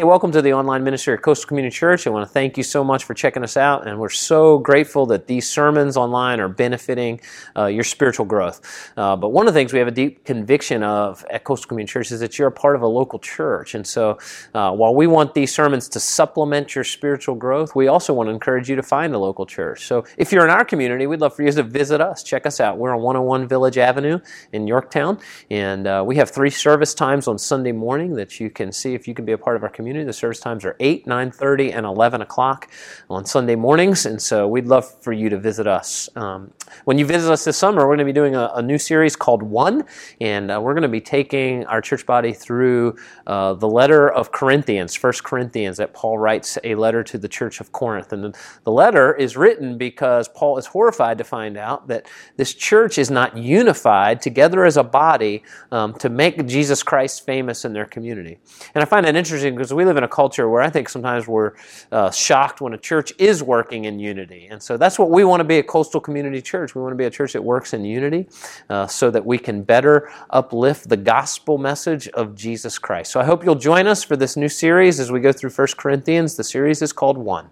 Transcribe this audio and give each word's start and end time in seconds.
Hey, 0.00 0.04
welcome 0.04 0.32
to 0.32 0.40
the 0.40 0.54
online 0.54 0.82
ministry 0.82 1.12
at 1.12 1.20
Coastal 1.20 1.46
Community 1.46 1.76
Church. 1.76 2.06
I 2.06 2.10
want 2.10 2.26
to 2.26 2.32
thank 2.32 2.56
you 2.56 2.62
so 2.62 2.82
much 2.82 3.04
for 3.04 3.12
checking 3.12 3.44
us 3.44 3.58
out, 3.58 3.86
and 3.86 3.98
we're 4.00 4.08
so 4.08 4.56
grateful 4.56 5.04
that 5.04 5.26
these 5.26 5.46
sermons 5.46 5.94
online 5.94 6.40
are 6.40 6.48
benefiting 6.48 7.20
uh, 7.54 7.66
your 7.66 7.84
spiritual 7.84 8.24
growth. 8.24 8.92
Uh, 8.96 9.14
but 9.14 9.28
one 9.28 9.46
of 9.46 9.52
the 9.52 9.60
things 9.60 9.74
we 9.74 9.78
have 9.78 9.88
a 9.88 9.90
deep 9.90 10.24
conviction 10.24 10.82
of 10.82 11.22
at 11.28 11.44
Coastal 11.44 11.68
Community 11.68 11.92
Church 11.92 12.12
is 12.12 12.20
that 12.20 12.38
you're 12.38 12.48
a 12.48 12.50
part 12.50 12.76
of 12.76 12.80
a 12.80 12.86
local 12.86 13.18
church. 13.18 13.74
And 13.74 13.86
so 13.86 14.18
uh, 14.54 14.72
while 14.72 14.94
we 14.94 15.06
want 15.06 15.34
these 15.34 15.54
sermons 15.54 15.86
to 15.90 16.00
supplement 16.00 16.74
your 16.74 16.84
spiritual 16.84 17.34
growth, 17.34 17.76
we 17.76 17.88
also 17.88 18.14
want 18.14 18.28
to 18.28 18.32
encourage 18.32 18.70
you 18.70 18.76
to 18.76 18.82
find 18.82 19.14
a 19.14 19.18
local 19.18 19.44
church. 19.44 19.84
So 19.84 20.06
if 20.16 20.32
you're 20.32 20.44
in 20.44 20.50
our 20.50 20.64
community, 20.64 21.06
we'd 21.06 21.20
love 21.20 21.36
for 21.36 21.42
you 21.42 21.52
to 21.52 21.62
visit 21.62 22.00
us. 22.00 22.22
Check 22.22 22.46
us 22.46 22.58
out. 22.58 22.78
We're 22.78 22.94
on 22.96 23.02
101 23.02 23.48
Village 23.48 23.76
Avenue 23.76 24.18
in 24.54 24.66
Yorktown, 24.66 25.18
and 25.50 25.86
uh, 25.86 26.02
we 26.06 26.16
have 26.16 26.30
three 26.30 26.48
service 26.48 26.94
times 26.94 27.28
on 27.28 27.36
Sunday 27.36 27.72
morning 27.72 28.14
that 28.14 28.40
you 28.40 28.48
can 28.48 28.72
see 28.72 28.94
if 28.94 29.06
you 29.06 29.12
can 29.12 29.26
be 29.26 29.32
a 29.32 29.38
part 29.38 29.56
of 29.56 29.62
our 29.62 29.68
community 29.68 29.89
community. 29.90 30.06
The 30.06 30.12
service 30.12 30.38
times 30.38 30.64
are 30.64 30.76
8, 30.78 31.04
9.30, 31.04 31.74
and 31.76 31.84
11 31.84 32.22
o'clock 32.22 32.70
on 33.08 33.24
Sunday 33.24 33.56
mornings, 33.56 34.06
and 34.06 34.22
so 34.22 34.46
we'd 34.46 34.66
love 34.66 34.88
for 35.02 35.12
you 35.12 35.28
to 35.28 35.36
visit 35.36 35.66
us. 35.66 36.08
Um, 36.14 36.52
when 36.84 36.96
you 36.96 37.04
visit 37.04 37.28
us 37.28 37.44
this 37.44 37.56
summer, 37.56 37.80
we're 37.80 37.96
going 37.96 37.98
to 37.98 38.04
be 38.04 38.12
doing 38.12 38.36
a, 38.36 38.52
a 38.54 38.62
new 38.62 38.78
series 38.78 39.16
called 39.16 39.42
One, 39.42 39.84
and 40.20 40.52
uh, 40.52 40.60
we're 40.62 40.74
going 40.74 40.82
to 40.82 40.88
be 40.88 41.00
taking 41.00 41.66
our 41.66 41.80
church 41.80 42.06
body 42.06 42.32
through 42.32 42.96
uh, 43.26 43.54
the 43.54 43.66
letter 43.66 44.08
of 44.08 44.30
Corinthians, 44.30 44.94
First 44.94 45.24
Corinthians, 45.24 45.76
that 45.78 45.92
Paul 45.92 46.18
writes 46.18 46.56
a 46.62 46.76
letter 46.76 47.02
to 47.02 47.18
the 47.18 47.28
church 47.28 47.60
of 47.60 47.72
Corinth. 47.72 48.12
And 48.12 48.36
the, 48.62 48.70
letter 48.70 49.12
is 49.16 49.36
written 49.36 49.76
because 49.76 50.28
Paul 50.28 50.56
is 50.56 50.66
horrified 50.66 51.18
to 51.18 51.24
find 51.24 51.56
out 51.56 51.88
that 51.88 52.06
this 52.36 52.54
church 52.54 52.96
is 52.96 53.10
not 53.10 53.36
unified 53.36 54.22
together 54.22 54.64
as 54.64 54.76
a 54.76 54.84
body 54.84 55.42
um, 55.72 55.94
to 55.94 56.08
make 56.08 56.46
Jesus 56.46 56.84
Christ 56.84 57.26
famous 57.26 57.64
in 57.64 57.72
their 57.72 57.86
community. 57.86 58.38
And 58.74 58.82
I 58.82 58.84
find 58.84 59.04
that 59.06 59.16
interesting 59.16 59.54
because 59.54 59.74
we 59.74 59.79
live 59.84 59.96
in 59.96 60.04
a 60.04 60.08
culture 60.08 60.48
where 60.48 60.62
I 60.62 60.70
think 60.70 60.88
sometimes 60.88 61.26
we're 61.26 61.52
uh, 61.92 62.10
shocked 62.10 62.60
when 62.60 62.72
a 62.72 62.78
church 62.78 63.12
is 63.18 63.42
working 63.42 63.84
in 63.84 63.98
unity. 63.98 64.48
And 64.50 64.62
so 64.62 64.76
that's 64.76 64.98
what 64.98 65.10
we 65.10 65.24
want 65.24 65.40
to 65.40 65.44
be 65.44 65.58
a 65.58 65.62
coastal 65.62 66.00
community 66.00 66.42
church. 66.42 66.74
We 66.74 66.82
want 66.82 66.92
to 66.92 66.96
be 66.96 67.04
a 67.04 67.10
church 67.10 67.32
that 67.32 67.42
works 67.42 67.72
in 67.72 67.84
unity 67.84 68.28
uh, 68.68 68.86
so 68.86 69.10
that 69.10 69.24
we 69.24 69.38
can 69.38 69.62
better 69.62 70.10
uplift 70.30 70.88
the 70.88 70.96
gospel 70.96 71.58
message 71.58 72.08
of 72.08 72.34
Jesus 72.34 72.78
Christ. 72.78 73.12
So 73.12 73.20
I 73.20 73.24
hope 73.24 73.44
you'll 73.44 73.54
join 73.54 73.86
us 73.86 74.02
for 74.02 74.16
this 74.16 74.36
new 74.36 74.48
series 74.48 75.00
as 75.00 75.10
we 75.10 75.20
go 75.20 75.32
through 75.32 75.50
1 75.50 75.68
Corinthians. 75.76 76.36
The 76.36 76.44
series 76.44 76.82
is 76.82 76.92
called 76.92 77.18
One. 77.18 77.50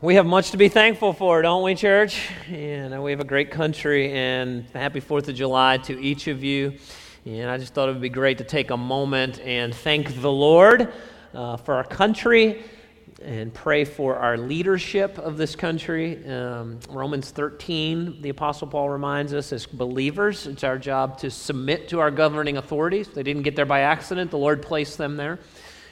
We 0.00 0.14
have 0.14 0.26
much 0.26 0.52
to 0.52 0.56
be 0.56 0.68
thankful 0.68 1.12
for, 1.12 1.42
don't 1.42 1.64
we, 1.64 1.74
church? 1.74 2.30
And 2.48 3.02
we 3.02 3.10
have 3.10 3.18
a 3.18 3.24
great 3.24 3.50
country, 3.50 4.12
and 4.12 4.64
happy 4.72 5.00
4th 5.00 5.26
of 5.26 5.34
July 5.34 5.78
to 5.78 6.00
each 6.00 6.28
of 6.28 6.44
you. 6.44 6.74
And 7.26 7.50
I 7.50 7.58
just 7.58 7.74
thought 7.74 7.88
it 7.88 7.92
would 7.92 8.00
be 8.00 8.08
great 8.08 8.38
to 8.38 8.44
take 8.44 8.70
a 8.70 8.76
moment 8.76 9.40
and 9.40 9.74
thank 9.74 10.20
the 10.20 10.30
Lord 10.30 10.92
uh, 11.34 11.56
for 11.56 11.74
our 11.74 11.84
country 11.84 12.62
and 13.22 13.52
pray 13.52 13.84
for 13.84 14.16
our 14.16 14.36
leadership 14.36 15.18
of 15.18 15.36
this 15.36 15.56
country. 15.56 16.24
Um, 16.26 16.78
Romans 16.88 17.30
13, 17.30 18.22
the 18.22 18.28
Apostle 18.28 18.68
Paul 18.68 18.90
reminds 18.90 19.34
us 19.34 19.52
as 19.52 19.66
believers, 19.66 20.46
it's 20.46 20.62
our 20.62 20.78
job 20.78 21.18
to 21.18 21.30
submit 21.30 21.88
to 21.88 21.98
our 21.98 22.12
governing 22.12 22.58
authorities. 22.58 23.08
They 23.08 23.24
didn't 23.24 23.42
get 23.42 23.56
there 23.56 23.66
by 23.66 23.80
accident, 23.80 24.30
the 24.30 24.38
Lord 24.38 24.62
placed 24.62 24.98
them 24.98 25.16
there 25.16 25.38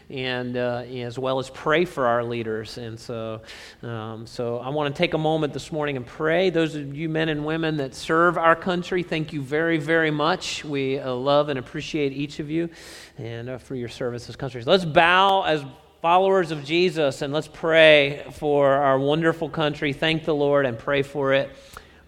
and 0.08 0.56
uh, 0.56 0.84
as 0.86 1.18
well 1.18 1.38
as 1.38 1.50
pray 1.50 1.84
for 1.84 2.06
our 2.06 2.22
leaders. 2.22 2.78
And 2.78 2.98
so, 2.98 3.42
um, 3.82 4.26
so 4.26 4.58
I 4.58 4.68
want 4.68 4.94
to 4.94 4.98
take 4.98 5.14
a 5.14 5.18
moment 5.18 5.52
this 5.52 5.72
morning 5.72 5.96
and 5.96 6.06
pray. 6.06 6.50
Those 6.50 6.74
of 6.76 6.94
you 6.94 7.08
men 7.08 7.28
and 7.28 7.44
women 7.44 7.78
that 7.78 7.94
serve 7.94 8.38
our 8.38 8.54
country, 8.54 9.02
thank 9.02 9.32
you 9.32 9.42
very, 9.42 9.78
very 9.78 10.10
much. 10.10 10.64
We 10.64 10.98
uh, 10.98 11.12
love 11.12 11.48
and 11.48 11.58
appreciate 11.58 12.12
each 12.12 12.38
of 12.38 12.50
you 12.50 12.70
and 13.18 13.50
uh, 13.50 13.58
for 13.58 13.74
your 13.74 13.88
service 13.88 14.28
as 14.28 14.36
countries. 14.36 14.66
Let's 14.66 14.84
bow 14.84 15.42
as 15.42 15.64
followers 16.02 16.52
of 16.52 16.64
Jesus 16.64 17.22
and 17.22 17.32
let's 17.32 17.48
pray 17.48 18.24
for 18.32 18.70
our 18.70 18.98
wonderful 18.98 19.48
country. 19.48 19.92
Thank 19.92 20.24
the 20.24 20.34
Lord 20.34 20.66
and 20.66 20.78
pray 20.78 21.02
for 21.02 21.32
it. 21.32 21.50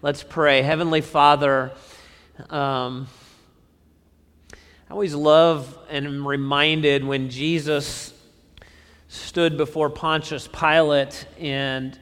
Let's 0.01 0.23
pray. 0.23 0.61
Heavenly 0.61 1.01
Father, 1.01 1.73
um, 2.49 3.07
I 4.89 4.93
always 4.93 5.13
love 5.13 5.77
and 5.91 6.07
am 6.07 6.27
reminded 6.27 7.05
when 7.05 7.29
Jesus 7.29 8.11
stood 9.07 9.55
before 9.55 9.87
Pontius 9.87 10.47
Pilate 10.47 11.27
and 11.39 11.99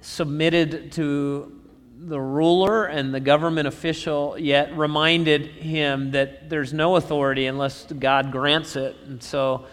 submitted 0.00 0.92
to 0.92 1.60
the 1.98 2.18
ruler 2.18 2.86
and 2.86 3.12
the 3.12 3.20
government 3.20 3.68
official, 3.68 4.34
yet 4.38 4.74
reminded 4.74 5.44
him 5.44 6.12
that 6.12 6.48
there's 6.48 6.72
no 6.72 6.96
authority 6.96 7.44
unless 7.44 7.84
God 7.84 8.32
grants 8.32 8.76
it. 8.76 8.96
And 9.06 9.22
so 9.22 9.66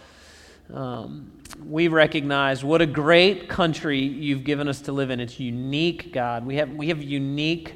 um, 0.73 1.31
we 1.65 1.87
recognize 1.87 2.61
what 2.61 2.81
a 2.81 2.85
great 2.85 3.47
country 3.47 3.99
you've 3.99 4.43
given 4.43 4.67
us 4.67 4.81
to 4.81 4.91
live 4.91 5.11
in. 5.11 5.21
It's 5.21 5.39
unique, 5.39 6.11
God. 6.11 6.45
We 6.45 6.57
have, 6.57 6.71
we 6.71 6.89
have 6.89 7.01
unique 7.01 7.75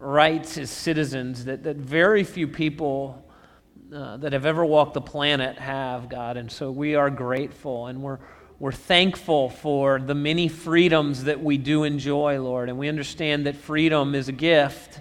rights 0.00 0.58
as 0.58 0.70
citizens 0.70 1.44
that, 1.44 1.62
that 1.62 1.76
very 1.76 2.24
few 2.24 2.48
people 2.48 3.23
uh, 3.92 4.16
that 4.16 4.32
have 4.32 4.46
ever 4.46 4.64
walked 4.64 4.94
the 4.94 5.00
planet 5.00 5.58
have, 5.58 6.08
God. 6.08 6.36
And 6.36 6.50
so 6.50 6.70
we 6.70 6.94
are 6.94 7.10
grateful 7.10 7.86
and 7.86 8.02
we're, 8.02 8.18
we're 8.58 8.72
thankful 8.72 9.50
for 9.50 9.98
the 9.98 10.14
many 10.14 10.48
freedoms 10.48 11.24
that 11.24 11.42
we 11.42 11.58
do 11.58 11.84
enjoy, 11.84 12.40
Lord. 12.40 12.68
And 12.68 12.78
we 12.78 12.88
understand 12.88 13.46
that 13.46 13.56
freedom 13.56 14.14
is 14.14 14.28
a 14.28 14.32
gift. 14.32 15.00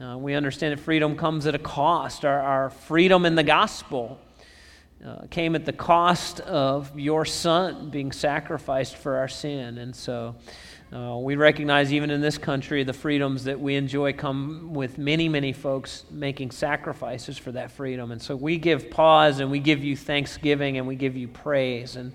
Uh, 0.00 0.16
we 0.16 0.34
understand 0.34 0.78
that 0.78 0.82
freedom 0.82 1.16
comes 1.16 1.46
at 1.46 1.54
a 1.54 1.58
cost. 1.58 2.24
Our, 2.24 2.40
our 2.40 2.70
freedom 2.70 3.26
in 3.26 3.34
the 3.34 3.42
gospel 3.42 4.20
uh, 5.04 5.26
came 5.30 5.54
at 5.56 5.64
the 5.64 5.72
cost 5.72 6.40
of 6.40 6.98
your 6.98 7.24
Son 7.24 7.90
being 7.90 8.12
sacrificed 8.12 8.96
for 8.96 9.16
our 9.16 9.28
sin. 9.28 9.78
And 9.78 9.96
so. 9.96 10.36
Uh, 10.92 11.16
we 11.18 11.36
recognize 11.36 11.92
even 11.92 12.10
in 12.10 12.20
this 12.20 12.36
country 12.36 12.82
the 12.82 12.92
freedoms 12.92 13.44
that 13.44 13.60
we 13.60 13.76
enjoy 13.76 14.12
come 14.12 14.74
with 14.74 14.98
many, 14.98 15.28
many 15.28 15.52
folks 15.52 16.04
making 16.10 16.50
sacrifices 16.50 17.38
for 17.38 17.52
that 17.52 17.70
freedom. 17.70 18.10
And 18.10 18.20
so 18.20 18.34
we 18.34 18.58
give 18.58 18.90
pause 18.90 19.38
and 19.38 19.52
we 19.52 19.60
give 19.60 19.84
you 19.84 19.96
thanksgiving 19.96 20.78
and 20.78 20.88
we 20.88 20.96
give 20.96 21.16
you 21.16 21.28
praise. 21.28 21.94
And 21.94 22.12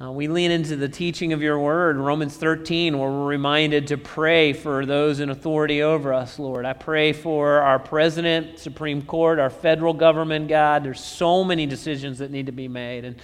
uh, 0.00 0.10
we 0.10 0.26
lean 0.26 0.50
into 0.50 0.74
the 0.74 0.88
teaching 0.88 1.32
of 1.32 1.42
your 1.42 1.60
word, 1.60 1.96
Romans 1.96 2.36
13, 2.36 2.98
where 2.98 3.08
we're 3.08 3.24
reminded 3.24 3.86
to 3.86 3.96
pray 3.96 4.52
for 4.52 4.84
those 4.84 5.20
in 5.20 5.30
authority 5.30 5.82
over 5.82 6.12
us, 6.12 6.40
Lord. 6.40 6.64
I 6.64 6.72
pray 6.72 7.12
for 7.12 7.60
our 7.60 7.78
president, 7.78 8.58
Supreme 8.58 9.02
Court, 9.02 9.38
our 9.38 9.50
federal 9.50 9.94
government, 9.94 10.48
God. 10.48 10.82
There's 10.82 11.04
so 11.04 11.44
many 11.44 11.66
decisions 11.66 12.18
that 12.18 12.32
need 12.32 12.46
to 12.46 12.52
be 12.52 12.66
made 12.66 13.04
and 13.04 13.16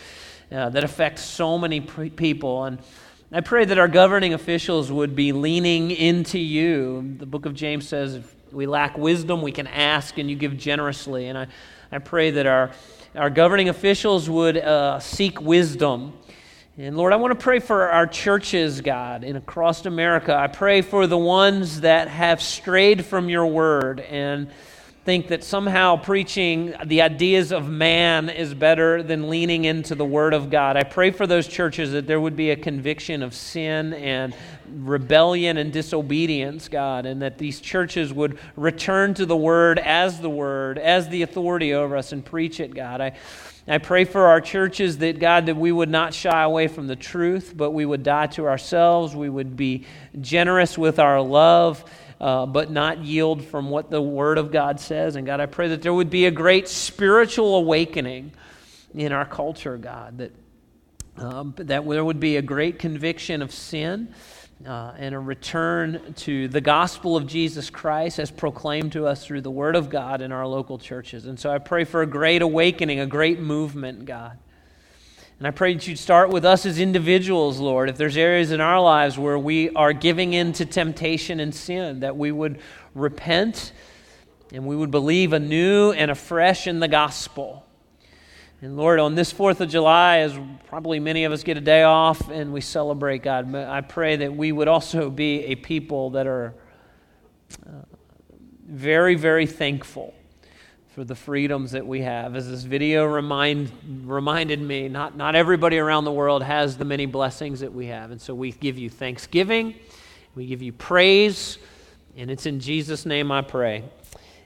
uh, 0.53 0.69
that 0.71 0.85
affect 0.85 1.19
so 1.19 1.59
many 1.59 1.81
pre- 1.81 2.11
people. 2.11 2.63
And 2.63 2.79
I 3.31 3.43
pray 3.43 3.67
that 3.67 3.77
our 3.77 3.89
governing 3.89 4.33
officials 4.33 4.91
would 4.91 5.15
be 5.15 5.33
leaning 5.33 5.91
into 5.91 6.39
you. 6.39 7.15
The 7.19 7.27
book 7.27 7.45
of 7.45 7.53
James 7.53 7.87
says, 7.87 8.15
if 8.15 8.35
we 8.55 8.65
lack 8.65 8.97
wisdom, 8.97 9.43
we 9.43 9.53
can 9.53 9.67
ask 9.67 10.17
and 10.17 10.31
you 10.31 10.37
give 10.37 10.57
generously. 10.57 11.27
And 11.27 11.37
I, 11.37 11.47
I 11.93 11.99
pray 11.99 12.31
that 12.31 12.47
our, 12.47 12.71
our 13.15 13.29
governing 13.29 13.69
officials 13.69 14.31
would 14.31 14.57
uh, 14.57 14.99
seek 15.01 15.43
wisdom. 15.43 16.15
And 16.79 16.97
Lord, 16.97 17.13
I 17.13 17.17
want 17.17 17.39
to 17.39 17.43
pray 17.43 17.59
for 17.59 17.91
our 17.91 18.07
churches, 18.07 18.81
God, 18.81 19.25
in 19.25 19.37
across 19.37 19.85
America. 19.85 20.35
I 20.35 20.47
pray 20.47 20.81
for 20.81 21.07
the 21.07 21.19
ones 21.19 21.83
that 21.83 22.09
have 22.09 22.41
strayed 22.41 23.05
from 23.05 23.29
your 23.29 23.45
word 23.45 24.01
and 24.01 24.49
think 25.09 25.29
that 25.29 25.43
somehow 25.43 25.97
preaching 25.97 26.75
the 26.85 27.01
ideas 27.01 27.51
of 27.51 27.67
man 27.67 28.29
is 28.29 28.53
better 28.53 29.03
than 29.03 29.31
leaning 29.31 29.65
into 29.65 29.95
the 29.95 30.05
Word 30.05 30.35
of 30.35 30.51
God. 30.51 30.77
I 30.77 30.83
pray 30.83 31.13
for 31.13 31.27
those 31.27 31.49
churches 31.49 31.93
that 31.93 32.07
there 32.07 32.21
would 32.21 32.37
be 32.37 32.51
a 32.51 32.57
conviction 32.57 33.23
of 33.23 33.33
sin 33.33 33.95
and 33.95 34.37
rebellion 34.71 35.57
and 35.57 35.73
disobedience, 35.73 36.69
God, 36.69 37.07
and 37.07 37.23
that 37.23 37.39
these 37.39 37.59
churches 37.59 38.13
would 38.13 38.39
return 38.55 39.15
to 39.15 39.25
the 39.25 39.35
Word 39.35 39.79
as 39.79 40.21
the 40.21 40.29
Word, 40.29 40.79
as 40.79 41.09
the 41.09 41.23
authority 41.23 41.73
over 41.73 41.97
us, 41.97 42.13
and 42.13 42.23
preach 42.23 42.61
it, 42.61 42.75
God. 42.75 43.01
I, 43.01 43.13
I 43.67 43.79
pray 43.79 44.05
for 44.05 44.27
our 44.27 44.43
churches 44.43 44.99
that, 44.99 45.19
God, 45.19 45.47
that 45.47 45.57
we 45.57 45.73
would 45.73 45.89
not 45.89 46.13
shy 46.13 46.43
away 46.43 46.69
from 46.69 46.87
the 46.87 46.97
truth, 46.97 47.55
but 47.57 47.71
we 47.71 47.87
would 47.87 48.03
die 48.03 48.27
to 48.27 48.47
ourselves. 48.47 49.17
We 49.17 49.31
would 49.31 49.57
be 49.57 49.87
generous 50.21 50.77
with 50.77 50.99
our 50.99 51.23
love 51.23 51.83
uh, 52.21 52.47
but 52.47 52.71
not 52.71 52.99
yield 52.99 53.45
from 53.45 53.71
what 53.71 53.91
the 53.91 54.03
Word 54.03 54.39
of 54.39 54.51
God 54.51 54.81
says. 54.81 55.17
And 55.17 55.27
God, 55.27 55.41
I 55.41 55.47
pray 55.47 55.69
that 55.69 55.83
there 55.83 55.95
would 55.95 56.11
be 56.11 56.27
a 56.27 56.31
great 56.31 56.69
spiritual 56.69 57.57
awakening 57.57 58.33
in 58.95 59.13
our 59.13 59.25
culture, 59.25 59.77
God, 59.77 60.19
that, 60.19 60.33
um, 61.17 61.55
that 61.57 61.87
there 61.87 62.05
would 62.05 62.21
be 62.21 62.37
a 62.37 62.43
great 62.43 62.79
conviction 62.79 63.43
of 63.43 63.53
sin. 63.53 64.15
Uh, 64.67 64.93
and 64.99 65.15
a 65.15 65.19
return 65.21 66.15
to 66.15 66.49
the 66.49 66.61
gospel 66.61 67.17
of 67.17 67.29
Jesus 67.29 67.71
Christ 67.71 68.19
as 68.19 68.33
proclaimed 68.33 68.91
to 68.91 69.07
us 69.07 69.25
through 69.25 69.43
the 69.43 69.53
Word 69.53 69.77
of 69.77 69.89
God 69.89 70.21
in 70.21 70.33
our 70.33 70.49
local 70.49 70.79
churches. 70.79 71.27
And 71.27 71.39
so 71.39 71.49
I 71.49 71.59
pray 71.59 71.85
for 71.85 72.03
a 72.03 72.07
great 72.07 72.43
awakening, 72.43 72.99
a 72.99 73.07
great 73.07 73.39
movement, 73.39 74.05
God. 74.05 74.37
And 75.39 75.47
I 75.47 75.53
pray 75.53 75.75
that 75.75 75.87
you'd 75.87 76.01
start 76.01 76.31
with 76.31 76.45
us 76.45 76.67
as 76.67 76.81
individuals, 76.81 77.61
Lord. 77.61 77.89
If 77.89 77.97
there's 77.97 78.17
areas 78.17 78.51
in 78.51 78.61
our 78.61 78.81
lives 78.81 79.17
where 79.17 79.39
we 79.39 79.71
are 79.71 79.93
giving 79.93 80.33
in 80.33 80.53
to 80.55 80.67
temptation 80.67 81.39
and 81.39 81.55
sin, 81.55 82.01
that 82.01 82.17
we 82.17 82.33
would 82.33 82.61
repent 82.93 83.73
and 84.53 84.67
we 84.67 84.75
would 84.75 84.91
believe 84.91 85.33
anew 85.33 85.93
and 85.93 86.11
afresh 86.11 86.67
in 86.67 86.81
the 86.81 86.89
gospel. 86.89 87.65
And 88.61 88.77
Lord, 88.77 88.99
on 88.99 89.15
this 89.15 89.33
4th 89.33 89.61
of 89.61 89.69
July, 89.69 90.19
as 90.19 90.37
probably 90.67 90.99
many 90.99 91.23
of 91.23 91.31
us 91.31 91.45
get 91.45 91.57
a 91.57 91.61
day 91.61 91.85
off 91.85 92.29
and 92.29 92.53
we 92.53 92.61
celebrate 92.61 93.23
God, 93.23 93.55
I 93.55 93.83
pray 93.83 94.17
that 94.17 94.35
we 94.35 94.51
would 94.51 94.67
also 94.67 95.09
be 95.09 95.45
a 95.45 95.55
people 95.55 96.11
that 96.11 96.27
are 96.27 96.53
uh, 97.65 97.71
very, 98.67 99.15
very 99.15 99.47
thankful 99.47 100.15
for 100.99 101.05
the 101.05 101.15
freedoms 101.15 101.71
that 101.71 101.87
we 101.87 102.01
have. 102.01 102.35
As 102.35 102.51
this 102.51 102.65
video 102.65 103.05
remind, 103.07 103.71
reminded 104.05 104.61
me, 104.61 104.89
not, 104.89 105.17
not 105.17 105.37
everybody 105.37 105.79
around 105.79 106.07
the 106.07 106.11
world 106.11 106.43
has 106.43 106.77
the 106.77 106.85
many 106.85 107.07
blessings 107.07 107.61
that 107.61 107.73
we 107.73 107.87
have. 107.87 108.11
And 108.11 108.21
so 108.21 108.35
we 108.35 108.51
give 108.51 108.79
you 108.79 108.91
thanksgiving, 108.91 109.77
we 110.35 110.47
give 110.47 110.61
you 110.61 110.73
praise, 110.73 111.59
and 112.17 112.33
it's 112.33 112.47
in 112.47 112.59
Jesus' 112.59 113.07
name 113.07 113.31
I 113.31 113.43
pray. 113.43 113.85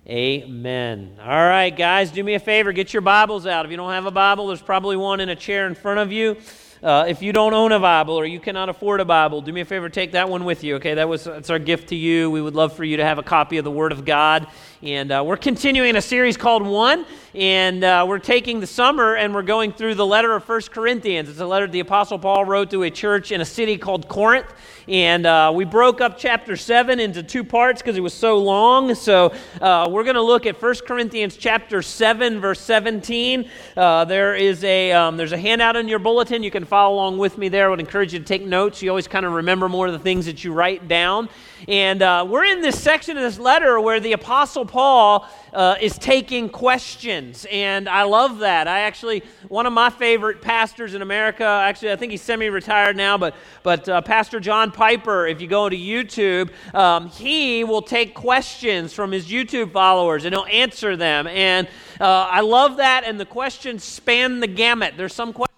Amen. 0.07 1.17
All 1.23 1.27
right, 1.27 1.75
guys, 1.75 2.11
do 2.11 2.23
me 2.23 2.35
a 2.35 2.39
favor. 2.39 2.71
Get 2.73 2.93
your 2.93 3.01
Bibles 3.01 3.47
out. 3.47 3.65
If 3.65 3.71
you 3.71 3.79
don't 3.79 3.93
have 3.93 4.05
a 4.05 4.11
Bible, 4.11 4.49
there's 4.49 4.61
probably 4.61 4.99
one 4.99 5.21
in 5.21 5.31
a 5.31 5.37
chair 5.37 5.67
in 5.67 5.75
front 5.75 6.01
of 6.01 6.13
you. 6.13 6.37
Uh, 6.83 7.07
if 7.09 7.23
you 7.23 7.33
don't 7.33 7.55
own 7.55 7.71
a 7.71 7.79
Bible 7.79 8.15
or 8.15 8.27
you 8.27 8.41
cannot 8.41 8.69
afford 8.69 9.01
a 9.01 9.05
Bible, 9.05 9.41
do 9.41 9.53
me 9.53 9.61
a 9.61 9.65
favor, 9.65 9.89
take 9.89 10.13
that 10.13 10.29
one 10.29 10.45
with 10.45 10.65
you. 10.65 10.75
Okay, 10.77 10.95
that 10.95 11.09
was 11.09 11.23
that's 11.23 11.49
our 11.49 11.61
gift 11.61 11.91
to 11.91 11.95
you. 11.95 12.29
We 12.29 12.43
would 12.43 12.57
love 12.57 12.75
for 12.75 12.83
you 12.83 12.97
to 12.97 13.05
have 13.05 13.19
a 13.19 13.23
copy 13.23 13.57
of 13.59 13.65
the 13.65 13.71
Word 13.71 13.93
of 13.93 14.05
God. 14.05 14.49
And 14.83 15.13
uh, 15.13 15.23
we're 15.25 15.37
continuing 15.37 15.95
a 15.95 16.03
series 16.03 16.37
called 16.37 16.67
One, 16.67 17.07
and 17.37 17.85
uh, 17.85 18.05
we're 18.09 18.19
taking 18.19 18.59
the 18.59 18.67
summer 18.67 19.15
and 19.15 19.33
we're 19.33 19.43
going 19.43 19.73
through 19.73 19.95
the 19.95 20.05
letter 20.05 20.35
of 20.35 20.43
First 20.43 20.73
Corinthians. 20.73 21.29
It's 21.29 21.39
a 21.39 21.47
letter 21.47 21.69
the 21.69 21.79
Apostle 21.79 22.19
Paul 22.19 22.45
wrote 22.45 22.73
to 22.73 22.83
a 22.83 22.91
church 22.91 23.31
in 23.31 23.41
a 23.41 23.45
city 23.45 23.79
called 23.79 24.09
Corinth. 24.09 24.53
And 24.89 25.25
uh, 25.25 25.53
we 25.55 25.65
broke 25.65 26.01
up 26.01 26.19
chapter 26.19 26.57
7 26.57 26.99
into 26.99 27.23
two 27.23 27.45
parts 27.45 27.81
because 27.81 27.97
it 27.97 28.01
was 28.01 28.13
so 28.13 28.39
long. 28.39 28.97
So 28.97 29.33
uh, 29.61 29.87
we're 29.89 30.03
going 30.03 30.17
to 30.17 30.21
look 30.23 30.47
at 30.47 30.61
1 30.61 30.75
Corinthians 30.85 31.37
chapter 31.37 31.81
7, 31.81 32.41
verse 32.41 32.61
17. 32.61 33.49
Uh, 33.77 34.05
there 34.05 34.35
is 34.35 34.65
a, 34.65 34.91
um, 34.91 35.17
there's 35.17 35.31
a 35.31 35.39
handout 35.39 35.77
in 35.77 35.87
your 35.87 36.01
bulletin. 36.01 36.43
You 36.43 36.51
can 36.51 36.65
follow 36.65 36.97
along 36.97 37.19
with 37.19 37.39
me 37.39 37.49
there. 37.49 37.69
I 37.69 37.71
would 37.71 37.79
encourage 37.79 38.13
you 38.13 38.19
to 38.19 38.25
take 38.25 38.43
notes. 38.43 38.83
You 38.83 38.89
always 38.89 39.07
kind 39.07 39.25
of 39.25 39.33
remember 39.33 39.69
more 39.69 39.87
of 39.87 39.93
the 39.93 40.01
things 40.01 40.27
that 40.27 40.43
you 40.43 40.53
write 40.53 40.89
down. 40.89 41.29
And 41.69 42.03
uh, 42.03 42.27
we're 42.29 42.45
in 42.45 42.61
this 42.61 42.81
section 42.81 43.17
of 43.17 43.23
this 43.23 43.39
letter 43.39 43.81
where 43.81 44.01
the 44.01 44.13
Apostle 44.13 44.65
Paul 44.65 45.29
uh, 45.53 45.77
is 45.81 45.99
taking 45.99 46.49
questions. 46.49 47.47
And 47.51 47.89
I 47.89 48.03
love 48.03 48.39
that. 48.41 48.67
I 48.67 48.81
actually, 48.81 49.23
one 49.49 49.67
of 49.67 49.73
my 49.73 49.91
favorite 49.91 50.43
pastors 50.43 50.95
in 50.95 51.03
America, 51.03 51.45
actually, 51.45 51.93
I 51.93 51.97
think 51.97 52.11
he's 52.11 52.23
semi 52.23 52.49
retired 52.49 52.97
now, 52.97 53.17
but, 53.17 53.35
but 53.63 53.89
uh, 53.89 54.01
Pastor 54.01 54.41
John 54.41 54.73
Piper, 54.73 55.27
if 55.27 55.41
you 55.41 55.47
go 55.47 55.69
to 55.69 55.77
YouTube, 55.77 56.51
um, 56.75 57.09
he 57.09 57.65
will 57.65 57.83
take 57.83 58.15
questions 58.15 58.93
from 58.93 59.13
his 59.13 59.29
YouTube 59.29 59.73
followers 59.73 60.25
and 60.25 60.35
he'll 60.35 60.47
answer 60.47 60.97
them. 60.97 61.27
And 61.27 61.69
uh, 62.01 62.29
I 62.31 62.41
love 62.41 62.79
that. 62.79 63.05
And 63.05 63.21
the 63.21 63.27
questions 63.27 63.85
span 63.85 64.41
the 64.41 64.47
gamut. 64.47 64.95
There's 64.97 65.15
some 65.15 65.33
questions 65.33 65.53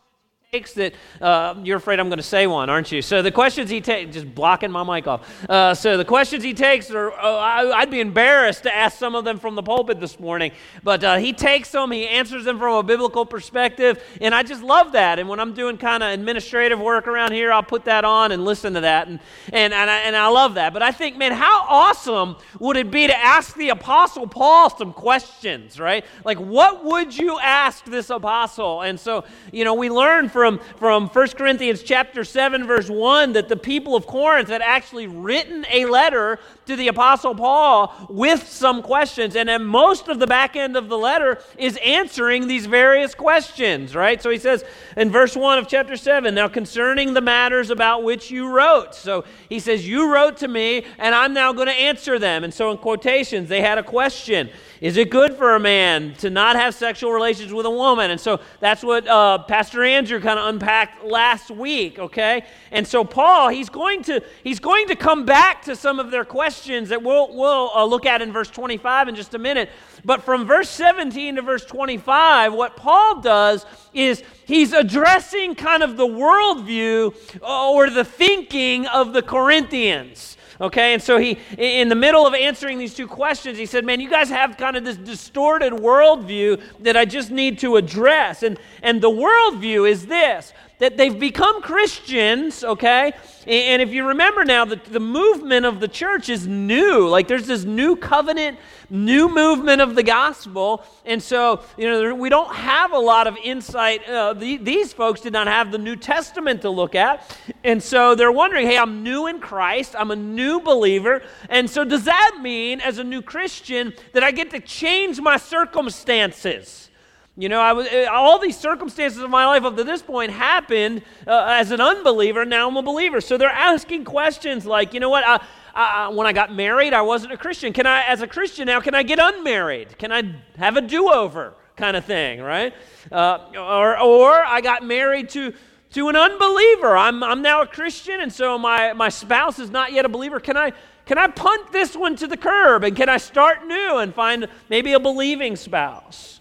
that 0.54 0.94
uh, 1.20 1.54
you're 1.64 1.78
afraid 1.78 1.98
I'm 1.98 2.08
going 2.08 2.18
to 2.18 2.22
say 2.22 2.46
one, 2.46 2.70
aren't 2.70 2.92
you? 2.92 3.02
So 3.02 3.22
the 3.22 3.32
questions 3.32 3.68
he 3.68 3.80
takes, 3.80 4.14
just 4.14 4.32
blocking 4.32 4.70
my 4.70 4.84
mic 4.84 5.08
off. 5.08 5.50
Uh, 5.50 5.74
so 5.74 5.96
the 5.96 6.04
questions 6.04 6.44
he 6.44 6.54
takes 6.54 6.90
are, 6.92 7.10
uh, 7.10 7.16
I, 7.18 7.80
would 7.80 7.90
be 7.90 8.00
embarrassed 8.00 8.62
to 8.62 8.74
ask 8.74 8.96
some 8.96 9.16
of 9.16 9.24
them 9.24 9.40
from 9.40 9.56
the 9.56 9.62
pulpit 9.62 9.98
this 9.98 10.20
morning, 10.20 10.52
but 10.84 11.02
uh, 11.02 11.16
he 11.16 11.32
takes 11.32 11.72
them, 11.72 11.90
he 11.90 12.06
answers 12.06 12.44
them 12.44 12.58
from 12.58 12.76
a 12.76 12.82
biblical 12.84 13.26
perspective, 13.26 14.00
and 14.20 14.32
I 14.32 14.44
just 14.44 14.62
love 14.62 14.92
that. 14.92 15.18
And 15.18 15.28
when 15.28 15.40
I'm 15.40 15.54
doing 15.54 15.76
kind 15.76 16.04
of 16.04 16.12
administrative 16.12 16.78
work 16.78 17.08
around 17.08 17.32
here, 17.32 17.52
I'll 17.52 17.62
put 17.62 17.84
that 17.86 18.04
on 18.04 18.30
and 18.30 18.44
listen 18.44 18.74
to 18.74 18.82
that, 18.82 19.08
and 19.08 19.18
and 19.52 19.74
and 19.74 19.90
I, 19.90 19.98
and 20.00 20.14
I 20.14 20.28
love 20.28 20.54
that. 20.54 20.72
But 20.72 20.82
I 20.82 20.92
think, 20.92 21.16
man, 21.16 21.32
how 21.32 21.64
awesome 21.68 22.36
would 22.60 22.76
it 22.76 22.90
be 22.90 23.08
to 23.08 23.16
ask 23.16 23.56
the 23.56 23.70
apostle 23.70 24.26
Paul 24.26 24.70
some 24.70 24.92
questions, 24.92 25.80
right? 25.80 26.04
Like, 26.24 26.38
what 26.38 26.84
would 26.84 27.16
you 27.16 27.38
ask 27.40 27.84
this 27.84 28.10
apostle? 28.10 28.82
And 28.82 29.00
so, 29.00 29.24
you 29.52 29.64
know, 29.64 29.74
we 29.74 29.90
learn 29.90 30.28
from 30.28 30.43
from, 30.44 30.60
from 30.76 31.08
1 31.08 31.28
Corinthians 31.28 31.82
chapter 31.82 32.22
7, 32.22 32.66
verse 32.66 32.90
1, 32.90 33.32
that 33.32 33.48
the 33.48 33.56
people 33.56 33.96
of 33.96 34.06
Corinth 34.06 34.50
had 34.50 34.60
actually 34.60 35.06
written 35.06 35.64
a 35.72 35.86
letter 35.86 36.38
to 36.66 36.76
the 36.76 36.88
Apostle 36.88 37.34
Paul 37.34 37.94
with 38.10 38.46
some 38.46 38.82
questions. 38.82 39.36
And 39.36 39.48
then 39.48 39.64
most 39.64 40.08
of 40.08 40.18
the 40.18 40.26
back 40.26 40.54
end 40.54 40.76
of 40.76 40.90
the 40.90 40.98
letter 40.98 41.38
is 41.56 41.78
answering 41.82 42.46
these 42.46 42.66
various 42.66 43.14
questions, 43.14 43.96
right? 43.96 44.20
So 44.20 44.28
he 44.28 44.36
says 44.36 44.66
in 44.98 45.10
verse 45.10 45.34
1 45.34 45.56
of 45.56 45.66
chapter 45.66 45.96
7, 45.96 46.34
now 46.34 46.48
concerning 46.48 47.14
the 47.14 47.22
matters 47.22 47.70
about 47.70 48.02
which 48.02 48.30
you 48.30 48.46
wrote. 48.46 48.94
So 48.94 49.24
he 49.48 49.60
says, 49.60 49.88
You 49.88 50.12
wrote 50.12 50.36
to 50.38 50.48
me, 50.48 50.84
and 50.98 51.14
I'm 51.14 51.32
now 51.32 51.54
going 51.54 51.68
to 51.68 51.72
answer 51.72 52.18
them. 52.18 52.44
And 52.44 52.52
so 52.52 52.70
in 52.70 52.76
quotations, 52.76 53.48
they 53.48 53.62
had 53.62 53.78
a 53.78 53.82
question. 53.82 54.50
Is 54.84 54.98
it 54.98 55.08
good 55.08 55.32
for 55.38 55.54
a 55.54 55.58
man 55.58 56.12
to 56.16 56.28
not 56.28 56.56
have 56.56 56.74
sexual 56.74 57.10
relations 57.10 57.54
with 57.54 57.64
a 57.64 57.70
woman? 57.70 58.10
And 58.10 58.20
so 58.20 58.40
that's 58.60 58.84
what 58.84 59.08
uh, 59.08 59.38
Pastor 59.38 59.82
Andrew 59.82 60.20
kind 60.20 60.38
of 60.38 60.46
unpacked 60.46 61.02
last 61.02 61.50
week, 61.50 61.98
okay? 61.98 62.44
And 62.70 62.86
so 62.86 63.02
Paul, 63.02 63.48
he's 63.48 63.70
going 63.70 64.02
to 64.02 64.22
he's 64.42 64.60
going 64.60 64.88
to 64.88 64.94
come 64.94 65.24
back 65.24 65.62
to 65.62 65.74
some 65.74 65.98
of 65.98 66.10
their 66.10 66.26
questions 66.26 66.90
that 66.90 67.02
we'll 67.02 67.34
we'll 67.34 67.70
uh, 67.74 67.82
look 67.82 68.04
at 68.04 68.20
in 68.20 68.30
verse 68.30 68.50
25 68.50 69.08
in 69.08 69.14
just 69.14 69.32
a 69.32 69.38
minute. 69.38 69.70
But 70.04 70.22
from 70.22 70.46
verse 70.46 70.68
17 70.68 71.36
to 71.36 71.40
verse 71.40 71.64
25, 71.64 72.52
what 72.52 72.76
Paul 72.76 73.22
does 73.22 73.64
is 73.94 74.22
he's 74.44 74.74
addressing 74.74 75.54
kind 75.54 75.82
of 75.82 75.96
the 75.96 76.06
worldview 76.06 77.40
uh, 77.40 77.70
or 77.70 77.88
the 77.88 78.04
thinking 78.04 78.86
of 78.88 79.14
the 79.14 79.22
Corinthians. 79.22 80.33
Okay, 80.60 80.94
and 80.94 81.02
so 81.02 81.18
he, 81.18 81.38
in 81.58 81.88
the 81.88 81.94
middle 81.94 82.26
of 82.26 82.34
answering 82.34 82.78
these 82.78 82.94
two 82.94 83.06
questions, 83.06 83.58
he 83.58 83.66
said, 83.66 83.84
Man, 83.84 84.00
you 84.00 84.08
guys 84.08 84.28
have 84.28 84.56
kind 84.56 84.76
of 84.76 84.84
this 84.84 84.96
distorted 84.96 85.72
worldview 85.72 86.62
that 86.80 86.96
I 86.96 87.04
just 87.04 87.30
need 87.30 87.58
to 87.60 87.76
address. 87.76 88.42
And, 88.42 88.58
and 88.82 89.00
the 89.00 89.10
worldview 89.10 89.88
is 89.88 90.06
this 90.06 90.52
that 90.84 90.98
they've 90.98 91.18
become 91.18 91.62
Christians, 91.62 92.62
okay? 92.62 93.14
And 93.46 93.80
if 93.80 93.88
you 93.88 94.08
remember 94.08 94.44
now, 94.44 94.66
the, 94.66 94.76
the 94.76 95.00
movement 95.00 95.64
of 95.64 95.80
the 95.80 95.88
church 95.88 96.28
is 96.28 96.46
new. 96.46 97.08
Like 97.08 97.26
there's 97.26 97.46
this 97.46 97.64
new 97.64 97.96
covenant, 97.96 98.58
new 98.90 99.34
movement 99.34 99.80
of 99.80 99.94
the 99.94 100.02
gospel. 100.02 100.84
And 101.06 101.22
so, 101.22 101.62
you 101.78 101.88
know, 101.88 102.14
we 102.14 102.28
don't 102.28 102.54
have 102.54 102.92
a 102.92 102.98
lot 102.98 103.26
of 103.26 103.38
insight. 103.42 104.06
Uh, 104.06 104.34
the, 104.34 104.58
these 104.58 104.92
folks 104.92 105.22
did 105.22 105.32
not 105.32 105.46
have 105.46 105.72
the 105.72 105.78
New 105.78 105.96
Testament 105.96 106.60
to 106.60 106.68
look 106.68 106.94
at. 106.94 107.34
And 107.64 107.82
so 107.82 108.14
they're 108.14 108.30
wondering, 108.30 108.66
hey, 108.66 108.76
I'm 108.76 109.02
new 109.02 109.26
in 109.26 109.40
Christ, 109.40 109.94
I'm 109.98 110.10
a 110.10 110.16
new 110.16 110.60
believer. 110.60 111.22
And 111.48 111.70
so 111.70 111.86
does 111.86 112.04
that 112.04 112.40
mean, 112.42 112.82
as 112.82 112.98
a 112.98 113.04
new 113.04 113.22
Christian, 113.22 113.94
that 114.12 114.22
I 114.22 114.32
get 114.32 114.50
to 114.50 114.60
change 114.60 115.18
my 115.18 115.38
circumstances? 115.38 116.90
You 117.36 117.48
know, 117.48 117.60
I 117.60 117.72
was, 117.72 117.88
eh, 117.90 118.04
all 118.04 118.38
these 118.38 118.56
circumstances 118.56 119.20
of 119.20 119.28
my 119.28 119.44
life 119.46 119.64
up 119.64 119.76
to 119.76 119.84
this 119.84 120.02
point 120.02 120.30
happened 120.30 121.02
uh, 121.26 121.46
as 121.48 121.72
an 121.72 121.80
unbeliever. 121.80 122.44
Now 122.44 122.68
I'm 122.68 122.76
a 122.76 122.82
believer. 122.82 123.20
So 123.20 123.36
they're 123.36 123.48
asking 123.48 124.04
questions 124.04 124.64
like, 124.66 124.94
you 124.94 125.00
know 125.00 125.08
what? 125.08 125.24
I, 125.26 126.08
when 126.08 126.26
I 126.28 126.32
got 126.32 126.54
married, 126.54 126.92
I 126.92 127.02
wasn't 127.02 127.32
a 127.32 127.36
Christian. 127.36 127.72
Can 127.72 127.86
I, 127.86 128.04
as 128.04 128.22
a 128.22 128.28
Christian 128.28 128.66
now, 128.66 128.80
can 128.80 128.94
I 128.94 129.02
get 129.02 129.18
unmarried? 129.20 129.98
Can 129.98 130.12
I 130.12 130.22
have 130.56 130.76
a 130.76 130.80
do-over 130.80 131.54
kind 131.76 131.96
of 131.96 132.04
thing, 132.04 132.40
right? 132.40 132.72
Uh, 133.10 133.38
or, 133.56 133.98
or 133.98 134.32
I 134.32 134.60
got 134.60 134.84
married 134.84 135.28
to 135.30 135.52
to 135.94 136.08
an 136.08 136.16
unbeliever. 136.16 136.96
I'm, 136.96 137.22
I'm 137.22 137.40
now 137.40 137.62
a 137.62 137.66
Christian, 137.68 138.20
and 138.20 138.32
so 138.32 138.58
my, 138.58 138.92
my 138.94 139.08
spouse 139.08 139.60
is 139.60 139.70
not 139.70 139.92
yet 139.92 140.04
a 140.04 140.08
believer. 140.08 140.40
Can 140.40 140.56
I, 140.56 140.72
can 141.06 141.18
I 141.18 141.28
punt 141.28 141.70
this 141.70 141.94
one 141.96 142.16
to 142.16 142.26
the 142.26 142.36
curb 142.36 142.82
and 142.82 142.96
can 142.96 143.08
I 143.08 143.16
start 143.16 143.64
new 143.64 143.98
and 143.98 144.12
find 144.12 144.48
maybe 144.68 144.92
a 144.94 144.98
believing 144.98 145.54
spouse? 145.54 146.40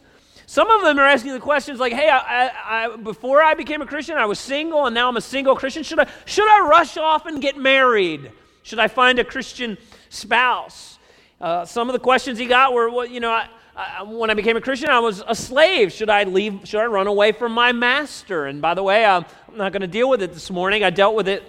Some 0.53 0.69
of 0.69 0.83
them 0.83 1.00
are 1.00 1.07
asking 1.07 1.33
the 1.33 1.39
questions 1.39 1.79
like, 1.79 1.93
hey, 1.93 2.07
I, 2.07 2.19
I, 2.19 2.83
I, 2.83 2.95
before 2.95 3.41
I 3.41 3.55
became 3.55 3.81
a 3.81 3.88
Christian, 3.88 4.17
I 4.17 4.27
was 4.27 4.38
single, 4.38 4.86
and 4.86 4.93
now 4.93 5.07
I'm 5.07 5.17
a 5.17 5.22
single 5.22 5.55
Christian. 5.55 5.81
Should 5.81 5.98
I, 5.98 6.07
should 6.25 6.48
I 6.48 6.67
rush 6.67 6.95
off 6.95 7.25
and 7.25 7.41
get 7.41 7.57
married? 7.57 8.31
Should 8.62 8.77
I 8.77 8.88
find 8.88 9.17
a 9.17 9.24
Christian 9.24 9.79
spouse? 10.10 11.00
Uh, 11.41 11.65
some 11.65 11.89
of 11.89 11.93
the 11.93 12.00
questions 12.00 12.38
he 12.38 12.45
got 12.45 12.72
were, 12.72 12.91
well, 12.91 13.07
you 13.07 13.19
know, 13.19 13.31
I, 13.31 14.03
when 14.03 14.29
I 14.29 14.36
became 14.36 14.55
a 14.55 14.62
Christian, 14.62 14.91
I 14.91 15.00
was 15.00 15.24
a 15.27 15.33
slave. 15.33 15.91
Should 15.91 16.12
I 16.12 16.25
leave? 16.25 16.60
Should 16.65 16.81
I 16.81 16.86
run 16.86 17.07
away 17.07 17.31
from 17.31 17.51
my 17.51 17.72
master? 17.72 18.45
And 18.45 18.62
by 18.62 18.75
the 18.75 18.83
way, 18.83 19.03
I'm 19.03 19.25
not 19.55 19.72
going 19.72 19.81
to 19.81 19.88
deal 19.88 20.07
with 20.07 20.22
it 20.22 20.33
this 20.36 20.51
morning. 20.51 20.83
I 20.83 20.91
dealt 20.91 21.15
with 21.15 21.27
it 21.27 21.41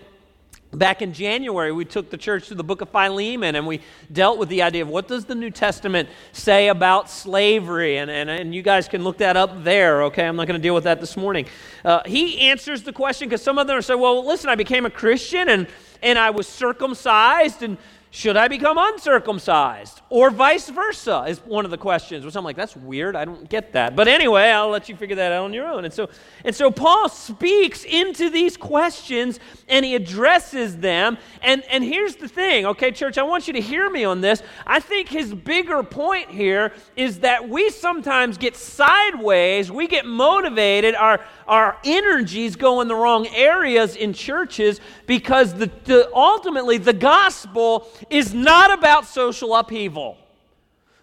Back 0.74 1.02
in 1.02 1.12
January, 1.12 1.72
we 1.72 1.84
took 1.84 2.10
the 2.10 2.16
church 2.16 2.48
to 2.48 2.54
the 2.54 2.64
book 2.64 2.80
of 2.80 2.88
Philemon 2.90 3.54
and 3.54 3.66
we 3.66 3.80
dealt 4.12 4.38
with 4.38 4.48
the 4.48 4.62
idea 4.62 4.82
of 4.82 4.88
what 4.88 5.06
does 5.06 5.24
the 5.24 5.34
New 5.34 5.50
Testament 5.50 6.08
say 6.32 6.68
about 6.68 7.08
slavery. 7.08 7.98
And, 7.98 8.10
and, 8.10 8.28
and 8.28 8.54
you 8.54 8.62
guys 8.62 8.88
can 8.88 9.04
look 9.04 9.18
that 9.18 9.36
up 9.36 9.62
there, 9.62 10.02
okay? 10.04 10.26
I'm 10.26 10.36
not 10.36 10.48
going 10.48 10.58
to 10.58 10.62
deal 10.62 10.74
with 10.74 10.84
that 10.84 11.00
this 11.00 11.16
morning. 11.16 11.46
Uh, 11.84 12.00
he 12.06 12.40
answers 12.40 12.82
the 12.82 12.92
question 12.92 13.28
because 13.28 13.42
some 13.42 13.58
of 13.58 13.66
them 13.66 13.80
say, 13.82 13.94
well, 13.94 14.26
listen, 14.26 14.50
I 14.50 14.56
became 14.56 14.84
a 14.84 14.90
Christian 14.90 15.48
and, 15.48 15.68
and 16.02 16.18
I 16.18 16.30
was 16.30 16.48
circumcised. 16.48 17.62
And 17.62 17.78
Should 18.14 18.36
I 18.36 18.46
become 18.46 18.78
uncircumcised? 18.78 20.00
Or 20.08 20.30
vice 20.30 20.68
versa 20.68 21.24
is 21.26 21.40
one 21.40 21.64
of 21.64 21.72
the 21.72 21.76
questions, 21.76 22.24
which 22.24 22.36
I'm 22.36 22.44
like, 22.44 22.54
that's 22.54 22.76
weird. 22.76 23.16
I 23.16 23.24
don't 23.24 23.48
get 23.48 23.72
that. 23.72 23.96
But 23.96 24.06
anyway, 24.06 24.50
I'll 24.50 24.68
let 24.68 24.88
you 24.88 24.94
figure 24.94 25.16
that 25.16 25.32
out 25.32 25.42
on 25.42 25.52
your 25.52 25.66
own. 25.66 25.84
And 25.84 25.92
so, 25.92 26.08
and 26.44 26.54
so 26.54 26.70
Paul 26.70 27.08
speaks 27.08 27.82
into 27.82 28.30
these 28.30 28.56
questions 28.56 29.40
and 29.66 29.84
he 29.84 29.96
addresses 29.96 30.76
them. 30.76 31.18
And, 31.42 31.64
and 31.68 31.82
here's 31.82 32.14
the 32.14 32.28
thing, 32.28 32.66
okay, 32.66 32.92
church, 32.92 33.18
I 33.18 33.24
want 33.24 33.48
you 33.48 33.52
to 33.54 33.60
hear 33.60 33.90
me 33.90 34.04
on 34.04 34.20
this. 34.20 34.44
I 34.64 34.78
think 34.78 35.08
his 35.08 35.34
bigger 35.34 35.82
point 35.82 36.30
here 36.30 36.72
is 36.94 37.18
that 37.18 37.48
we 37.48 37.68
sometimes 37.70 38.38
get 38.38 38.54
sideways, 38.54 39.72
we 39.72 39.88
get 39.88 40.06
motivated, 40.06 40.94
our, 40.94 41.18
our 41.48 41.78
energies 41.82 42.54
go 42.54 42.80
in 42.80 42.86
the 42.86 42.94
wrong 42.94 43.26
areas 43.26 43.96
in 43.96 44.12
churches 44.12 44.80
because 45.06 45.52
the, 45.54 45.68
the, 45.82 46.08
ultimately 46.14 46.78
the 46.78 46.92
gospel 46.92 47.88
is 48.10 48.34
not 48.34 48.76
about 48.76 49.06
social 49.06 49.54
upheaval, 49.54 50.16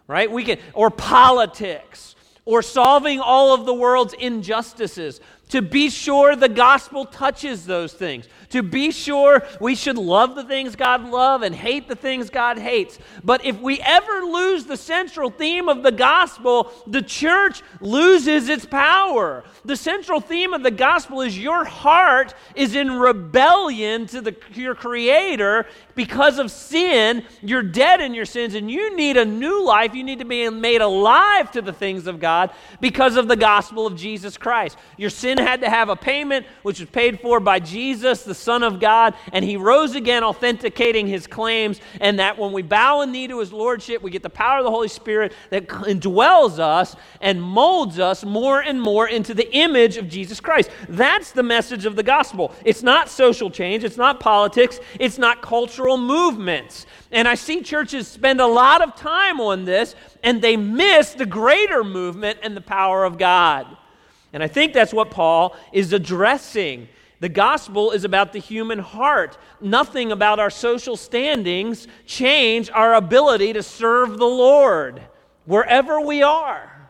right? 0.08 0.32
We 0.32 0.44
can, 0.44 0.60
or 0.74 0.90
politics, 0.90 2.16
or 2.46 2.62
solving 2.62 3.20
all 3.20 3.54
of 3.54 3.66
the 3.66 3.74
world's 3.74 4.14
injustices. 4.14 5.22
To 5.50 5.62
be 5.62 5.90
sure 5.90 6.36
the 6.36 6.50
gospel 6.50 7.06
touches 7.06 7.66
those 7.66 7.94
things 7.94 8.28
to 8.52 8.64
be 8.64 8.92
sure 8.92 9.44
we 9.60 9.76
should 9.76 9.98
love 9.98 10.36
the 10.36 10.44
things 10.44 10.76
God 10.76 11.04
loves 11.04 11.46
and 11.46 11.56
hate 11.56 11.88
the 11.88 11.96
things 11.96 12.30
God 12.30 12.58
hates. 12.58 13.00
But 13.24 13.44
if 13.46 13.60
we 13.60 13.80
ever 13.82 14.22
lose 14.22 14.66
the 14.66 14.78
central 14.78 15.30
theme 15.30 15.68
of 15.68 15.84
the 15.84 15.92
gospel, 15.92 16.72
the 16.88 17.02
church 17.02 17.62
loses 17.80 18.50
its 18.50 18.66
power. 18.66 19.44
The 19.66 19.76
central 19.76 20.22
theme 20.22 20.54
of 20.54 20.64
the 20.64 20.72
gospel 20.72 21.22
is 21.22 21.38
your 21.38 21.66
heart 21.66 22.34
is 22.56 22.76
in 22.76 22.92
rebellion 22.92 24.06
to 24.08 24.22
the, 24.22 24.36
your 24.54 24.76
creator 24.76 25.66
because 25.96 26.40
of 26.40 26.52
sin. 26.52 27.24
You're 27.42 27.64
dead 27.64 28.02
in 28.02 28.14
your 28.14 28.26
sins 28.26 28.56
and 28.56 28.70
you 28.70 28.96
need 28.96 29.18
a 29.18 29.26
new 29.26 29.66
life. 29.66 29.94
You 29.94 30.04
need 30.04 30.20
to 30.20 30.26
be 30.26 30.50
made 30.50 30.82
alive 30.82 31.52
to 31.52 31.62
the 31.62 31.74
things 31.74 32.08
of 32.08 32.20
God 32.20 32.52
because 32.80 33.16
of 33.16 33.28
the 33.28 33.36
gospel 33.36 33.88
of 33.88 33.96
Jesus 33.96 34.38
Christ. 34.38 34.78
Your 34.98 35.10
sin 35.10 35.38
had 35.38 35.62
to 35.62 35.70
have 35.70 35.90
a 35.90 35.96
payment, 35.96 36.46
which 36.64 36.80
was 36.80 36.90
paid 36.90 37.20
for 37.20 37.40
by 37.40 37.60
Jesus, 37.60 38.24
the 38.24 38.36
Son 38.42 38.64
of 38.64 38.80
God, 38.80 39.14
and 39.32 39.46
he 39.46 39.58
rose 39.58 39.96
again, 39.96 40.24
authenticating 40.24 41.08
his 41.08 41.28
claims. 41.28 41.80
And 42.00 42.20
that 42.20 42.38
when 42.38 42.52
we 42.52 42.62
bow 42.62 43.02
and 43.02 43.12
knee 43.12 43.28
to 43.28 43.40
his 43.40 43.54
lordship, 43.54 44.02
we 44.02 44.12
get 44.12 44.24
the 44.24 44.30
power 44.30 44.60
of 44.60 44.66
the 44.66 44.72
Holy 44.72 44.88
Spirit 44.88 45.34
that 45.50 45.68
indwells 45.68 46.60
us 46.60 46.96
and 47.22 47.42
molds 47.42 48.00
us 48.00 48.24
more 48.24 48.62
and 48.62 48.82
more 48.82 49.08
into 49.08 49.34
the 49.34 49.54
image 49.56 49.98
of 49.98 50.08
Jesus 50.08 50.40
Christ. 50.40 50.70
That's 50.90 51.32
the 51.32 51.44
message 51.44 51.86
of 51.86 51.96
the 51.96 52.04
gospel. 52.04 52.54
It's 52.66 52.84
not 52.84 53.10
social 53.10 53.50
change, 53.50 53.84
it's 53.84 53.98
not 53.98 54.20
politics, 54.20 54.80
it's 55.00 55.18
not 55.18 55.42
cultural 55.42 55.98
movements. 55.98 56.86
And 57.12 57.28
I 57.28 57.36
see 57.36 57.62
churches 57.62 58.08
spend 58.08 58.40
a 58.40 58.48
lot 58.48 58.82
of 58.82 58.96
time 58.96 59.42
on 59.42 59.66
this, 59.66 59.96
and 60.24 60.42
they 60.42 60.56
miss 60.56 61.14
the 61.14 61.26
greater 61.26 61.84
movement 61.84 62.40
and 62.42 62.56
the 62.56 62.62
power 62.62 63.04
of 63.04 63.18
God. 63.18 63.68
And 64.34 64.42
I 64.42 64.48
think 64.48 64.74
that's 64.74 64.94
what 64.94 65.12
Paul 65.12 65.56
is 65.74 65.92
addressing 65.92 66.88
the 67.22 67.30
gospel 67.30 67.92
is 67.92 68.04
about 68.04 68.34
the 68.34 68.40
human 68.40 68.80
heart. 68.80 69.38
Nothing 69.62 70.12
about 70.12 70.40
our 70.40 70.50
social 70.50 70.98
standings 70.98 71.88
change 72.08 72.72
our 72.72 72.96
ability 72.96 73.54
to 73.54 73.62
serve 73.62 74.18
the 74.18 74.26
Lord 74.26 75.04
wherever 75.46 76.02
we 76.02 76.24
are. 76.24 76.90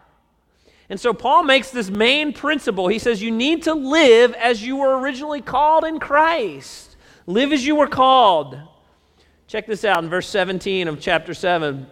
And 0.89 0.97
so 0.97 1.13
Paul 1.13 1.43
makes 1.43 1.69
this 1.71 1.89
main 1.89 2.31
principle. 2.31 2.87
He 2.87 2.97
says 2.97 3.21
you 3.21 3.29
need 3.29 3.63
to 3.63 3.73
live 3.73 4.33
as 4.35 4.65
you 4.65 4.77
were 4.77 4.99
originally 4.99 5.41
called 5.41 5.83
in 5.83 5.99
Christ. 5.99 6.95
Live 7.27 7.51
as 7.51 7.65
you 7.65 7.75
were 7.75 7.87
called. 7.87 8.57
Check 9.47 9.67
this 9.67 9.83
out 9.83 10.01
in 10.01 10.09
verse 10.09 10.29
17 10.29 10.87
of 10.87 11.01
chapter 11.01 11.33
7. 11.33 11.87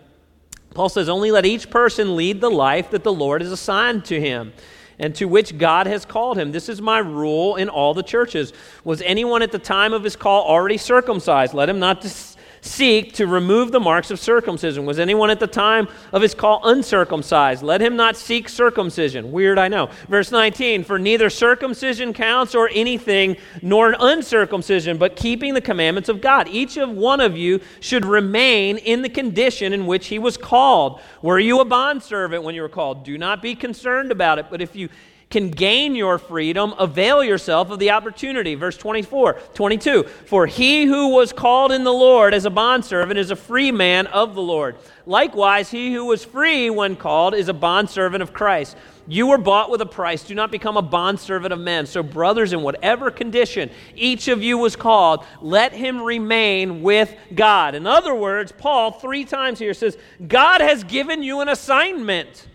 Paul 0.74 0.88
says, 0.88 1.10
Only 1.10 1.32
let 1.32 1.46
each 1.46 1.70
person 1.70 2.16
lead 2.16 2.40
the 2.40 2.50
life 2.50 2.92
that 2.92 3.04
the 3.04 3.12
Lord 3.12 3.42
has 3.42 3.52
assigned 3.52 4.06
to 4.06 4.20
him 4.20 4.54
and 5.00 5.16
to 5.16 5.26
which 5.26 5.58
God 5.58 5.88
has 5.88 6.06
called 6.06 6.38
him. 6.38 6.52
This 6.52 6.70
is 6.70 6.82
my 6.82 7.00
rule 7.00 7.56
in 7.56 7.70
all 7.70 7.94
the 7.94 8.04
churches. 8.04 8.54
Was 8.84 9.02
anyone 9.02 9.42
at 9.42 9.52
the 9.52 9.60
time 9.60 9.94
of 9.94 10.04
his 10.04 10.16
call 10.16 10.44
already 10.46 10.78
circumcised? 10.78 11.54
Let 11.54 11.70
him 11.70 11.80
not 11.80 12.02
dis- 12.02 12.36
seek 12.62 13.14
to 13.14 13.28
remove 13.28 13.72
the 13.72 13.80
marks 13.80 14.12
of 14.12 14.20
circumcision. 14.20 14.86
Was 14.86 15.00
anyone 15.00 15.30
at 15.30 15.40
the 15.40 15.48
time 15.48 15.88
of 16.12 16.22
his 16.22 16.34
call 16.34 16.62
uncircumcised? 16.64 17.64
Let 17.64 17.82
him 17.82 17.96
not 17.96 18.18
seek 18.18 18.50
circumcision. 18.50 19.32
Weird, 19.32 19.58
I 19.58 19.68
know. 19.68 19.90
Verse 20.08 20.32
19 20.32 20.84
For 20.84 21.00
neither 21.00 21.30
circumcision 21.30 22.14
counts 22.14 22.56
or 22.56 22.70
anything, 22.74 23.38
nor 23.62 23.96
uncircumcision, 24.00 24.98
but 24.98 25.16
keeping 25.16 25.54
the 25.54 25.62
commandments 25.62 26.10
of 26.10 26.22
God. 26.22 26.48
Each 26.48 26.78
of 26.78 26.90
one 26.90 27.20
of 27.20 27.38
you 27.38 27.60
should 27.80 28.06
remain 28.06 28.78
in 28.78 29.02
the 29.02 29.10
condition 29.10 29.74
in 29.74 29.86
which 29.86 30.08
he 30.08 30.20
was 30.20 30.38
called. 30.38 31.02
Were 31.22 31.40
you 31.40 31.60
a 31.60 31.66
bondservant 31.66 32.44
when 32.44 32.56
you 32.56 32.62
were 32.62 32.70
called? 32.70 33.04
Do 33.04 33.18
not 33.18 33.42
be 33.42 33.56
concerned 33.56 34.12
about 34.12 34.40
it. 34.40 34.48
But 34.50 34.62
if 34.62 34.76
you 34.76 34.90
can 35.30 35.52
gain 35.52 35.94
your 35.94 36.18
freedom, 36.18 36.74
avail 36.80 37.24
yourself 37.24 37.70
of 37.70 37.78
the 37.78 37.92
opportunity. 37.92 38.56
Verse 38.56 38.78
24, 38.78 39.34
22. 39.54 40.04
For 40.26 40.48
he 40.48 40.86
who 40.86 41.10
was 41.10 41.32
called 41.32 41.72
in 41.72 41.84
the 41.84 41.94
Lord 41.94 42.34
as 42.34 42.46
a 42.46 42.50
bondservant 42.50 43.20
is 43.20 43.30
a 43.30 43.36
free 43.36 43.72
man 43.72 44.08
of 44.08 44.34
the 44.34 44.42
Lord. 44.42 44.78
Likewise, 45.06 45.70
he 45.70 45.94
who 45.94 46.06
was 46.06 46.26
free 46.26 46.70
when 46.72 46.96
called 46.96 47.36
is 47.36 47.48
a 47.48 47.54
bondservant 47.54 48.24
of 48.24 48.34
Christ. 48.34 48.76
You 49.08 49.28
were 49.28 49.38
bought 49.38 49.72
with 49.72 49.82
a 49.82 49.88
price. 49.88 50.24
Do 50.24 50.36
not 50.36 50.52
become 50.52 50.78
a 50.78 50.84
bondservant 50.84 51.52
of 51.52 51.60
men. 51.60 51.86
So, 51.88 52.04
brothers, 52.04 52.54
in 52.54 52.62
whatever 52.62 53.10
condition 53.10 53.72
each 53.96 54.28
of 54.28 54.44
you 54.44 54.58
was 54.58 54.76
called, 54.76 55.26
let 55.42 55.74
him 55.74 56.02
remain 56.02 56.84
with 56.84 57.16
God. 57.34 57.74
In 57.76 57.88
other 57.88 58.14
words, 58.14 58.52
Paul, 58.52 58.92
three 58.92 59.26
times 59.26 59.58
here 59.58 59.74
says, 59.74 59.98
God 60.28 60.62
has 60.62 60.84
given 60.84 61.24
you 61.24 61.42
an 61.42 61.50
assignment. 61.50 62.48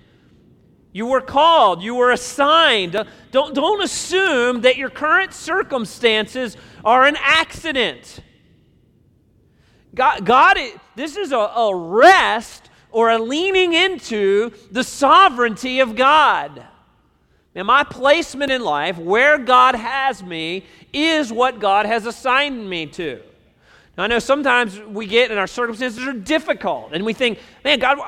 You 0.94 1.06
were 1.06 1.20
called, 1.20 1.82
you 1.82 1.96
were 1.96 2.12
assigned. 2.12 3.04
Don't, 3.32 3.52
don't 3.52 3.82
assume 3.82 4.60
that 4.60 4.76
your 4.76 4.90
current 4.90 5.34
circumstances 5.34 6.56
are 6.84 7.04
an 7.04 7.16
accident. 7.20 8.20
God, 9.92 10.24
God 10.24 10.56
this 10.94 11.16
is 11.16 11.32
a, 11.32 11.36
a 11.36 11.74
rest 11.74 12.70
or 12.92 13.10
a 13.10 13.18
leaning 13.18 13.74
into 13.74 14.52
the 14.70 14.84
sovereignty 14.84 15.80
of 15.80 15.96
God. 15.96 16.64
Now, 17.56 17.64
my 17.64 17.82
placement 17.82 18.52
in 18.52 18.62
life, 18.62 18.96
where 18.96 19.36
God 19.36 19.74
has 19.74 20.22
me, 20.22 20.64
is 20.92 21.32
what 21.32 21.58
God 21.58 21.86
has 21.86 22.06
assigned 22.06 22.70
me 22.70 22.86
to. 22.86 23.20
Now, 23.98 24.04
I 24.04 24.06
know 24.06 24.20
sometimes 24.20 24.78
we 24.78 25.06
get 25.06 25.32
and 25.32 25.40
our 25.40 25.48
circumstances 25.48 26.06
are 26.06 26.12
difficult, 26.12 26.92
and 26.92 27.04
we 27.04 27.14
think, 27.14 27.40
man, 27.64 27.80
God, 27.80 27.98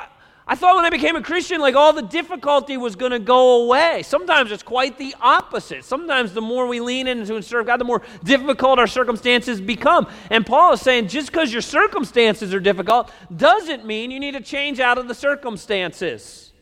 I 0.48 0.54
thought 0.54 0.76
when 0.76 0.84
I 0.84 0.90
became 0.90 1.16
a 1.16 1.22
Christian, 1.22 1.60
like 1.60 1.74
all 1.74 1.92
the 1.92 2.02
difficulty 2.02 2.76
was 2.76 2.94
going 2.94 3.10
to 3.10 3.18
go 3.18 3.64
away. 3.64 4.04
Sometimes 4.04 4.52
it's 4.52 4.62
quite 4.62 4.96
the 4.96 5.12
opposite. 5.20 5.84
Sometimes 5.84 6.34
the 6.34 6.40
more 6.40 6.68
we 6.68 6.78
lean 6.78 7.08
into 7.08 7.34
and 7.34 7.44
serve 7.44 7.66
God, 7.66 7.80
the 7.80 7.84
more 7.84 8.02
difficult 8.22 8.78
our 8.78 8.86
circumstances 8.86 9.60
become. 9.60 10.06
And 10.30 10.46
Paul 10.46 10.74
is 10.74 10.80
saying 10.80 11.08
just 11.08 11.32
because 11.32 11.52
your 11.52 11.62
circumstances 11.62 12.54
are 12.54 12.60
difficult 12.60 13.10
doesn't 13.36 13.84
mean 13.84 14.12
you 14.12 14.20
need 14.20 14.34
to 14.34 14.40
change 14.40 14.78
out 14.78 14.98
of 14.98 15.08
the 15.08 15.14
circumstances. 15.14 16.52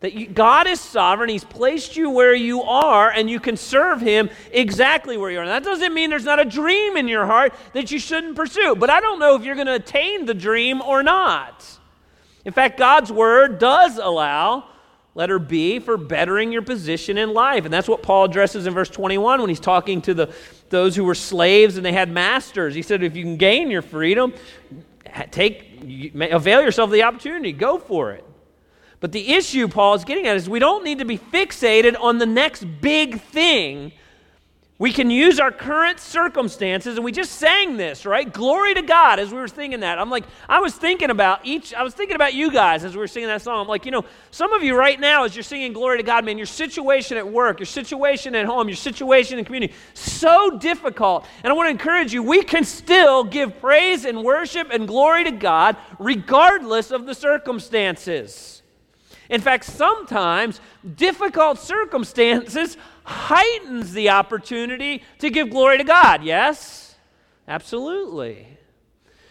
That 0.00 0.14
you, 0.14 0.26
God 0.26 0.66
is 0.66 0.80
sovereign, 0.80 1.28
He's 1.28 1.44
placed 1.44 1.94
you 1.94 2.08
where 2.08 2.34
you 2.34 2.62
are, 2.62 3.10
and 3.10 3.28
you 3.28 3.40
can 3.40 3.58
serve 3.58 4.00
Him 4.00 4.30
exactly 4.50 5.18
where 5.18 5.30
you 5.30 5.40
are. 5.40 5.42
And 5.42 5.50
that 5.50 5.64
doesn't 5.64 5.92
mean 5.92 6.08
there's 6.08 6.24
not 6.24 6.40
a 6.40 6.44
dream 6.44 6.96
in 6.96 7.06
your 7.06 7.26
heart 7.26 7.52
that 7.74 7.90
you 7.90 7.98
shouldn't 7.98 8.34
pursue. 8.34 8.76
But 8.76 8.88
I 8.88 9.00
don't 9.00 9.18
know 9.18 9.34
if 9.34 9.44
you're 9.44 9.56
going 9.56 9.66
to 9.66 9.74
attain 9.74 10.24
the 10.24 10.34
dream 10.34 10.80
or 10.80 11.02
not. 11.02 11.77
In 12.48 12.54
fact, 12.54 12.78
God's 12.78 13.12
word 13.12 13.58
does 13.58 13.98
allow, 13.98 14.64
letter 15.14 15.38
B, 15.38 15.80
for 15.80 15.98
bettering 15.98 16.50
your 16.50 16.62
position 16.62 17.18
in 17.18 17.34
life. 17.34 17.66
And 17.66 17.74
that's 17.74 17.86
what 17.86 18.02
Paul 18.02 18.24
addresses 18.24 18.66
in 18.66 18.72
verse 18.72 18.88
21 18.88 19.42
when 19.42 19.50
he's 19.50 19.60
talking 19.60 20.00
to 20.00 20.14
the, 20.14 20.34
those 20.70 20.96
who 20.96 21.04
were 21.04 21.14
slaves 21.14 21.76
and 21.76 21.84
they 21.84 21.92
had 21.92 22.10
masters. 22.10 22.74
He 22.74 22.80
said, 22.80 23.02
if 23.02 23.14
you 23.14 23.22
can 23.22 23.36
gain 23.36 23.70
your 23.70 23.82
freedom, 23.82 24.32
take, 25.30 25.78
avail 26.18 26.62
yourself 26.62 26.86
of 26.86 26.92
the 26.92 27.02
opportunity, 27.02 27.52
go 27.52 27.76
for 27.76 28.12
it. 28.12 28.24
But 29.00 29.12
the 29.12 29.34
issue 29.34 29.68
Paul 29.68 29.92
is 29.92 30.04
getting 30.06 30.26
at 30.26 30.34
is 30.34 30.48
we 30.48 30.58
don't 30.58 30.84
need 30.84 31.00
to 31.00 31.04
be 31.04 31.18
fixated 31.18 32.00
on 32.00 32.16
the 32.16 32.24
next 32.24 32.64
big 32.80 33.20
thing 33.20 33.92
we 34.80 34.92
can 34.92 35.10
use 35.10 35.40
our 35.40 35.50
current 35.50 35.98
circumstances, 35.98 36.94
and 36.94 37.04
we 37.04 37.10
just 37.10 37.32
sang 37.32 37.76
this, 37.76 38.06
right? 38.06 38.32
Glory 38.32 38.74
to 38.74 38.82
God 38.82 39.18
as 39.18 39.32
we 39.32 39.38
were 39.38 39.48
singing 39.48 39.80
that. 39.80 39.98
I'm 39.98 40.08
like, 40.08 40.22
I 40.48 40.60
was 40.60 40.72
thinking 40.72 41.10
about 41.10 41.44
each, 41.44 41.74
I 41.74 41.82
was 41.82 41.94
thinking 41.94 42.14
about 42.14 42.32
you 42.32 42.52
guys 42.52 42.84
as 42.84 42.94
we 42.94 43.00
were 43.00 43.08
singing 43.08 43.28
that 43.28 43.42
song. 43.42 43.60
I'm 43.60 43.66
like, 43.66 43.84
you 43.84 43.90
know, 43.90 44.04
some 44.30 44.52
of 44.52 44.62
you 44.62 44.76
right 44.76 45.00
now, 45.00 45.24
as 45.24 45.34
you're 45.34 45.42
singing 45.42 45.72
Glory 45.72 45.96
to 45.96 46.04
God, 46.04 46.24
man, 46.24 46.38
your 46.38 46.46
situation 46.46 47.16
at 47.16 47.26
work, 47.26 47.58
your 47.58 47.66
situation 47.66 48.36
at 48.36 48.46
home, 48.46 48.68
your 48.68 48.76
situation 48.76 49.40
in 49.40 49.44
community, 49.44 49.74
so 49.94 50.56
difficult. 50.58 51.26
And 51.42 51.50
I 51.50 51.56
want 51.56 51.66
to 51.66 51.72
encourage 51.72 52.12
you, 52.12 52.22
we 52.22 52.44
can 52.44 52.62
still 52.62 53.24
give 53.24 53.60
praise 53.60 54.04
and 54.04 54.22
worship 54.22 54.68
and 54.70 54.86
glory 54.86 55.24
to 55.24 55.32
God 55.32 55.76
regardless 55.98 56.92
of 56.92 57.04
the 57.04 57.14
circumstances. 57.14 58.62
In 59.28 59.40
fact, 59.40 59.64
sometimes 59.64 60.60
difficult 60.96 61.58
circumstances 61.58 62.76
heightens 63.08 63.92
the 63.92 64.10
opportunity 64.10 65.02
to 65.18 65.30
give 65.30 65.50
glory 65.50 65.78
to 65.78 65.84
God. 65.84 66.22
Yes? 66.22 66.94
Absolutely. 67.46 68.46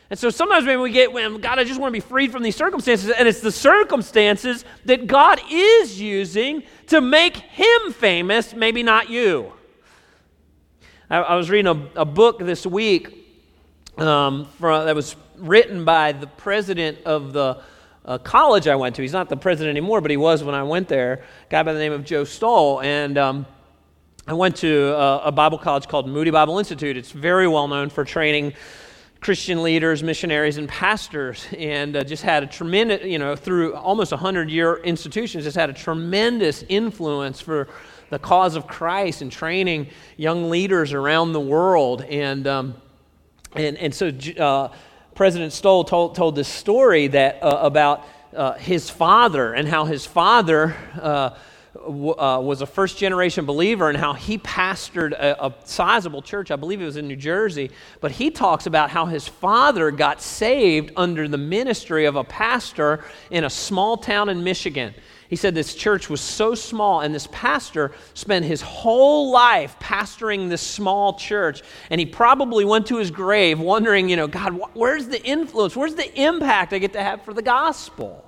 And 0.10 0.18
so 0.18 0.30
sometimes 0.30 0.66
when 0.66 0.82
we 0.82 0.92
get, 0.92 1.12
when 1.12 1.40
God, 1.40 1.60
I 1.60 1.64
just 1.64 1.80
want 1.80 1.94
to 1.94 2.02
be 2.02 2.08
freed 2.08 2.32
from 2.32 2.42
these 2.42 2.56
circumstances. 2.56 3.10
And 3.10 3.28
it's 3.28 3.42
the 3.42 3.52
circumstances 3.52 4.64
that 4.86 5.06
God 5.06 5.42
is 5.50 6.00
using 6.00 6.64
to 6.88 7.02
make 7.02 7.38
him 7.38 7.92
famous, 7.92 8.54
maybe 8.54 8.84
not 8.84 9.10
you. 9.10 9.54
I, 11.10 11.18
I 11.18 11.36
was 11.36 11.50
reading 11.50 11.68
a, 11.96 12.02
a, 12.02 12.06
book 12.06 12.40
this 12.40 12.66
week 12.66 13.14
um, 13.98 14.48
that 14.60 14.96
was 14.96 15.16
written 15.38 15.86
by 15.86 16.14
the 16.14 16.28
president 16.28 17.00
of 17.06 17.34
the 17.34 17.62
uh, 18.06 18.18
college 18.18 18.68
I 18.68 18.76
went 18.76 18.96
to. 18.96 19.02
He's 19.02 19.14
not 19.14 19.28
the 19.28 19.38
president 19.38 19.72
anymore, 19.72 20.00
but 20.00 20.12
he 20.12 20.18
was 20.18 20.44
when 20.44 20.56
I 20.56 20.64
went 20.64 20.88
there. 20.88 21.24
Guy 21.50 21.64
by 21.64 21.74
the 21.74 21.80
name 21.80 21.92
of 21.92 22.06
Joe 22.06 22.24
Stowell. 22.24 22.82
And 22.82 23.18
um, 23.18 23.46
I 24.30 24.34
went 24.34 24.58
to 24.58 24.94
a, 24.94 25.28
a 25.28 25.32
Bible 25.32 25.58
college 25.58 25.88
called 25.88 26.06
Moody 26.06 26.32
Bible 26.32 26.60
Institute. 26.60 26.98
It's 26.98 27.12
very 27.12 27.48
well 27.48 27.66
known 27.70 27.88
for 27.88 28.04
training 28.04 28.56
Christian 29.22 29.64
leaders, 29.64 30.04
missionaries, 30.04 30.58
and 30.58 30.68
pastors, 30.68 31.48
and 31.58 31.96
uh, 31.96 32.04
just 32.04 32.24
had 32.24 32.44
a 32.44 32.46
tremendous, 32.46 33.06
you 33.06 33.20
know, 33.20 33.38
through 33.38 33.74
almost 33.76 34.12
100 34.12 34.50
year 34.52 34.82
institutions, 34.84 35.46
just 35.46 35.56
had 35.56 35.70
a 35.70 35.74
tremendous 35.74 36.66
influence 36.68 37.40
for 37.40 37.70
the 38.10 38.20
cause 38.20 38.58
of 38.58 38.68
Christ 38.68 39.22
and 39.22 39.32
training 39.32 39.88
young 40.18 40.50
leaders 40.50 40.92
around 40.92 41.32
the 41.32 41.40
world. 41.40 42.02
And, 42.02 42.46
um, 42.48 42.76
and, 43.54 43.78
and 43.78 43.96
so 43.96 44.12
uh, 44.38 44.74
President 45.16 45.54
Stowell 45.54 45.86
told, 45.86 46.16
told 46.16 46.36
this 46.36 46.50
story 46.50 47.08
that, 47.08 47.42
uh, 47.42 47.60
about 47.62 48.06
uh, 48.36 48.56
his 48.56 48.90
father 48.90 49.54
and 49.54 49.70
how 49.70 49.86
his 49.86 50.06
father 50.06 50.76
uh, 51.86 52.40
was 52.42 52.62
a 52.62 52.66
first 52.66 52.98
generation 52.98 53.46
believer 53.46 53.90
and 53.90 53.98
how 53.98 54.14
he 54.14 54.38
pastored 54.38 55.12
a, 55.12 55.46
a, 55.46 55.54
sizable 55.64 56.22
church. 56.22 56.52
I 56.52 56.56
believe 56.56 56.82
it 56.82 56.86
was 56.86 56.98
in 56.98 57.08
New 57.08 57.16
Jersey. 57.16 57.72
But 58.02 58.12
he 58.12 58.32
talks 58.32 58.66
about 58.66 58.90
how 58.90 59.06
his 59.06 59.28
father 59.28 59.92
got 59.92 60.22
saved 60.22 60.92
under 60.96 61.28
the 61.28 61.38
ministry 61.38 62.06
of 62.06 62.16
a 62.16 62.24
pastor 62.24 63.06
in 63.32 63.44
a 63.44 63.50
small 63.50 63.98
town 63.98 64.30
in 64.30 64.44
Michigan. 64.44 64.94
He 65.30 65.36
said 65.36 65.56
this 65.56 65.76
church 65.76 66.10
was 66.10 66.22
so 66.22 66.56
small, 66.56 67.02
and 67.02 67.14
this 67.14 67.28
pastor 67.32 67.92
spent 68.14 68.46
his 68.46 68.62
whole 68.62 69.32
life 69.32 69.76
pastoring 69.80 70.50
this 70.50 70.62
small 70.62 71.14
church. 71.14 71.62
And 71.90 72.00
he 72.00 72.06
probably 72.06 72.66
went 72.66 72.88
to 72.88 72.98
his 72.98 73.12
grave 73.12 73.60
wondering, 73.60 74.10
you 74.10 74.16
know, 74.16 74.28
God, 74.28 74.60
where's 74.74 75.08
the 75.08 75.22
influence? 75.24 75.76
Where's 75.76 75.96
the 75.96 76.22
impact 76.22 76.74
I 76.74 76.80
get 76.80 76.94
to 76.94 77.04
have 77.04 77.24
for 77.24 77.34
the 77.34 77.42
gospel? 77.42 78.27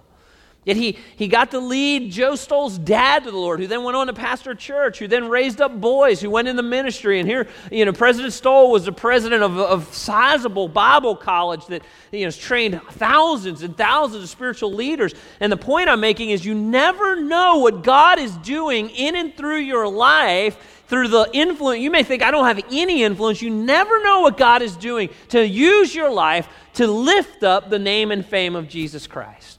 Yet 0.69 0.77
he, 0.77 0.99
he 1.15 1.27
got 1.27 1.49
to 1.49 1.59
lead 1.59 2.11
Joe 2.11 2.35
Stowell's 2.35 2.77
dad 2.77 3.23
to 3.23 3.31
the 3.31 3.37
Lord, 3.37 3.59
who 3.59 3.65
then 3.65 3.83
went 3.83 3.97
on 3.97 4.05
to 4.05 4.13
pastor 4.13 4.51
a 4.51 4.55
church, 4.55 4.99
who 4.99 5.07
then 5.07 5.27
raised 5.27 5.61
up 5.61 5.81
boys, 5.81 6.21
who 6.21 6.29
went 6.29 6.47
in 6.47 6.55
the 6.55 6.61
ministry. 6.61 7.19
And 7.19 7.27
here, 7.27 7.47
you 7.71 7.85
know, 7.85 7.91
President 7.91 8.33
Stoll 8.33 8.69
was 8.69 8.85
the 8.85 8.91
president 8.91 9.41
of 9.41 9.57
a 9.57 9.83
sizable 9.91 10.67
Bible 10.67 11.15
college 11.15 11.65
that, 11.65 11.81
you 12.11 12.19
know, 12.19 12.25
has 12.25 12.37
trained 12.37 12.79
thousands 12.91 13.63
and 13.63 13.75
thousands 13.75 14.21
of 14.21 14.29
spiritual 14.29 14.71
leaders. 14.71 15.15
And 15.39 15.51
the 15.51 15.57
point 15.57 15.89
I'm 15.89 16.01
making 16.01 16.29
is 16.29 16.45
you 16.45 16.53
never 16.53 17.15
know 17.15 17.57
what 17.57 17.81
God 17.81 18.19
is 18.19 18.37
doing 18.37 18.91
in 18.91 19.15
and 19.15 19.35
through 19.35 19.61
your 19.61 19.87
life 19.87 20.55
through 20.87 21.07
the 21.07 21.27
influence. 21.33 21.81
You 21.81 21.89
may 21.89 22.03
think, 22.03 22.21
I 22.21 22.29
don't 22.29 22.45
have 22.45 22.63
any 22.71 23.01
influence. 23.01 23.41
You 23.41 23.49
never 23.49 24.03
know 24.03 24.21
what 24.21 24.37
God 24.37 24.61
is 24.61 24.75
doing 24.75 25.09
to 25.29 25.43
use 25.43 25.95
your 25.95 26.11
life 26.11 26.47
to 26.73 26.85
lift 26.85 27.41
up 27.41 27.71
the 27.71 27.79
name 27.79 28.11
and 28.11 28.23
fame 28.23 28.55
of 28.55 28.69
Jesus 28.69 29.07
Christ. 29.07 29.58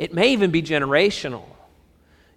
It 0.00 0.14
may 0.14 0.32
even 0.32 0.50
be 0.50 0.62
generational. 0.62 1.44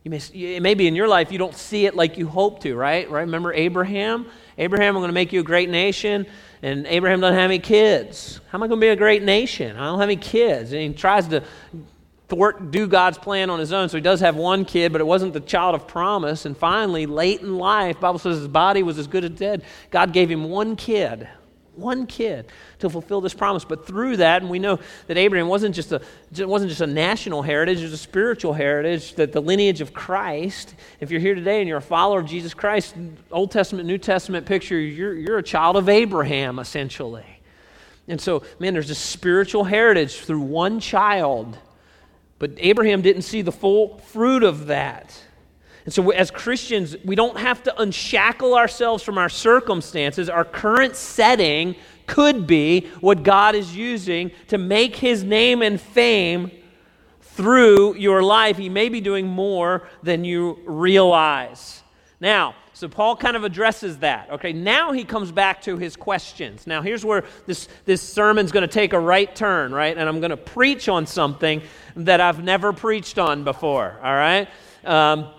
You 0.03 0.12
may, 0.12 0.17
it 0.34 0.62
may 0.62 0.74
be 0.74 0.86
in 0.86 0.96
your 0.96 1.08
life 1.08 1.32
you 1.32 1.38
don't 1.38 1.55
see 1.55 1.86
it 1.86 1.96
like 1.96 2.17
you 2.17 2.27
hope 2.27 2.62
to, 2.63 2.75
right? 2.75 3.10
Right? 3.10 3.22
Remember 3.22 3.53
Abraham? 3.53 4.25
Abraham, 4.58 4.98
I'm 4.98 5.00
going 5.00 5.08
to 5.08 5.13
make 5.13 5.32
you 5.32 5.39
a 5.39 5.46
great 5.46 5.70
nation. 5.70 6.25
And 6.62 6.86
Abraham 6.88 7.22
doesn't 7.22 7.39
have 7.39 7.50
any 7.50 7.60
kids. 7.60 8.41
How 8.50 8.58
am 8.58 8.63
I 8.63 8.67
going 8.67 8.82
to 8.82 8.86
be 8.86 8.89
a 8.89 8.98
great 8.98 9.24
nation? 9.24 9.77
I 9.77 9.86
don't 9.86 9.98
have 9.98 10.10
any 10.10 10.17
kids. 10.17 10.74
And 10.74 10.82
he 10.82 10.93
tries 10.93 11.29
to 11.29 11.41
thwart, 12.27 12.70
do 12.70 12.86
God's 12.86 13.17
plan 13.17 13.50
on 13.50 13.60
his 13.60 13.72
own. 13.72 13.88
So 13.88 13.96
he 13.96 14.01
does 14.01 14.20
have 14.20 14.36
one 14.36 14.65
kid, 14.65 14.91
but 14.91 15.00
it 15.00 15.08
wasn't 15.08 15.32
the 15.32 15.39
child 15.39 15.74
of 15.74 15.88
promise. 15.88 16.43
And 16.43 16.58
finally, 16.58 17.05
late 17.05 17.39
in 17.39 17.58
life, 17.58 17.98
Bible 17.98 18.20
says 18.20 18.39
his 18.39 18.50
body 18.50 18.84
was 18.84 19.00
as 19.00 19.08
good 19.08 19.24
as 19.24 19.32
dead. 19.32 19.63
God 19.89 20.12
gave 20.12 20.29
him 20.29 20.50
one 20.50 20.75
kid 20.75 21.29
one 21.75 22.05
kid 22.05 22.47
to 22.79 22.89
fulfill 22.89 23.21
this 23.21 23.33
promise. 23.33 23.65
But 23.65 23.87
through 23.87 24.17
that, 24.17 24.41
and 24.41 24.51
we 24.51 24.59
know 24.59 24.79
that 25.07 25.17
Abraham 25.17 25.47
wasn't 25.47 25.75
just 25.75 25.91
a, 25.91 26.01
wasn't 26.45 26.69
just 26.69 26.81
a 26.81 26.87
national 26.87 27.41
heritage, 27.41 27.79
it 27.79 27.83
was 27.83 27.93
a 27.93 27.97
spiritual 27.97 28.53
heritage, 28.53 29.15
that 29.15 29.31
the 29.31 29.41
lineage 29.41 29.81
of 29.81 29.93
Christ, 29.93 30.75
if 30.99 31.11
you're 31.11 31.21
here 31.21 31.35
today 31.35 31.59
and 31.59 31.67
you're 31.67 31.77
a 31.77 31.81
follower 31.81 32.19
of 32.19 32.25
Jesus 32.25 32.53
Christ, 32.53 32.95
Old 33.31 33.51
Testament, 33.51 33.87
New 33.87 33.97
Testament 33.97 34.45
picture, 34.45 34.79
you're, 34.79 35.15
you're 35.15 35.37
a 35.37 35.43
child 35.43 35.75
of 35.75 35.89
Abraham, 35.89 36.59
essentially. 36.59 37.25
And 38.07 38.19
so, 38.19 38.43
man, 38.59 38.73
there's 38.73 38.89
a 38.89 38.95
spiritual 38.95 39.63
heritage 39.63 40.19
through 40.19 40.41
one 40.41 40.79
child. 40.79 41.57
But 42.39 42.51
Abraham 42.57 43.01
didn't 43.01 43.21
see 43.21 43.41
the 43.41 43.51
full 43.51 43.99
fruit 43.99 44.43
of 44.43 44.67
that. 44.67 45.17
And 45.86 45.93
so, 45.93 46.12
as 46.12 46.32
Christians, 46.32 46.96
we 47.04 47.15
don't 47.15 47.38
have 47.38 47.63
to 47.63 47.82
unshackle 47.82 48.56
ourselves 48.56 49.04
from 49.04 49.17
our 49.17 49.30
circumstances. 49.30 50.30
Our 50.30 50.46
current 50.46 50.96
setting 50.96 51.76
could 52.08 52.48
be 52.48 52.88
what 53.02 53.24
God 53.24 53.56
is 53.56 53.76
using 53.76 54.32
to 54.48 54.58
make 54.58 54.96
his 54.96 55.24
name 55.24 55.62
and 55.62 55.80
fame 55.80 56.52
through 57.22 57.96
your 57.96 58.22
life. 58.24 58.58
He 58.58 58.69
may 58.69 58.89
be 58.89 59.02
doing 59.02 59.28
more 59.28 59.88
than 60.04 60.24
you 60.24 60.60
realize. 60.65 61.82
Now, 62.19 62.56
so 62.74 62.88
Paul 62.88 63.15
kind 63.15 63.36
of 63.36 63.43
addresses 63.43 64.00
that. 64.00 64.32
Okay, 64.32 64.54
now 64.54 64.93
he 64.93 65.04
comes 65.04 65.32
back 65.32 65.62
to 65.63 65.78
his 65.78 65.96
questions. 65.96 66.65
Now, 66.65 66.82
here's 66.82 67.06
where 67.06 67.24
this, 67.46 67.67
this 67.86 68.02
sermon's 68.02 68.52
going 68.52 68.67
to 68.67 68.74
take 68.74 68.93
a 68.93 69.00
right 69.00 69.34
turn, 69.36 69.72
right? 69.72 69.96
And 69.96 70.08
I'm 70.10 70.19
going 70.19 70.32
to 70.32 70.38
preach 70.38 70.89
on 70.89 71.06
something 71.06 71.62
that 71.96 72.19
I've 72.19 72.43
never 72.43 72.74
preached 72.74 73.19
on 73.19 73.43
before, 73.43 74.00
all 74.02 74.13
right? 74.13 74.48
Um, 74.84 75.30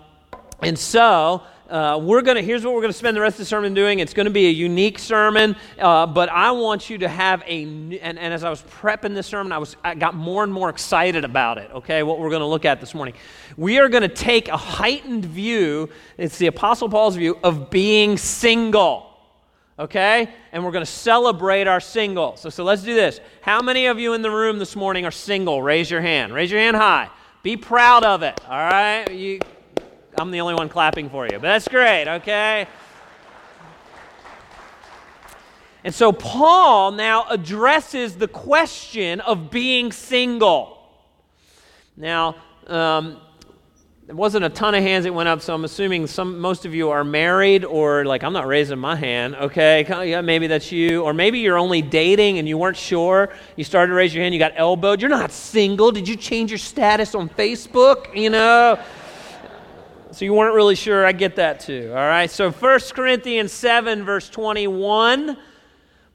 and 0.61 0.77
so, 0.77 1.43
uh, 1.69 1.99
we're 1.99 2.21
going 2.21 2.35
to, 2.35 2.43
here's 2.43 2.63
what 2.63 2.75
we're 2.75 2.81
going 2.81 2.93
to 2.93 2.97
spend 2.97 3.17
the 3.17 3.21
rest 3.21 3.35
of 3.35 3.39
the 3.39 3.45
sermon 3.45 3.73
doing. 3.73 3.97
It's 3.99 4.13
going 4.13 4.27
to 4.27 4.31
be 4.31 4.45
a 4.47 4.51
unique 4.51 4.99
sermon, 4.99 5.55
uh, 5.79 6.05
but 6.05 6.29
I 6.29 6.51
want 6.51 6.89
you 6.91 6.99
to 6.99 7.07
have 7.07 7.41
a, 7.47 7.63
and, 7.63 7.93
and 7.93 8.19
as 8.19 8.43
I 8.43 8.51
was 8.51 8.61
prepping 8.61 9.15
this 9.15 9.25
sermon, 9.25 9.51
I, 9.51 9.57
was, 9.57 9.75
I 9.83 9.95
got 9.95 10.13
more 10.13 10.43
and 10.43 10.53
more 10.53 10.69
excited 10.69 11.25
about 11.25 11.57
it, 11.57 11.71
okay, 11.71 12.03
what 12.03 12.19
we're 12.19 12.29
going 12.29 12.41
to 12.41 12.47
look 12.47 12.65
at 12.65 12.79
this 12.79 12.93
morning. 12.93 13.15
We 13.57 13.79
are 13.79 13.89
going 13.89 14.03
to 14.03 14.07
take 14.07 14.47
a 14.47 14.57
heightened 14.57 15.25
view, 15.25 15.89
it's 16.17 16.37
the 16.37 16.47
Apostle 16.47 16.87
Paul's 16.87 17.15
view, 17.15 17.39
of 17.43 17.71
being 17.71 18.17
single, 18.17 19.11
okay? 19.79 20.29
And 20.51 20.63
we're 20.63 20.71
going 20.71 20.85
to 20.85 20.91
celebrate 20.91 21.67
our 21.67 21.79
single. 21.79 22.37
So, 22.37 22.49
so 22.51 22.63
let's 22.63 22.83
do 22.83 22.93
this. 22.93 23.19
How 23.41 23.61
many 23.61 23.87
of 23.87 23.99
you 23.99 24.13
in 24.13 24.21
the 24.21 24.31
room 24.31 24.59
this 24.59 24.75
morning 24.75 25.03
are 25.05 25.11
single? 25.11 25.63
Raise 25.63 25.89
your 25.89 26.01
hand. 26.01 26.31
Raise 26.31 26.51
your 26.51 26.59
hand 26.59 26.77
high. 26.77 27.09
Be 27.41 27.57
proud 27.57 28.03
of 28.03 28.21
it, 28.21 28.39
all 28.47 28.57
right? 28.57 29.11
You, 29.11 29.39
I'm 30.17 30.31
the 30.31 30.41
only 30.41 30.53
one 30.53 30.69
clapping 30.69 31.09
for 31.09 31.25
you, 31.25 31.33
but 31.33 31.41
that's 31.41 31.67
great, 31.67 32.07
okay? 32.07 32.67
And 35.83 35.93
so 35.93 36.11
Paul 36.11 36.91
now 36.91 37.25
addresses 37.29 38.15
the 38.15 38.27
question 38.27 39.19
of 39.21 39.51
being 39.51 39.91
single. 39.91 40.79
Now, 41.97 42.37
um, 42.67 43.19
there 44.07 44.15
wasn't 44.15 44.45
a 44.45 44.49
ton 44.49 44.73
of 44.73 44.83
hands 44.83 45.03
that 45.05 45.13
went 45.13 45.27
up, 45.27 45.41
so 45.41 45.53
I'm 45.53 45.65
assuming 45.65 46.07
some, 46.07 46.39
most 46.39 46.65
of 46.65 46.73
you 46.73 46.91
are 46.91 47.03
married 47.03 47.65
or 47.65 48.05
like, 48.05 48.23
I'm 48.23 48.33
not 48.33 48.47
raising 48.47 48.79
my 48.79 48.95
hand, 48.95 49.35
okay? 49.35 49.85
Yeah, 50.09 50.21
maybe 50.21 50.47
that's 50.47 50.71
you. 50.71 51.03
Or 51.03 51.13
maybe 51.13 51.39
you're 51.39 51.57
only 51.57 51.81
dating 51.81 52.39
and 52.39 52.47
you 52.47 52.57
weren't 52.57 52.77
sure. 52.77 53.33
You 53.55 53.63
started 53.63 53.89
to 53.89 53.95
raise 53.95 54.13
your 54.13 54.23
hand, 54.23 54.33
you 54.33 54.39
got 54.39 54.53
elbowed. 54.55 55.01
You're 55.01 55.09
not 55.09 55.31
single. 55.31 55.91
Did 55.91 56.07
you 56.07 56.15
change 56.15 56.51
your 56.51 56.57
status 56.57 57.15
on 57.15 57.29
Facebook? 57.29 58.15
You 58.15 58.29
know? 58.29 58.79
So 60.15 60.23
you 60.23 60.33
weren't 60.33 60.55
really 60.55 60.75
sure. 60.75 61.05
I 61.05 61.11
get 61.11 61.35
that 61.35 61.59
too. 61.59 61.89
All 61.89 61.97
right. 61.97 62.31
So 62.31 62.49
1 62.49 62.79
Corinthians 62.93 63.51
7, 63.51 64.05
verse 64.05 64.29
21. 64.29 65.35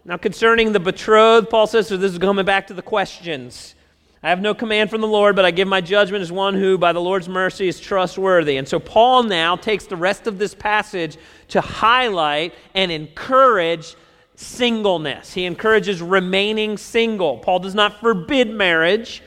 Now, 0.07 0.17
concerning 0.17 0.73
the 0.73 0.81
betrothed, 0.81 1.51
Paul 1.51 1.67
says, 1.67 1.89
so 1.89 1.99
this 1.99 2.13
is 2.13 2.19
coming 2.19 2.47
back 2.47 2.69
to 2.69 2.75
the 2.75 2.81
questions. 2.81 3.75
I 4.23 4.31
have 4.31 4.41
no 4.41 4.55
command 4.55 4.89
from 4.89 5.03
the 5.03 5.07
Lord, 5.07 5.37
but 5.37 5.45
I 5.45 5.51
give 5.51 5.69
my 5.69 5.83
judgment 5.83 6.23
as 6.23 6.33
one 6.33 6.55
who, 6.55 6.79
by 6.79 6.95
the 6.95 7.01
Lord's 7.01 7.29
mercy, 7.29 7.69
is 7.69 7.79
trustworthy. 7.79 8.57
And 8.57 8.67
so 8.67 8.81
Paul 8.81 9.25
now 9.25 9.55
takes 9.55 9.85
the 9.85 9.97
rest 9.97 10.27
of 10.27 10.39
this 10.39 10.55
passage 10.55 11.19
to 11.49 11.61
highlight 11.61 12.55
and 12.75 12.91
encourage 12.91 13.97
singleness. 14.35 15.35
He 15.35 15.45
encourages 15.45 16.01
remaining 16.01 16.79
single. 16.79 17.37
Paul 17.37 17.59
does 17.59 17.75
not 17.75 18.01
forbid 18.01 18.49
marriage, 18.49 19.23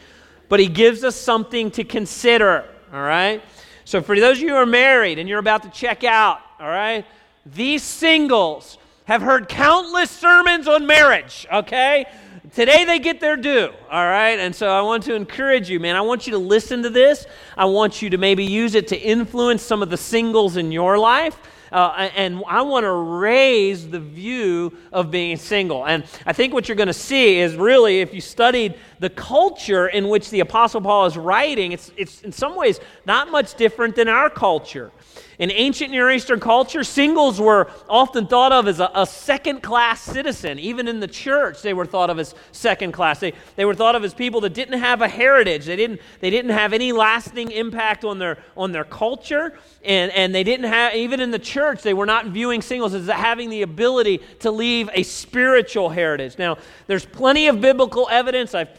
but 0.49 0.59
he 0.59 0.67
gives 0.67 1.03
us 1.03 1.15
something 1.15 1.69
to 1.71 1.83
consider. 1.83 2.65
All 2.91 3.01
right? 3.01 3.43
So, 3.85 4.01
for 4.01 4.19
those 4.19 4.37
of 4.37 4.43
you 4.43 4.49
who 4.49 4.55
are 4.55 4.65
married 4.65 5.19
and 5.19 5.27
you're 5.27 5.39
about 5.39 5.63
to 5.63 5.69
check 5.69 6.03
out, 6.03 6.39
all 6.59 6.67
right, 6.67 7.05
these 7.45 7.83
singles 7.83 8.77
have 9.05 9.21
heard 9.21 9.49
countless 9.49 10.09
sermons 10.09 10.67
on 10.67 10.87
marriage, 10.87 11.45
okay? 11.51 12.05
Today 12.53 12.85
they 12.85 12.99
get 12.99 13.19
their 13.19 13.35
due, 13.35 13.69
all 13.91 14.05
right? 14.05 14.39
And 14.39 14.55
so 14.55 14.69
I 14.69 14.81
want 14.81 15.03
to 15.03 15.15
encourage 15.15 15.69
you, 15.69 15.79
man. 15.79 15.95
I 15.95 16.01
want 16.01 16.27
you 16.27 16.31
to 16.33 16.37
listen 16.37 16.83
to 16.83 16.89
this. 16.89 17.25
I 17.57 17.65
want 17.65 18.01
you 18.01 18.09
to 18.11 18.17
maybe 18.17 18.45
use 18.45 18.75
it 18.75 18.87
to 18.89 18.97
influence 18.97 19.61
some 19.61 19.81
of 19.81 19.89
the 19.89 19.97
singles 19.97 20.55
in 20.55 20.71
your 20.71 20.97
life. 20.97 21.37
Uh, 21.73 22.09
and 22.15 22.43
I 22.47 22.61
want 22.61 22.83
to 22.83 22.91
raise 22.91 23.89
the 23.89 23.99
view 23.99 24.77
of 24.91 25.09
being 25.09 25.37
single. 25.37 25.85
And 25.85 26.05
I 26.25 26.31
think 26.31 26.53
what 26.53 26.67
you're 26.67 26.77
going 26.77 26.87
to 26.87 26.93
see 26.93 27.39
is 27.39 27.55
really, 27.55 28.01
if 28.01 28.13
you 28.13 28.21
studied 28.21 28.75
the 28.99 29.09
culture 29.09 29.87
in 29.87 30.07
which 30.07 30.29
the 30.29 30.39
Apostle 30.41 30.81
Paul 30.81 31.07
is 31.07 31.17
writing, 31.17 31.71
it's, 31.71 31.91
it's 31.97 32.21
in 32.21 32.31
some 32.31 32.55
ways 32.55 32.79
not 33.05 33.31
much 33.31 33.55
different 33.55 33.95
than 33.95 34.07
our 34.07 34.29
culture. 34.29 34.91
In 35.39 35.49
ancient 35.51 35.89
Near 35.89 36.11
Eastern 36.11 36.39
culture, 36.39 36.83
singles 36.83 37.41
were 37.41 37.69
often 37.89 38.27
thought 38.27 38.51
of 38.51 38.67
as 38.67 38.79
a, 38.79 38.91
a 38.93 39.05
second 39.05 39.61
class 39.61 40.01
citizen. 40.01 40.59
Even 40.59 40.87
in 40.87 40.99
the 40.99 41.07
church, 41.07 41.61
they 41.61 41.73
were 41.73 41.87
thought 41.87 42.09
of 42.11 42.19
as 42.19 42.35
second 42.51 42.91
class. 42.91 43.19
They, 43.19 43.33
they 43.55 43.65
were 43.65 43.73
thought 43.73 43.95
of 43.95 44.03
as 44.03 44.13
people 44.13 44.41
that 44.41 44.53
didn't 44.53 44.79
have 44.79 45.01
a 45.01 45.07
heritage. 45.07 45.65
They 45.65 45.75
didn't, 45.75 46.01
they 46.19 46.29
didn't 46.29 46.51
have 46.51 46.71
any 46.71 46.91
lasting 46.91 47.51
impact 47.51 48.05
on 48.05 48.19
their, 48.19 48.37
on 48.55 48.71
their 48.71 48.83
culture. 48.83 49.57
And, 49.83 50.11
and 50.11 50.35
they 50.35 50.43
didn't 50.43 50.67
have, 50.67 50.93
even 50.93 51.19
in 51.19 51.31
the 51.31 51.39
church, 51.39 51.62
they 51.71 51.93
were 51.93 52.05
not 52.05 52.27
viewing 52.27 52.61
singles 52.61 52.93
as 52.93 53.07
having 53.07 53.49
the 53.49 53.61
ability 53.61 54.19
to 54.39 54.51
leave 54.51 54.89
a 54.93 55.03
spiritual 55.03 55.89
heritage. 55.89 56.37
Now, 56.37 56.57
there's 56.87 57.05
plenty 57.05 57.47
of 57.47 57.61
biblical 57.61 58.07
evidence. 58.11 58.53
I've 58.53 58.69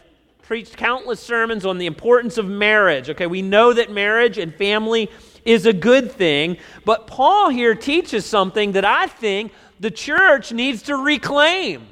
preached 0.42 0.77
countless 0.77 1.20
sermons 1.20 1.64
on 1.64 1.79
the 1.79 1.87
importance 1.87 2.37
of 2.38 2.47
marriage. 2.47 3.09
Okay, 3.11 3.27
we 3.27 3.42
know 3.42 3.73
that 3.73 3.90
marriage 3.90 4.38
and 4.38 4.55
family 4.55 5.11
is 5.44 5.66
a 5.66 5.73
good 5.73 6.12
thing. 6.12 6.59
But 6.85 7.07
Paul 7.07 7.49
here 7.49 7.75
teaches 7.75 8.27
something 8.27 8.73
that 8.73 8.85
I 8.85 9.07
think 9.07 9.53
the 9.81 9.90
church 9.90 10.53
needs 10.53 10.83
to 10.83 10.97
reclaim. 10.97 11.87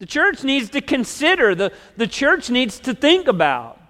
The 0.00 0.06
church 0.06 0.42
needs 0.44 0.70
to 0.70 0.80
consider, 0.80 1.54
the, 1.54 1.72
the 1.96 2.06
church 2.06 2.50
needs 2.50 2.80
to 2.80 2.94
think 2.94 3.28
about. 3.28 3.80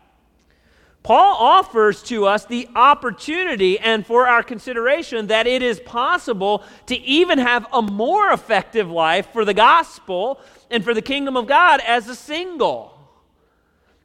Paul 1.04 1.36
offers 1.38 2.02
to 2.04 2.24
us 2.24 2.46
the 2.46 2.66
opportunity 2.74 3.78
and 3.78 4.06
for 4.06 4.26
our 4.26 4.42
consideration 4.42 5.26
that 5.26 5.46
it 5.46 5.62
is 5.62 5.78
possible 5.78 6.64
to 6.86 6.96
even 6.96 7.38
have 7.38 7.66
a 7.74 7.82
more 7.82 8.30
effective 8.32 8.90
life 8.90 9.28
for 9.30 9.44
the 9.44 9.52
gospel 9.52 10.40
and 10.70 10.82
for 10.82 10.94
the 10.94 11.02
kingdom 11.02 11.36
of 11.36 11.46
God 11.46 11.82
as 11.86 12.08
a 12.08 12.14
single. 12.14 12.98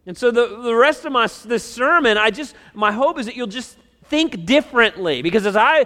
And 0.05 0.17
so 0.17 0.29
the, 0.29 0.59
the 0.62 0.75
rest 0.75 1.05
of 1.05 1.13
my 1.13 1.29
this 1.45 1.63
sermon, 1.63 2.17
I 2.17 2.31
just 2.31 2.53
my 2.73 2.91
hope 2.91 3.17
is 3.17 3.27
that 3.27 3.35
you'll 3.35 3.47
just 3.47 3.77
think 4.03 4.45
differently. 4.45 5.21
Because 5.21 5.45
as 5.45 5.55
I, 5.55 5.85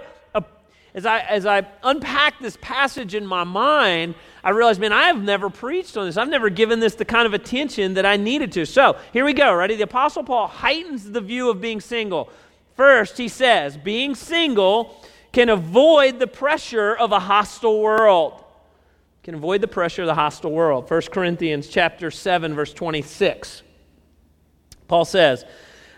as 0.94 1.04
I, 1.04 1.20
as 1.20 1.44
I 1.44 1.66
unpack 1.82 2.38
this 2.38 2.56
passage 2.60 3.14
in 3.16 3.26
my 3.26 3.42
mind, 3.42 4.14
I 4.44 4.50
realized, 4.50 4.80
man, 4.80 4.92
I 4.92 5.06
have 5.08 5.20
never 5.20 5.50
preached 5.50 5.96
on 5.96 6.06
this. 6.06 6.16
I've 6.16 6.28
never 6.28 6.50
given 6.50 6.78
this 6.78 6.94
the 6.94 7.04
kind 7.04 7.26
of 7.26 7.34
attention 7.34 7.94
that 7.94 8.06
I 8.06 8.16
needed 8.16 8.52
to. 8.52 8.64
So 8.64 8.96
here 9.12 9.24
we 9.24 9.32
go. 9.32 9.52
Ready? 9.54 9.74
The 9.74 9.84
Apostle 9.84 10.22
Paul 10.22 10.46
heightens 10.46 11.10
the 11.10 11.20
view 11.20 11.50
of 11.50 11.60
being 11.60 11.80
single. 11.80 12.30
First, 12.76 13.18
he 13.18 13.26
says, 13.26 13.76
being 13.76 14.14
single 14.14 15.04
can 15.32 15.48
avoid 15.48 16.20
the 16.20 16.28
pressure 16.28 16.94
of 16.94 17.10
a 17.10 17.18
hostile 17.18 17.80
world. 17.80 18.44
Can 19.24 19.34
avoid 19.34 19.62
the 19.62 19.68
pressure 19.68 20.02
of 20.02 20.06
the 20.06 20.14
hostile 20.14 20.52
world. 20.52 20.88
1 20.88 21.02
Corinthians 21.10 21.66
chapter 21.66 22.12
7, 22.12 22.54
verse 22.54 22.72
26. 22.72 23.62
Paul 24.86 25.04
says, 25.04 25.44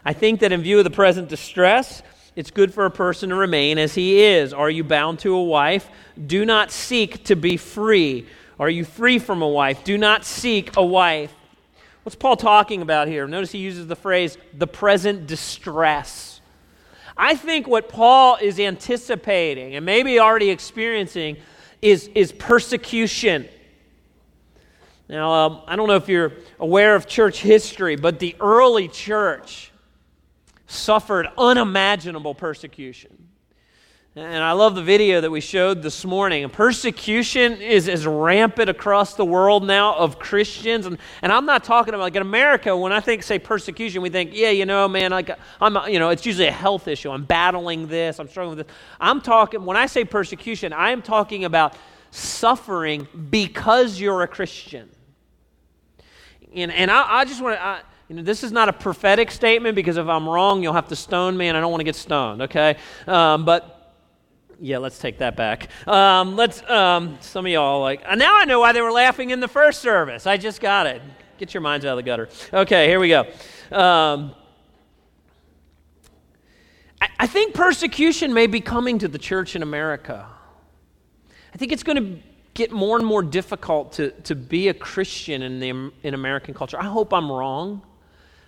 I 0.07 0.15
think 0.15 0.41
that 0.41 0.53
in 0.53 0.63
view 0.63 0.79
of 0.79 0.85
the 0.85 0.91
present 0.91 1.29
distress, 1.29 2.03
it's 2.37 2.51
good 2.51 2.73
for 2.73 2.85
a 2.85 2.91
person 2.91 3.31
to 3.31 3.35
remain 3.35 3.79
as 3.79 3.95
he 3.95 4.23
is. 4.23 4.53
Are 4.53 4.69
you 4.69 4.85
bound 4.85 5.19
to 5.21 5.35
a 5.35 5.43
wife? 5.43 5.89
Do 6.27 6.45
not 6.45 6.71
seek 6.71 7.25
to 7.25 7.35
be 7.35 7.57
free. 7.57 8.27
Are 8.61 8.69
you 8.69 8.85
free 8.85 9.19
from 9.19 9.41
a 9.41 9.49
wife? 9.49 9.83
Do 9.85 9.97
not 9.97 10.25
seek 10.27 10.77
a 10.77 10.85
wife. 10.85 11.33
What's 12.03 12.15
Paul 12.15 12.37
talking 12.37 12.83
about 12.83 13.09
here? 13.09 13.27
Notice 13.27 13.53
he 13.53 13.59
uses 13.59 13.87
the 13.87 13.97
phrase 13.97 14.37
the 14.53 14.67
present 14.67 15.27
distress. 15.27 16.41
I 17.17 17.35
think 17.35 17.67
what 17.67 17.89
Paul 17.89 18.37
is 18.37 18.61
anticipating 18.61 19.75
and 19.75 19.87
maybe 19.87 20.21
already 20.21 20.51
experiencing 20.51 21.39
is, 21.81 22.09
is 22.15 22.33
persecution. 22.33 23.49
Now, 25.09 25.33
um, 25.33 25.63
I 25.67 25.77
don't 25.77 25.89
know 25.89 25.97
if 25.97 26.09
you're 26.09 26.35
aware 26.61 26.95
of 26.95 27.07
church 27.07 27.41
history, 27.41 27.97
but 27.97 28.19
the 28.19 28.37
early 28.41 28.89
church 28.89 29.73
suffered 30.67 31.29
unimaginable 31.39 32.35
persecution. 32.35 33.29
And 34.19 34.43
I 34.43 34.53
love 34.53 34.75
the 34.75 34.83
video 34.83 35.21
that 35.21 35.31
we 35.31 35.43
showed 35.43 35.83
this 35.83 36.03
morning. 36.03 36.49
Persecution 36.49 37.61
is 37.61 37.87
as 37.87 38.07
rampant 38.07 38.71
across 38.71 39.13
the 39.13 39.27
world 39.27 39.67
now 39.67 39.95
of 39.95 40.19
Christians. 40.19 40.87
And, 40.87 40.97
and 41.21 41.31
I'm 41.31 41.45
not 41.45 41.65
talking 41.65 41.93
about, 41.93 42.05
like 42.05 42.17
in 42.17 42.23
America, 42.23 42.75
when 42.75 42.93
I 42.93 43.01
think, 43.01 43.23
say, 43.23 43.39
persecution, 43.39 44.01
we 44.01 44.09
think, 44.09 44.31
yeah, 44.33 44.49
you 44.49 44.65
know, 44.65 44.89
man, 44.89 45.11
like, 45.11 45.33
I'm, 45.61 45.77
you 45.93 45.99
know, 45.99 46.09
it's 46.09 46.25
usually 46.25 46.49
a 46.49 46.53
health 46.53 46.89
issue. 46.89 47.11
I'm 47.11 47.27
battling 47.27 47.89
this, 47.89 48.19
I'm 48.19 48.27
struggling 48.27 48.57
with 48.57 48.67
this. 48.67 48.77
I'm 48.99 49.21
talking, 49.21 49.67
when 49.67 49.77
I 49.77 49.85
say 49.85 50.03
persecution, 50.03 50.73
I 50.73 50.93
am 50.93 51.03
talking 51.03 51.45
about 51.45 51.77
suffering 52.11 53.07
because 53.29 54.01
you're 54.01 54.23
a 54.23 54.29
Christian. 54.29 54.89
And, 56.55 56.73
and 56.73 56.91
I, 56.91 57.19
I 57.19 57.25
just 57.27 57.43
want 57.43 57.57
to, 57.57 57.83
you 58.09 58.17
know, 58.17 58.23
this 58.23 58.45
is 58.45 58.53
not 58.53 58.69
a 58.69 58.73
prophetic 58.73 59.31
statement 59.31 59.75
because 59.75 59.97
if 59.97 60.07
I'm 60.07 60.29
wrong, 60.29 60.63
you'll 60.63 60.73
have 60.75 60.89
to 60.89 60.97
stone 60.97 61.37
me, 61.37 61.49
and 61.49 61.57
I 61.57 61.61
don't 61.61 61.71
want 61.71 61.81
to 61.81 61.85
get 61.85 61.97
stoned, 61.97 62.43
okay? 62.43 62.77
Um, 63.07 63.45
but 63.45 63.95
yeah, 64.61 64.79
let's 64.79 64.99
take 64.99 65.19
that 65.19 65.37
back. 65.37 65.69
Um, 65.87 66.37
let's, 66.37 66.63
um, 66.71 67.19
some 67.21 67.47
of 67.47 67.53
y'all 67.53 67.81
like, 67.81 68.03
now 68.17 68.39
I 68.39 68.45
know 68.45 68.61
why 68.61 68.73
they 68.73 68.81
were 68.81 68.93
laughing 68.93 69.31
in 69.31 69.41
the 69.41 69.49
first 69.49 69.83
service. 69.83 70.27
I 70.27 70.37
just 70.37 70.61
got 70.61 70.87
it. 70.87 71.03
Get 71.39 71.53
your 71.53 71.61
minds 71.61 71.85
out 71.85 71.91
of 71.91 71.97
the 71.97 72.03
gutter. 72.03 72.29
Okay, 72.53 72.87
here 72.87 73.01
we 73.01 73.09
go. 73.09 73.23
Um, 73.73 74.35
I, 77.01 77.09
I 77.19 77.27
think 77.27 77.55
persecution 77.55 78.33
may 78.33 78.47
be 78.47 78.61
coming 78.61 78.99
to 79.01 79.09
the 79.09 79.19
church 79.19 79.57
in 79.57 79.63
America. 79.63 80.27
I 81.53 81.59
think 81.59 81.73
it's 81.73 81.83
going 81.83 82.03
to 82.03 82.23
get 82.55 82.71
more 82.71 82.97
and 82.97 83.05
more 83.05 83.23
difficult 83.23 83.93
to, 83.95 84.13
to 84.23 84.35
be 84.35 84.69
a 84.69 84.75
Christian 84.75 85.43
in, 85.43 85.61
the, 85.61 85.93
in 86.03 86.15
American 86.15 86.55
culture. 86.55 86.79
I 86.81 86.85
hope 86.87 87.13
I'm 87.13 87.31
wrong. 87.31 87.83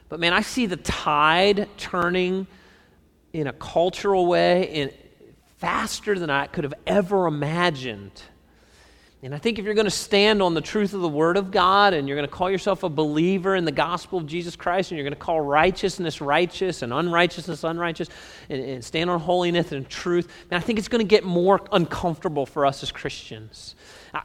But 0.09 0.21
man, 0.21 0.33
I 0.33 0.41
see 0.41 0.67
the 0.67 0.77
tide 0.77 1.69
turning 1.77 2.47
in 3.33 3.47
a 3.47 3.53
cultural 3.53 4.27
way 4.27 4.65
in, 4.65 4.93
faster 5.59 6.19
than 6.19 6.31
I 6.31 6.47
could 6.47 6.65
have 6.65 6.75
ever 6.87 7.27
imagined. 7.27 8.23
And 9.21 9.35
I 9.35 9.39
think 9.39 9.59
if 9.59 9.65
you're 9.65 9.75
going 9.75 9.85
to 9.85 9.91
stand 9.91 10.41
on 10.41 10.55
the 10.55 10.61
truth 10.61 10.95
of 10.95 11.01
the 11.01 11.09
Word 11.09 11.37
of 11.37 11.51
God 11.51 11.93
and 11.93 12.07
you're 12.07 12.17
going 12.17 12.29
to 12.29 12.33
call 12.33 12.49
yourself 12.49 12.85
a 12.85 12.89
believer 12.89 13.57
in 13.57 13.65
the 13.65 13.73
gospel 13.73 14.21
of 14.21 14.27
Jesus 14.27 14.55
Christ 14.55 14.93
and 14.93 14.97
you're 14.97 15.05
going 15.05 15.13
to 15.13 15.19
call 15.19 15.41
righteousness 15.41 16.21
righteous 16.21 16.83
and 16.83 16.93
unrighteousness 16.93 17.65
unrighteous 17.65 18.09
and, 18.49 18.63
and 18.63 18.85
stand 18.85 19.11
on 19.11 19.19
holiness 19.19 19.73
and 19.73 19.89
truth, 19.89 20.29
man, 20.51 20.59
I 20.59 20.63
think 20.63 20.79
it's 20.79 20.87
going 20.87 21.05
to 21.05 21.09
get 21.09 21.25
more 21.25 21.61
uncomfortable 21.73 22.47
for 22.47 22.65
us 22.65 22.85
as 22.85 22.93
Christians. 22.93 23.75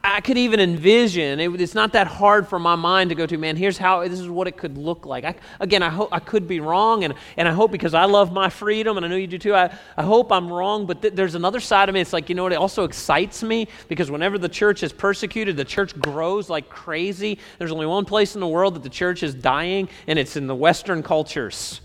I, 0.03 0.21
could 0.21 0.37
even 0.37 0.59
envision, 0.59 1.39
it, 1.39 1.61
it's 1.61 1.75
not 1.75 1.93
that 1.93 2.07
hard 2.07 2.47
for 2.47 2.57
my 2.57 2.75
mind 2.75 3.09
to 3.09 3.15
go 3.15 3.25
to, 3.25 3.37
man, 3.37 3.55
here's 3.55 3.77
how, 3.77 4.07
this 4.07 4.19
is 4.19 4.29
what 4.29 4.47
it 4.47 4.57
could 4.57 4.77
look 4.77 5.05
like. 5.05 5.25
I, 5.25 5.35
again, 5.59 5.83
I 5.83 5.89
hope 5.89 6.09
I 6.11 6.19
could 6.19 6.47
be 6.47 6.59
wrong, 6.59 7.03
and, 7.03 7.13
and 7.37 7.47
I 7.47 7.51
hope 7.51 7.71
because 7.71 7.93
I 7.93 8.05
love 8.05 8.31
my 8.31 8.49
freedom, 8.49 8.97
and 8.97 9.05
I 9.05 9.09
know 9.09 9.15
you 9.15 9.27
do 9.27 9.37
too, 9.37 9.53
I, 9.53 9.75
I 9.97 10.03
hope 10.03 10.31
I'm 10.31 10.51
wrong, 10.51 10.85
but 10.85 11.01
th- 11.01 11.13
there's 11.13 11.35
another 11.35 11.59
side 11.59 11.89
of 11.89 11.93
me. 11.93 12.01
It's 12.01 12.13
like, 12.13 12.29
you 12.29 12.35
know 12.35 12.43
what, 12.43 12.53
it 12.53 12.57
also 12.57 12.83
excites 12.85 13.43
me 13.43 13.67
because 13.89 14.09
whenever 14.09 14.37
the 14.37 14.49
church 14.49 14.83
is 14.83 14.93
persecuted, 14.93 15.57
the 15.57 15.65
church 15.65 15.99
grows 15.99 16.49
like 16.49 16.69
crazy. 16.69 17.39
There's 17.57 17.71
only 17.71 17.85
one 17.85 18.05
place 18.05 18.35
in 18.35 18.41
the 18.41 18.47
world 18.47 18.75
that 18.75 18.83
the 18.83 18.89
church 18.89 19.21
is 19.21 19.33
dying, 19.33 19.89
and 20.07 20.17
it's 20.17 20.35
in 20.35 20.47
the 20.47 20.55
Western 20.55 21.03
cultures, 21.03 21.81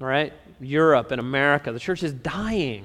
all 0.00 0.06
right? 0.06 0.32
Europe 0.60 1.10
and 1.10 1.20
America. 1.20 1.72
The 1.72 1.80
church 1.80 2.02
is 2.02 2.12
dying. 2.12 2.84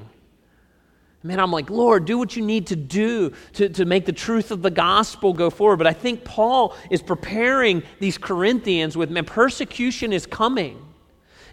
Man, 1.23 1.39
I'm 1.39 1.51
like, 1.51 1.69
Lord, 1.69 2.05
do 2.05 2.17
what 2.17 2.35
you 2.35 2.43
need 2.43 2.67
to 2.67 2.75
do 2.75 3.33
to, 3.53 3.69
to 3.69 3.85
make 3.85 4.05
the 4.05 4.11
truth 4.11 4.49
of 4.49 4.63
the 4.63 4.71
gospel 4.71 5.33
go 5.33 5.51
forward. 5.51 5.77
But 5.77 5.85
I 5.85 5.93
think 5.93 6.23
Paul 6.23 6.75
is 6.89 7.01
preparing 7.01 7.83
these 7.99 8.17
Corinthians 8.17 8.97
with, 8.97 9.11
man, 9.11 9.25
persecution 9.25 10.13
is 10.13 10.25
coming. 10.25 10.83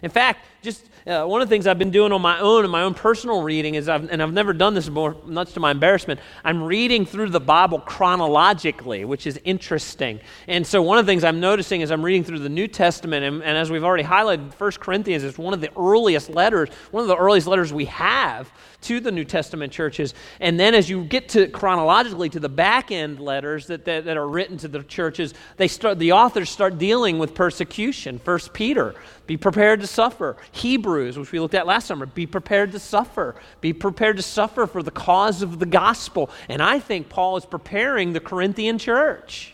In 0.01 0.09
fact, 0.09 0.45
just 0.63 0.88
uh, 1.09 1.25
one 1.25 1.41
of 1.41 1.49
the 1.49 1.53
things 1.53 1.65
I've 1.65 1.79
been 1.79 1.89
doing 1.89 2.11
on 2.11 2.21
my 2.21 2.39
own 2.39 2.63
in 2.63 2.69
my 2.69 2.83
own 2.83 2.93
personal 2.93 3.41
reading 3.41 3.73
is, 3.73 3.89
I've, 3.89 4.09
and 4.11 4.21
I've 4.21 4.31
never 4.31 4.53
done 4.53 4.75
this 4.75 4.87
before, 4.87 5.15
much 5.25 5.53
to 5.53 5.59
my 5.59 5.71
embarrassment, 5.71 6.19
I'm 6.43 6.61
reading 6.61 7.03
through 7.03 7.29
the 7.29 7.39
Bible 7.39 7.79
chronologically, 7.79 9.05
which 9.05 9.25
is 9.25 9.39
interesting. 9.43 10.19
And 10.47 10.65
so 10.65 10.83
one 10.83 10.99
of 10.99 11.07
the 11.07 11.11
things 11.11 11.23
I'm 11.23 11.39
noticing 11.39 11.81
as 11.81 11.89
I'm 11.89 12.03
reading 12.05 12.23
through 12.23 12.39
the 12.39 12.49
New 12.49 12.67
Testament, 12.67 13.25
and, 13.25 13.43
and 13.43 13.57
as 13.57 13.71
we've 13.71 13.83
already 13.83 14.03
highlighted, 14.03 14.53
1 14.53 14.71
Corinthians 14.73 15.23
is 15.23 15.37
one 15.37 15.55
of 15.55 15.61
the 15.61 15.71
earliest 15.75 16.29
letters, 16.29 16.69
one 16.91 17.01
of 17.01 17.07
the 17.07 17.17
earliest 17.17 17.47
letters 17.47 17.73
we 17.73 17.85
have 17.85 18.51
to 18.81 18.99
the 18.99 19.11
New 19.11 19.25
Testament 19.25 19.73
churches. 19.73 20.13
And 20.39 20.59
then 20.59 20.73
as 20.73 20.89
you 20.89 21.03
get 21.03 21.29
to 21.29 21.47
chronologically 21.47 22.29
to 22.29 22.39
the 22.39 22.49
back 22.49 22.91
end 22.91 23.19
letters 23.19 23.67
that, 23.67 23.85
that, 23.85 24.05
that, 24.05 24.15
are 24.15 24.27
written 24.27 24.57
to 24.59 24.67
the 24.67 24.83
churches, 24.83 25.33
they 25.57 25.67
start, 25.67 25.99
the 25.99 26.13
authors 26.13 26.49
start 26.49 26.77
dealing 26.77 27.19
with 27.19 27.33
persecution. 27.33 28.19
First 28.19 28.53
Peter, 28.53 28.95
be 29.29 29.37
prepared 29.37 29.79
to 29.81 29.85
suffer. 29.85 30.37
Hebrews, 30.53 31.15
which 31.15 31.31
we 31.31 31.39
looked 31.39 31.53
at 31.53 31.67
last 31.67 31.85
summer, 31.85 32.07
be 32.07 32.25
prepared 32.25 32.71
to 32.71 32.79
suffer. 32.79 33.35
Be 33.61 33.73
prepared 33.73 34.17
to 34.17 34.23
suffer 34.23 34.65
for 34.65 34.81
the 34.81 34.89
cause 34.89 35.43
of 35.43 35.59
the 35.59 35.67
gospel. 35.67 36.31
And 36.49 36.63
I 36.63 36.79
think 36.79 37.09
Paul 37.09 37.37
is 37.37 37.45
preparing 37.45 38.13
the 38.13 38.19
Corinthian 38.19 38.79
church. 38.79 39.53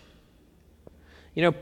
You 1.34 1.42
know, 1.42 1.56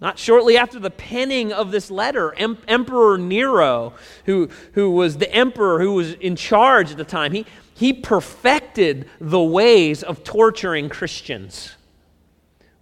not 0.00 0.18
shortly 0.18 0.58
after 0.58 0.80
the 0.80 0.90
penning 0.90 1.52
of 1.52 1.70
this 1.70 1.88
letter, 1.88 2.34
em- 2.34 2.58
Emperor 2.66 3.16
Nero, 3.16 3.92
who, 4.24 4.48
who 4.72 4.90
was 4.90 5.18
the 5.18 5.32
emperor 5.32 5.78
who 5.78 5.94
was 5.94 6.14
in 6.14 6.34
charge 6.34 6.90
at 6.90 6.96
the 6.96 7.04
time, 7.04 7.30
he, 7.30 7.46
he 7.74 7.92
perfected 7.92 9.08
the 9.20 9.40
ways 9.40 10.02
of 10.02 10.24
torturing 10.24 10.88
Christians. 10.88 11.75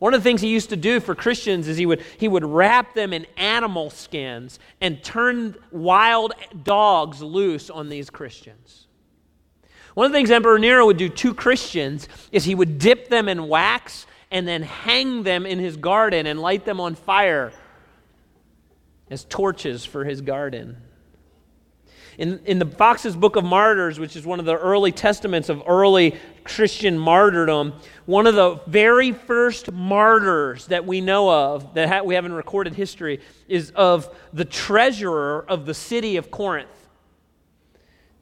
One 0.04 0.12
of 0.12 0.20
the 0.20 0.28
things 0.28 0.42
he 0.42 0.48
used 0.48 0.68
to 0.68 0.76
do 0.76 1.00
for 1.00 1.14
Christians 1.14 1.66
is 1.66 1.78
he 1.78 1.86
would, 1.86 2.02
he 2.18 2.28
would 2.28 2.44
wrap 2.44 2.92
them 2.92 3.14
in 3.14 3.26
animal 3.38 3.88
skins 3.88 4.58
and 4.78 5.02
turn 5.02 5.56
wild 5.70 6.34
dogs 6.62 7.22
loose 7.22 7.70
on 7.70 7.88
these 7.88 8.10
Christians. 8.10 8.86
One 9.94 10.04
of 10.04 10.12
the 10.12 10.18
things 10.18 10.30
Emperor 10.30 10.58
Nero 10.58 10.84
would 10.84 10.98
do 10.98 11.08
to 11.08 11.32
Christians 11.32 12.06
is 12.32 12.44
he 12.44 12.54
would 12.54 12.78
dip 12.78 13.08
them 13.08 13.30
in 13.30 13.48
wax 13.48 14.06
and 14.30 14.46
then 14.46 14.62
hang 14.62 15.22
them 15.22 15.46
in 15.46 15.58
his 15.58 15.78
garden 15.78 16.26
and 16.26 16.38
light 16.38 16.66
them 16.66 16.82
on 16.82 16.96
fire 16.96 17.50
as 19.10 19.24
torches 19.24 19.86
for 19.86 20.04
his 20.04 20.20
garden. 20.20 20.76
In, 22.18 22.40
in 22.44 22.58
the 22.58 22.66
Foxe's 22.66 23.16
Book 23.16 23.36
of 23.36 23.44
Martyrs, 23.44 23.98
which 23.98 24.16
is 24.16 24.24
one 24.24 24.38
of 24.38 24.46
the 24.46 24.56
early 24.56 24.92
testaments 24.92 25.48
of 25.48 25.62
early 25.66 26.16
Christian 26.44 26.98
martyrdom, 26.98 27.72
one 28.06 28.26
of 28.26 28.34
the 28.34 28.60
very 28.66 29.12
first 29.12 29.72
martyrs 29.72 30.66
that 30.66 30.86
we 30.86 31.00
know 31.00 31.30
of, 31.30 31.74
that 31.74 31.88
ha- 31.88 32.02
we 32.02 32.14
have 32.14 32.24
in 32.24 32.32
recorded 32.32 32.74
history, 32.74 33.20
is 33.48 33.70
of 33.74 34.14
the 34.32 34.44
treasurer 34.44 35.44
of 35.48 35.66
the 35.66 35.74
city 35.74 36.16
of 36.16 36.30
Corinth. 36.30 36.68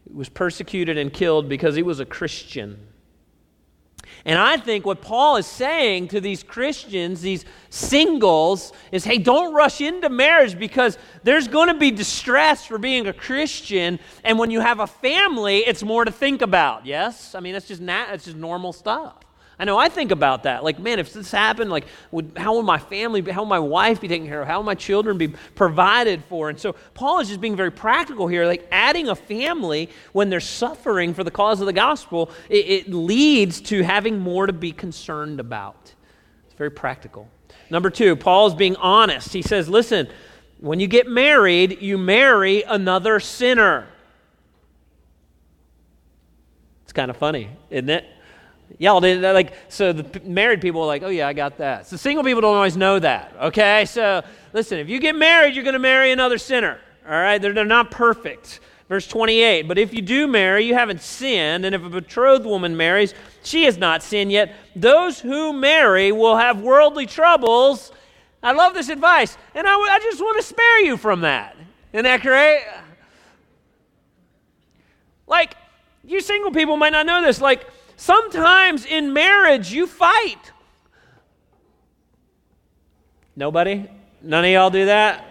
He 0.08 0.14
was 0.14 0.28
persecuted 0.28 0.96
and 0.96 1.12
killed 1.12 1.48
because 1.48 1.74
he 1.74 1.82
was 1.82 2.00
a 2.00 2.06
Christian. 2.06 2.78
And 4.24 4.38
I 4.38 4.56
think 4.56 4.86
what 4.86 5.00
Paul 5.00 5.36
is 5.36 5.46
saying 5.46 6.08
to 6.08 6.20
these 6.20 6.42
Christians, 6.42 7.20
these 7.22 7.44
singles, 7.70 8.72
is 8.92 9.04
hey, 9.04 9.18
don't 9.18 9.52
rush 9.52 9.80
into 9.80 10.08
marriage 10.08 10.58
because 10.58 10.96
there's 11.24 11.48
going 11.48 11.68
to 11.68 11.74
be 11.74 11.90
distress 11.90 12.64
for 12.66 12.78
being 12.78 13.06
a 13.08 13.12
Christian. 13.12 13.98
And 14.22 14.38
when 14.38 14.50
you 14.50 14.60
have 14.60 14.80
a 14.80 14.86
family, 14.86 15.58
it's 15.58 15.82
more 15.82 16.04
to 16.04 16.12
think 16.12 16.42
about. 16.42 16.86
Yes? 16.86 17.34
I 17.34 17.40
mean, 17.40 17.52
that's 17.52 17.66
just, 17.66 17.80
nat- 17.80 18.08
that's 18.10 18.24
just 18.24 18.36
normal 18.36 18.72
stuff. 18.72 19.16
I 19.62 19.64
know 19.64 19.78
I 19.78 19.88
think 19.88 20.10
about 20.10 20.42
that. 20.42 20.64
Like, 20.64 20.80
man, 20.80 20.98
if 20.98 21.12
this 21.12 21.30
happened, 21.30 21.70
like, 21.70 21.84
would, 22.10 22.32
how 22.36 22.56
would 22.56 22.64
my 22.64 22.78
family, 22.78 23.20
be, 23.20 23.30
how 23.30 23.42
would 23.42 23.48
my 23.48 23.60
wife 23.60 24.00
be 24.00 24.08
taken 24.08 24.26
care 24.26 24.42
of? 24.42 24.48
How 24.48 24.58
would 24.58 24.66
my 24.66 24.74
children 24.74 25.18
be 25.18 25.28
provided 25.28 26.24
for? 26.24 26.50
And 26.50 26.58
so 26.58 26.72
Paul 26.94 27.20
is 27.20 27.28
just 27.28 27.40
being 27.40 27.54
very 27.54 27.70
practical 27.70 28.26
here. 28.26 28.44
Like, 28.44 28.66
adding 28.72 29.08
a 29.08 29.14
family 29.14 29.88
when 30.10 30.30
they're 30.30 30.40
suffering 30.40 31.14
for 31.14 31.22
the 31.22 31.30
cause 31.30 31.60
of 31.60 31.66
the 31.66 31.72
gospel, 31.72 32.32
it, 32.48 32.88
it 32.88 32.92
leads 32.92 33.60
to 33.60 33.84
having 33.84 34.18
more 34.18 34.48
to 34.48 34.52
be 34.52 34.72
concerned 34.72 35.38
about. 35.38 35.94
It's 36.46 36.56
very 36.56 36.72
practical. 36.72 37.28
Number 37.70 37.88
two, 37.88 38.16
Paul 38.16 38.48
is 38.48 38.54
being 38.54 38.74
honest. 38.74 39.32
He 39.32 39.42
says, 39.42 39.68
listen, 39.68 40.08
when 40.58 40.80
you 40.80 40.88
get 40.88 41.06
married, 41.06 41.80
you 41.80 41.98
marry 41.98 42.64
another 42.64 43.20
sinner. 43.20 43.86
It's 46.82 46.92
kind 46.92 47.12
of 47.12 47.16
funny, 47.16 47.48
isn't 47.70 47.90
it? 47.90 48.06
Y'all 48.78 49.00
did 49.00 49.22
like 49.22 49.54
so 49.68 49.92
the 49.92 50.20
married 50.20 50.60
people 50.60 50.82
are 50.82 50.86
like, 50.86 51.02
oh 51.02 51.08
yeah, 51.08 51.28
I 51.28 51.32
got 51.32 51.58
that. 51.58 51.86
So 51.86 51.96
single 51.96 52.24
people 52.24 52.40
don't 52.40 52.56
always 52.56 52.76
know 52.76 52.98
that. 52.98 53.34
Okay, 53.40 53.84
so 53.84 54.22
listen, 54.52 54.78
if 54.78 54.88
you 54.88 54.98
get 54.98 55.14
married, 55.14 55.54
you're 55.54 55.64
going 55.64 55.74
to 55.74 55.78
marry 55.78 56.12
another 56.12 56.38
sinner. 56.38 56.78
All 57.04 57.12
right, 57.12 57.38
they're, 57.38 57.52
they're 57.52 57.64
not 57.64 57.90
perfect. 57.90 58.60
Verse 58.88 59.06
28 59.06 59.68
But 59.68 59.78
if 59.78 59.94
you 59.94 60.02
do 60.02 60.26
marry, 60.26 60.64
you 60.64 60.74
haven't 60.74 61.00
sinned, 61.00 61.64
and 61.64 61.74
if 61.74 61.82
a 61.82 61.88
betrothed 61.88 62.44
woman 62.44 62.76
marries, 62.76 63.14
she 63.42 63.64
has 63.64 63.78
not 63.78 64.02
sinned 64.02 64.30
yet. 64.30 64.54
Those 64.76 65.20
who 65.20 65.52
marry 65.52 66.12
will 66.12 66.36
have 66.36 66.60
worldly 66.60 67.06
troubles. 67.06 67.92
I 68.42 68.52
love 68.52 68.74
this 68.74 68.88
advice, 68.88 69.36
and 69.54 69.66
I, 69.66 69.72
I 69.72 69.98
just 70.02 70.20
want 70.20 70.38
to 70.40 70.46
spare 70.46 70.80
you 70.80 70.96
from 70.96 71.20
that. 71.22 71.56
Isn't 71.92 72.04
that 72.04 72.22
great? 72.22 72.64
Like, 75.26 75.54
you 76.04 76.20
single 76.20 76.50
people 76.50 76.76
might 76.76 76.92
not 76.92 77.06
know 77.06 77.22
this. 77.22 77.40
Like, 77.40 77.66
Sometimes 78.02 78.84
in 78.84 79.12
marriage, 79.12 79.72
you 79.72 79.86
fight. 79.86 80.50
Nobody? 83.36 83.88
None 84.20 84.44
of 84.44 84.50
y'all 84.50 84.70
do 84.70 84.86
that? 84.86 85.24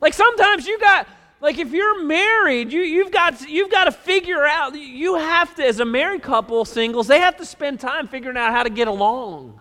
Like 0.00 0.14
sometimes 0.14 0.66
you 0.66 0.80
got 0.80 1.06
like 1.42 1.58
if 1.58 1.72
you're 1.72 2.02
married, 2.02 2.72
you, 2.72 2.80
you've 2.80 3.10
got 3.10 3.46
you've 3.46 3.70
got 3.70 3.84
to 3.84 3.92
figure 3.92 4.46
out 4.46 4.74
you 4.76 5.16
have 5.16 5.54
to 5.56 5.62
as 5.66 5.78
a 5.78 5.84
married 5.84 6.22
couple, 6.22 6.64
singles, 6.64 7.06
they 7.06 7.20
have 7.20 7.36
to 7.36 7.44
spend 7.44 7.80
time 7.80 8.08
figuring 8.08 8.38
out 8.38 8.52
how 8.52 8.62
to 8.62 8.70
get 8.70 8.88
along. 8.88 9.60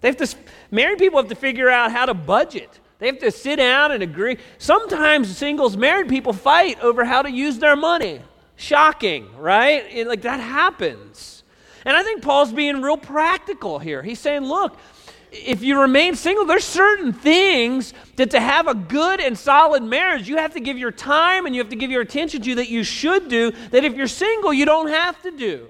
They 0.00 0.08
have 0.08 0.16
to 0.16 0.36
married 0.72 0.98
people 0.98 1.20
have 1.20 1.28
to 1.28 1.36
figure 1.36 1.70
out 1.70 1.92
how 1.92 2.04
to 2.04 2.14
budget. 2.14 2.80
They 2.98 3.06
have 3.06 3.20
to 3.20 3.30
sit 3.30 3.56
down 3.58 3.92
and 3.92 4.02
agree. 4.02 4.38
Sometimes 4.58 5.38
singles, 5.38 5.76
married 5.76 6.08
people 6.08 6.32
fight 6.32 6.80
over 6.80 7.04
how 7.04 7.22
to 7.22 7.30
use 7.30 7.60
their 7.60 7.76
money. 7.76 8.22
Shocking, 8.58 9.34
right? 9.38 9.86
It, 9.88 10.08
like 10.08 10.22
that 10.22 10.40
happens. 10.40 11.44
And 11.84 11.96
I 11.96 12.02
think 12.02 12.22
Paul's 12.22 12.52
being 12.52 12.82
real 12.82 12.96
practical 12.96 13.78
here. 13.78 14.02
He's 14.02 14.18
saying, 14.18 14.42
look, 14.42 14.76
if 15.30 15.62
you 15.62 15.80
remain 15.80 16.16
single, 16.16 16.44
there's 16.44 16.64
certain 16.64 17.12
things 17.12 17.94
that 18.16 18.32
to 18.32 18.40
have 18.40 18.66
a 18.66 18.74
good 18.74 19.20
and 19.20 19.38
solid 19.38 19.84
marriage, 19.84 20.28
you 20.28 20.38
have 20.38 20.54
to 20.54 20.60
give 20.60 20.76
your 20.76 20.90
time 20.90 21.46
and 21.46 21.54
you 21.54 21.60
have 21.60 21.70
to 21.70 21.76
give 21.76 21.92
your 21.92 22.02
attention 22.02 22.42
to 22.42 22.56
that 22.56 22.68
you 22.68 22.82
should 22.82 23.28
do, 23.28 23.52
that 23.70 23.84
if 23.84 23.94
you're 23.94 24.08
single, 24.08 24.52
you 24.52 24.64
don't 24.64 24.88
have 24.88 25.22
to 25.22 25.30
do. 25.30 25.68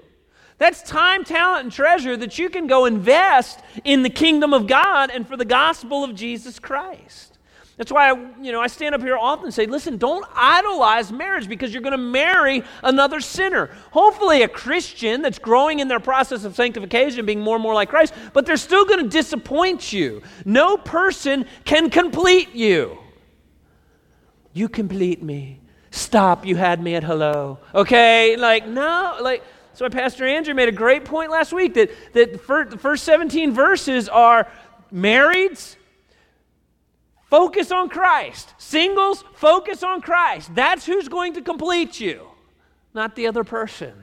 That's 0.57 0.81
time, 0.81 1.23
talent, 1.23 1.65
and 1.65 1.71
treasure 1.71 2.17
that 2.17 2.39
you 2.39 2.49
can 2.49 2.65
go 2.65 2.85
invest 2.85 3.59
in 3.83 4.01
the 4.01 4.09
kingdom 4.09 4.51
of 4.51 4.65
God 4.65 5.11
and 5.11 5.27
for 5.27 5.37
the 5.37 5.45
gospel 5.45 6.03
of 6.03 6.15
Jesus 6.15 6.57
Christ. 6.57 7.28
That's 7.79 7.93
why 7.93 8.09
I, 8.09 8.13
you 8.41 8.51
know, 8.51 8.59
I 8.59 8.67
stand 8.67 8.93
up 8.93 8.99
here 8.99 9.15
often 9.15 9.45
and 9.45 9.53
say, 9.53 9.65
listen, 9.65 9.95
don't 9.95 10.25
idolize 10.35 11.13
marriage 11.13 11.47
because 11.47 11.71
you're 11.73 11.81
going 11.81 11.93
to 11.93 11.97
marry 11.97 12.61
another 12.83 13.21
sinner. 13.21 13.69
Hopefully, 13.91 14.41
a 14.41 14.49
Christian 14.49 15.21
that's 15.21 15.39
growing 15.39 15.79
in 15.79 15.87
their 15.87 16.01
process 16.01 16.43
of 16.43 16.57
sanctification, 16.57 17.25
being 17.25 17.39
more 17.39 17.55
and 17.55 17.63
more 17.63 17.73
like 17.73 17.87
Christ, 17.87 18.13
but 18.33 18.45
they're 18.45 18.57
still 18.57 18.83
going 18.83 19.01
to 19.01 19.09
disappoint 19.09 19.93
you. 19.93 20.21
No 20.43 20.75
person 20.75 21.45
can 21.63 21.89
complete 21.89 22.53
you. 22.53 22.97
You 24.51 24.67
complete 24.67 25.23
me. 25.23 25.61
Stop, 25.89 26.45
you 26.45 26.57
had 26.57 26.83
me 26.83 26.95
at 26.95 27.05
hello. 27.05 27.59
Okay? 27.73 28.35
Like, 28.35 28.67
no, 28.67 29.19
like, 29.21 29.41
so 29.73 29.85
my 29.85 29.89
Pastor 29.89 30.27
Andrew 30.27 30.53
made 30.53 30.67
a 30.67 30.73
great 30.73 31.05
point 31.05 31.31
last 31.31 31.53
week 31.53 31.75
that, 31.75 31.91
that 32.11 32.33
the 32.33 32.77
first 32.77 33.05
17 33.05 33.53
verses 33.53 34.09
are 34.09 34.51
marrieds 34.93 35.77
Focus 37.29 37.71
on 37.71 37.89
Christ. 37.89 38.53
Singles, 38.57 39.23
focus 39.35 39.83
on 39.83 40.01
Christ. 40.01 40.53
That's 40.55 40.85
who's 40.85 41.07
going 41.07 41.33
to 41.33 41.41
complete 41.41 41.99
you, 41.99 42.27
not 42.93 43.15
the 43.15 43.27
other 43.27 43.43
person. 43.43 43.93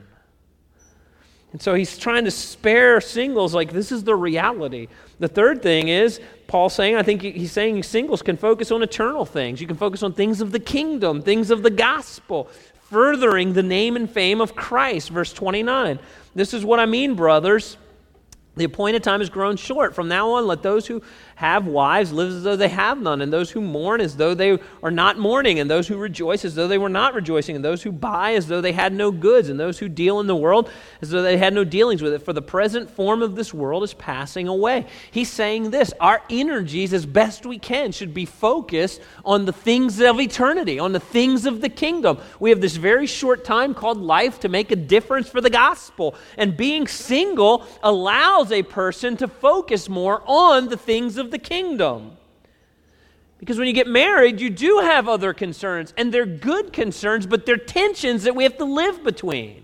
And 1.51 1.61
so 1.61 1.73
he's 1.73 1.97
trying 1.97 2.25
to 2.25 2.31
spare 2.31 2.99
singles 3.01 3.53
like 3.53 3.71
this 3.71 3.91
is 3.91 4.03
the 4.03 4.15
reality. 4.15 4.87
The 5.19 5.27
third 5.27 5.61
thing 5.61 5.87
is 5.87 6.19
Paul 6.47 6.69
saying, 6.69 6.95
I 6.95 7.03
think 7.03 7.21
he's 7.21 7.51
saying 7.51 7.83
singles 7.83 8.21
can 8.21 8.37
focus 8.37 8.71
on 8.71 8.83
eternal 8.83 9.25
things. 9.25 9.59
You 9.59 9.67
can 9.67 9.77
focus 9.77 10.03
on 10.03 10.13
things 10.13 10.41
of 10.41 10.51
the 10.51 10.59
kingdom, 10.59 11.21
things 11.21 11.49
of 11.49 11.63
the 11.63 11.69
gospel, 11.69 12.49
furthering 12.89 13.53
the 13.53 13.63
name 13.63 13.95
and 13.95 14.09
fame 14.09 14.39
of 14.39 14.55
Christ. 14.55 15.09
Verse 15.09 15.33
29. 15.33 15.99
This 16.35 16.53
is 16.53 16.63
what 16.63 16.79
I 16.79 16.85
mean, 16.85 17.15
brothers. 17.15 17.77
The 18.55 18.63
appointed 18.63 19.03
time 19.03 19.19
has 19.21 19.29
grown 19.29 19.55
short. 19.55 19.93
From 19.95 20.07
now 20.07 20.31
on, 20.31 20.47
let 20.47 20.63
those 20.63 20.87
who 20.87 21.01
have 21.37 21.67
wives 21.67 22.11
live 22.11 22.31
as 22.31 22.41
though 22.41 22.55
they 22.55 22.67
have 22.67 22.99
none, 22.99 23.21
and 23.21 23.31
those 23.31 23.51
who 23.51 23.61
mourn 23.61 24.01
as 24.01 24.15
though 24.15 24.33
they 24.33 24.57
are 24.81 24.89
not 24.89 25.19
mourning, 25.19 25.59
and 25.59 25.69
those 25.69 25.87
who 25.87 25.95
rejoice 25.95 26.43
as 26.43 26.55
though 26.55 26.67
they 26.67 26.79
were 26.79 26.89
not 26.89 27.13
rejoicing, 27.13 27.55
and 27.55 27.63
those 27.63 27.83
who 27.83 27.91
buy 27.91 28.33
as 28.33 28.47
though 28.47 28.59
they 28.59 28.71
had 28.71 28.91
no 28.91 29.11
goods, 29.11 29.47
and 29.47 29.59
those 29.59 29.77
who 29.77 29.87
deal 29.87 30.19
in 30.19 30.25
the 30.25 30.35
world 30.35 30.67
as 30.99 31.11
though 31.11 31.21
they 31.21 31.37
had 31.37 31.53
no 31.53 31.63
dealings 31.63 32.01
with 32.01 32.11
it. 32.11 32.23
For 32.23 32.33
the 32.33 32.41
present 32.41 32.89
form 32.89 33.21
of 33.21 33.35
this 33.35 33.53
world 33.53 33.83
is 33.83 33.93
passing 33.93 34.47
away. 34.47 34.87
He's 35.11 35.29
saying 35.29 35.69
this 35.69 35.93
our 35.99 36.23
energies, 36.27 36.91
as 36.91 37.05
best 37.05 37.45
we 37.45 37.59
can, 37.59 37.91
should 37.91 38.15
be 38.15 38.25
focused 38.25 38.99
on 39.23 39.45
the 39.45 39.53
things 39.53 39.99
of 39.99 40.19
eternity, 40.19 40.79
on 40.79 40.91
the 40.91 40.99
things 40.99 41.45
of 41.45 41.61
the 41.61 41.69
kingdom. 41.69 42.17
We 42.39 42.49
have 42.49 42.61
this 42.61 42.77
very 42.77 43.05
short 43.05 43.45
time 43.45 43.75
called 43.75 43.99
life 43.99 44.39
to 44.39 44.49
make 44.49 44.71
a 44.71 44.75
difference 44.75 45.29
for 45.29 45.41
the 45.41 45.51
gospel, 45.51 46.15
and 46.35 46.57
being 46.57 46.87
single 46.87 47.63
allows 47.83 48.51
a 48.51 48.63
person 48.63 49.15
to 49.17 49.27
focus 49.27 49.87
more 49.87 50.23
on 50.25 50.69
the 50.69 50.77
things 50.77 51.17
of 51.17 51.26
of 51.27 51.31
the 51.31 51.37
kingdom. 51.39 52.17
Because 53.37 53.57
when 53.59 53.67
you 53.67 53.73
get 53.73 53.87
married, 53.87 54.41
you 54.41 54.49
do 54.49 54.79
have 54.79 55.07
other 55.07 55.33
concerns, 55.33 55.93
and 55.95 56.11
they're 56.11 56.25
good 56.25 56.73
concerns, 56.73 57.27
but 57.27 57.45
they're 57.45 57.57
tensions 57.57 58.23
that 58.23 58.35
we 58.35 58.43
have 58.43 58.57
to 58.57 58.65
live 58.65 59.03
between. 59.03 59.63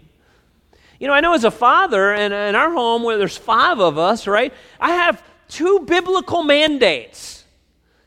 You 0.99 1.08
know, 1.08 1.13
I 1.13 1.21
know 1.21 1.34
as 1.34 1.43
a 1.43 1.52
father, 1.52 2.13
and 2.13 2.34
in 2.34 2.56
our 2.56 2.71
home 2.71 3.04
where 3.04 3.17
there's 3.17 3.38
five 3.38 3.80
of 3.80 3.97
us, 3.97 4.28
right, 4.28 4.54
I 4.80 4.91
have 4.91 5.23
two 5.47 5.80
biblical 5.88 6.43
mandates. 6.43 7.45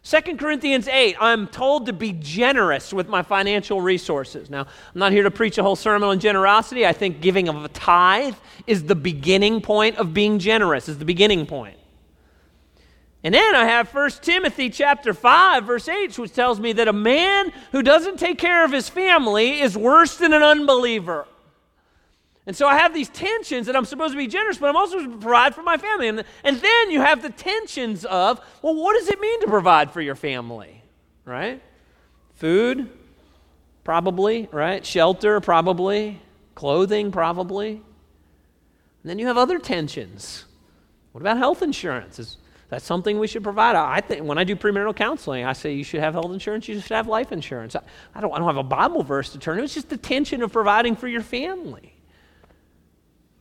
2 0.04 0.36
Corinthians 0.36 0.86
8, 0.86 1.16
I'm 1.18 1.48
told 1.48 1.86
to 1.86 1.92
be 1.92 2.12
generous 2.12 2.92
with 2.92 3.08
my 3.08 3.22
financial 3.22 3.80
resources. 3.80 4.48
Now, 4.48 4.60
I'm 4.60 5.00
not 5.00 5.10
here 5.10 5.24
to 5.24 5.32
preach 5.32 5.58
a 5.58 5.64
whole 5.64 5.74
sermon 5.74 6.08
on 6.08 6.20
generosity. 6.20 6.86
I 6.86 6.92
think 6.92 7.20
giving 7.20 7.48
of 7.48 7.64
a 7.64 7.68
tithe 7.68 8.36
is 8.68 8.84
the 8.84 8.94
beginning 8.94 9.60
point 9.60 9.96
of 9.96 10.14
being 10.14 10.38
generous, 10.38 10.88
is 10.88 10.98
the 10.98 11.04
beginning 11.04 11.44
point. 11.44 11.76
And 13.26 13.34
then 13.34 13.56
I 13.56 13.64
have 13.64 13.92
1 13.92 14.10
Timothy 14.22 14.70
chapter 14.70 15.12
5 15.12 15.64
verse 15.64 15.88
8 15.88 16.16
which 16.16 16.32
tells 16.32 16.60
me 16.60 16.72
that 16.74 16.86
a 16.86 16.92
man 16.92 17.52
who 17.72 17.82
doesn't 17.82 18.20
take 18.20 18.38
care 18.38 18.64
of 18.64 18.70
his 18.70 18.88
family 18.88 19.60
is 19.60 19.76
worse 19.76 20.16
than 20.16 20.32
an 20.32 20.44
unbeliever. 20.44 21.26
And 22.46 22.54
so 22.54 22.68
I 22.68 22.78
have 22.78 22.94
these 22.94 23.08
tensions 23.08 23.66
that 23.66 23.74
I'm 23.74 23.84
supposed 23.84 24.12
to 24.12 24.16
be 24.16 24.28
generous, 24.28 24.58
but 24.58 24.68
I'm 24.68 24.76
also 24.76 25.00
supposed 25.00 25.18
to 25.18 25.24
provide 25.24 25.56
for 25.56 25.64
my 25.64 25.76
family. 25.76 26.06
And, 26.06 26.22
and 26.44 26.58
then 26.58 26.90
you 26.92 27.00
have 27.00 27.20
the 27.20 27.30
tensions 27.30 28.04
of, 28.04 28.40
well, 28.62 28.76
what 28.76 28.96
does 28.96 29.08
it 29.08 29.18
mean 29.18 29.40
to 29.40 29.48
provide 29.48 29.90
for 29.90 30.00
your 30.00 30.14
family? 30.14 30.84
Right? 31.24 31.60
Food, 32.34 32.88
probably, 33.82 34.48
right? 34.52 34.86
Shelter, 34.86 35.40
probably. 35.40 36.22
Clothing, 36.54 37.10
probably. 37.10 37.70
And 37.70 37.82
then 39.02 39.18
you 39.18 39.26
have 39.26 39.36
other 39.36 39.58
tensions. 39.58 40.44
What 41.10 41.22
about 41.22 41.38
health 41.38 41.60
insurance? 41.60 42.20
Is 42.20 42.36
that 42.68 42.82
something 42.82 43.18
we 43.18 43.26
should 43.26 43.42
provide? 43.42 43.76
I 43.76 44.00
think 44.00 44.24
when 44.24 44.38
I 44.38 44.44
do 44.44 44.56
premarital 44.56 44.96
counseling, 44.96 45.44
I 45.44 45.52
say 45.52 45.72
you 45.72 45.84
should 45.84 46.00
have 46.00 46.14
health 46.14 46.32
insurance, 46.32 46.68
you 46.68 46.80
should 46.80 46.94
have 46.94 47.06
life 47.06 47.32
insurance. 47.32 47.76
I, 47.76 47.82
I, 48.14 48.20
don't, 48.20 48.32
I 48.32 48.38
don't 48.38 48.46
have 48.46 48.56
a 48.56 48.62
Bible 48.62 49.02
verse 49.02 49.30
to 49.32 49.38
turn 49.38 49.58
to. 49.58 49.64
It's 49.64 49.74
just 49.74 49.88
the 49.88 49.96
tension 49.96 50.42
of 50.42 50.52
providing 50.52 50.96
for 50.96 51.08
your 51.08 51.22
family 51.22 51.96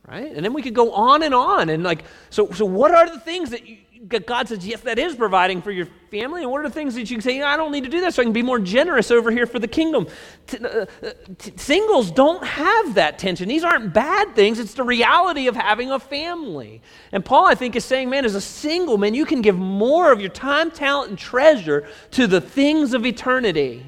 right? 0.06 0.32
And 0.32 0.44
then 0.44 0.52
we 0.52 0.62
could 0.62 0.74
go 0.74 0.92
on 0.92 1.22
and 1.22 1.34
on. 1.34 1.68
And 1.68 1.82
like, 1.82 2.04
so, 2.30 2.50
so 2.52 2.64
what 2.64 2.92
are 2.92 3.08
the 3.08 3.18
things 3.18 3.50
that, 3.50 3.66
you, 3.66 3.78
God 4.08 4.48
says, 4.48 4.66
yes, 4.66 4.80
that 4.82 4.98
is 4.98 5.14
providing 5.14 5.62
for 5.62 5.70
your 5.70 5.86
family? 6.10 6.42
And 6.42 6.50
what 6.50 6.60
are 6.60 6.68
the 6.68 6.74
things 6.74 6.94
that 6.94 7.10
you 7.10 7.16
can 7.16 7.22
say, 7.22 7.42
I 7.42 7.56
don't 7.56 7.72
need 7.72 7.84
to 7.84 7.90
do 7.90 8.00
that 8.02 8.14
so 8.14 8.22
I 8.22 8.24
can 8.24 8.32
be 8.32 8.42
more 8.42 8.58
generous 8.58 9.10
over 9.10 9.30
here 9.30 9.46
for 9.46 9.58
the 9.58 9.68
kingdom? 9.68 10.06
T- 10.46 10.58
uh, 10.58 10.86
uh, 11.02 11.10
t- 11.38 11.52
singles 11.56 12.10
don't 12.10 12.44
have 12.44 12.94
that 12.94 13.18
tension. 13.18 13.48
These 13.48 13.64
aren't 13.64 13.92
bad 13.92 14.34
things. 14.34 14.58
It's 14.58 14.74
the 14.74 14.84
reality 14.84 15.48
of 15.48 15.56
having 15.56 15.90
a 15.90 15.98
family. 15.98 16.82
And 17.10 17.24
Paul, 17.24 17.46
I 17.46 17.54
think, 17.54 17.74
is 17.74 17.84
saying, 17.84 18.10
man, 18.10 18.24
as 18.24 18.34
a 18.34 18.40
single 18.40 18.98
man, 18.98 19.14
you 19.14 19.26
can 19.26 19.42
give 19.42 19.56
more 19.56 20.12
of 20.12 20.20
your 20.20 20.30
time, 20.30 20.70
talent, 20.70 21.10
and 21.10 21.18
treasure 21.18 21.88
to 22.12 22.26
the 22.26 22.40
things 22.40 22.94
of 22.94 23.04
eternity. 23.06 23.86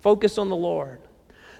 Focus 0.00 0.38
on 0.38 0.48
the 0.48 0.56
Lord. 0.56 1.00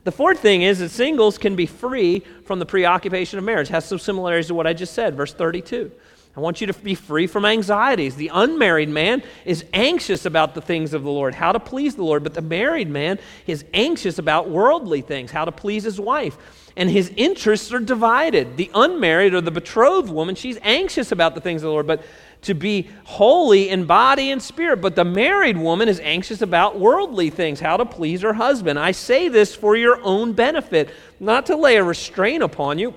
The 0.05 0.13
fourth 0.13 0.41
thing 0.41 0.63
is 0.63 0.79
that 0.79 0.89
singles 0.91 1.37
can 1.37 1.57
be 1.57 1.67
free 1.67 2.21
from 2.45 2.59
the 2.59 2.67
preoccupation 2.67 3.39
of 3.39 3.45
marriage. 3.45 3.69
It 3.69 3.73
has 3.73 3.85
some 3.85 3.99
similarities 3.99 4.47
to 4.47 4.55
what 4.55 4.67
I 4.67 4.73
just 4.73 4.95
said, 4.95 5.15
verse 5.15 5.35
32. 5.35 5.91
I 6.41 6.43
want 6.43 6.63
you 6.63 6.67
to 6.69 6.73
be 6.73 6.95
free 6.95 7.27
from 7.27 7.45
anxieties. 7.45 8.17
The 8.17 8.31
unmarried 8.33 8.89
man 8.89 9.23
is 9.45 9.63
anxious 9.75 10.25
about 10.25 10.55
the 10.55 10.63
things 10.63 10.95
of 10.95 11.03
the 11.03 11.11
Lord, 11.11 11.35
how 11.35 11.53
to 11.53 11.61
please 11.61 11.97
the 11.97 12.03
Lord, 12.03 12.23
but 12.23 12.33
the 12.33 12.41
married 12.41 12.89
man 12.89 13.19
is 13.47 13.67
anxious 13.75 14.19
about 14.19 14.49
worldly 14.49 15.03
things, 15.03 15.31
how 15.31 15.45
to 15.45 15.53
please 15.53 15.85
his 15.85 16.01
wife. 16.01 16.39
And 16.79 16.89
his 16.89 17.13
interests 17.15 17.75
are 17.75 17.79
divided. 17.79 18.57
The 18.57 18.71
unmarried 18.75 19.35
or 19.35 19.43
the 19.43 19.51
betrothed 19.51 20.09
woman, 20.09 20.35
she's 20.35 20.57
anxious 20.63 21.13
about 21.13 21.35
the 21.35 21.43
things 21.43 21.63
of 21.63 21.67
the 21.67 21.73
Lord, 21.73 21.87
but 21.87 22.03
to 22.43 22.55
be 22.55 22.89
holy 23.05 23.69
in 23.69 23.85
body 23.85 24.31
and 24.31 24.43
spirit. 24.43 24.81
But 24.81 24.97
the 24.97 25.05
married 25.05 25.59
woman 25.59 25.91
is 25.91 26.01
anxious 26.01 26.41
about 26.41 26.79
worldly 26.79 27.29
things, 27.29 27.61
how 27.61 27.77
to 27.77 27.85
please 27.85 28.23
her 28.23 28.33
husband. 28.33 28.79
I 28.79 28.93
say 28.93 29.29
this 29.29 29.55
for 29.55 29.77
your 29.77 30.03
own 30.03 30.33
benefit, 30.33 30.89
not 31.19 31.45
to 31.47 31.57
lay 31.57 31.77
a 31.77 31.85
restraint 31.85 32.43
upon 32.43 32.79
you 32.79 32.95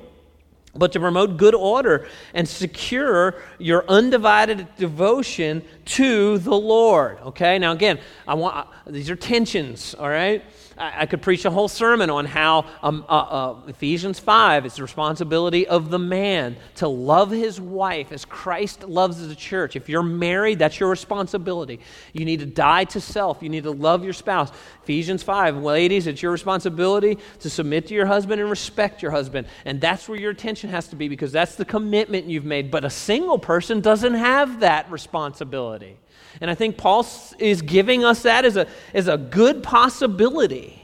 but 0.76 0.92
to 0.94 1.00
promote 1.00 1.38
good 1.38 1.56
order 1.56 2.08
and 2.34 2.48
secure 2.48 3.36
your 3.60 3.86
undivided 3.88 4.68
devotion 4.76 5.64
to 5.86 6.38
the 6.40 6.56
Lord. 6.56 7.20
Okay, 7.22 7.60
now 7.60 7.72
again, 7.72 8.00
I 8.28 8.34
want 8.34 8.68
these 8.88 9.10
are 9.10 9.16
tensions, 9.16 9.94
all 9.94 10.10
right? 10.10 10.44
I, 10.78 11.02
I 11.02 11.06
could 11.06 11.22
preach 11.22 11.46
a 11.46 11.52
whole 11.52 11.68
sermon 11.68 12.10
on 12.10 12.26
how 12.26 12.66
um, 12.82 13.06
uh, 13.08 13.12
uh, 13.12 13.56
Ephesians 13.68 14.20
5 14.20 14.66
is 14.66 14.76
the 14.76 14.82
responsibility 14.82 15.68
of 15.68 15.90
the 15.90 16.00
man 16.00 16.56
to 16.76 16.88
love 16.88 17.32
his 17.32 17.60
wife 17.60 18.12
as 18.12 18.26
Christ 18.26 18.84
loves 18.84 19.26
the 19.28 19.36
church. 19.36 19.76
If 19.76 19.90
you're 19.90 20.04
married, 20.04 20.60
that's 20.60 20.80
your 20.80 20.90
responsibility. 20.90 21.80
You 22.14 22.26
need 22.26 22.40
to 22.40 22.46
die 22.46 22.86
to 22.86 23.02
self, 23.02 23.42
you 23.42 23.50
need 23.50 23.64
to 23.64 23.72
love 23.72 24.04
your 24.04 24.14
spouse. 24.14 24.52
Ephesians 24.84 25.24
5, 25.24 25.58
ladies, 25.58 26.08
it's 26.08 26.22
your 26.22 26.32
responsibility 26.32 27.18
to 27.40 27.50
submit 27.50 27.88
to 27.88 27.94
your 27.94 28.06
husband 28.06 28.42
and 28.42 28.50
respect 28.50 29.02
your 29.02 29.12
husband. 29.12 29.48
And 29.66 29.80
that's 29.80 30.10
where 30.10 30.20
your 30.20 30.32
attention 30.32 30.70
has 30.70 30.88
to 30.90 30.96
be 30.96 31.08
because 31.08 31.32
that's 31.32 31.56
the 31.56 31.66
commitment 31.66 32.26
you've 32.26 32.46
made. 32.46 32.70
But 32.72 32.84
a 32.84 32.90
single 32.90 33.40
person 33.40 33.82
doesn't 33.82 34.14
have 34.16 34.60
that 34.60 34.92
responsibility. 34.92 35.98
And 36.44 36.52
I 36.52 36.56
think 36.56 36.76
Paul 36.76 37.08
is 37.40 37.62
giving 37.62 38.04
us 38.04 38.24
that 38.24 38.44
as 38.44 38.58
a, 38.58 38.68
as 38.94 39.08
a 39.08 39.18
good 39.18 39.64
possibility 39.64 40.84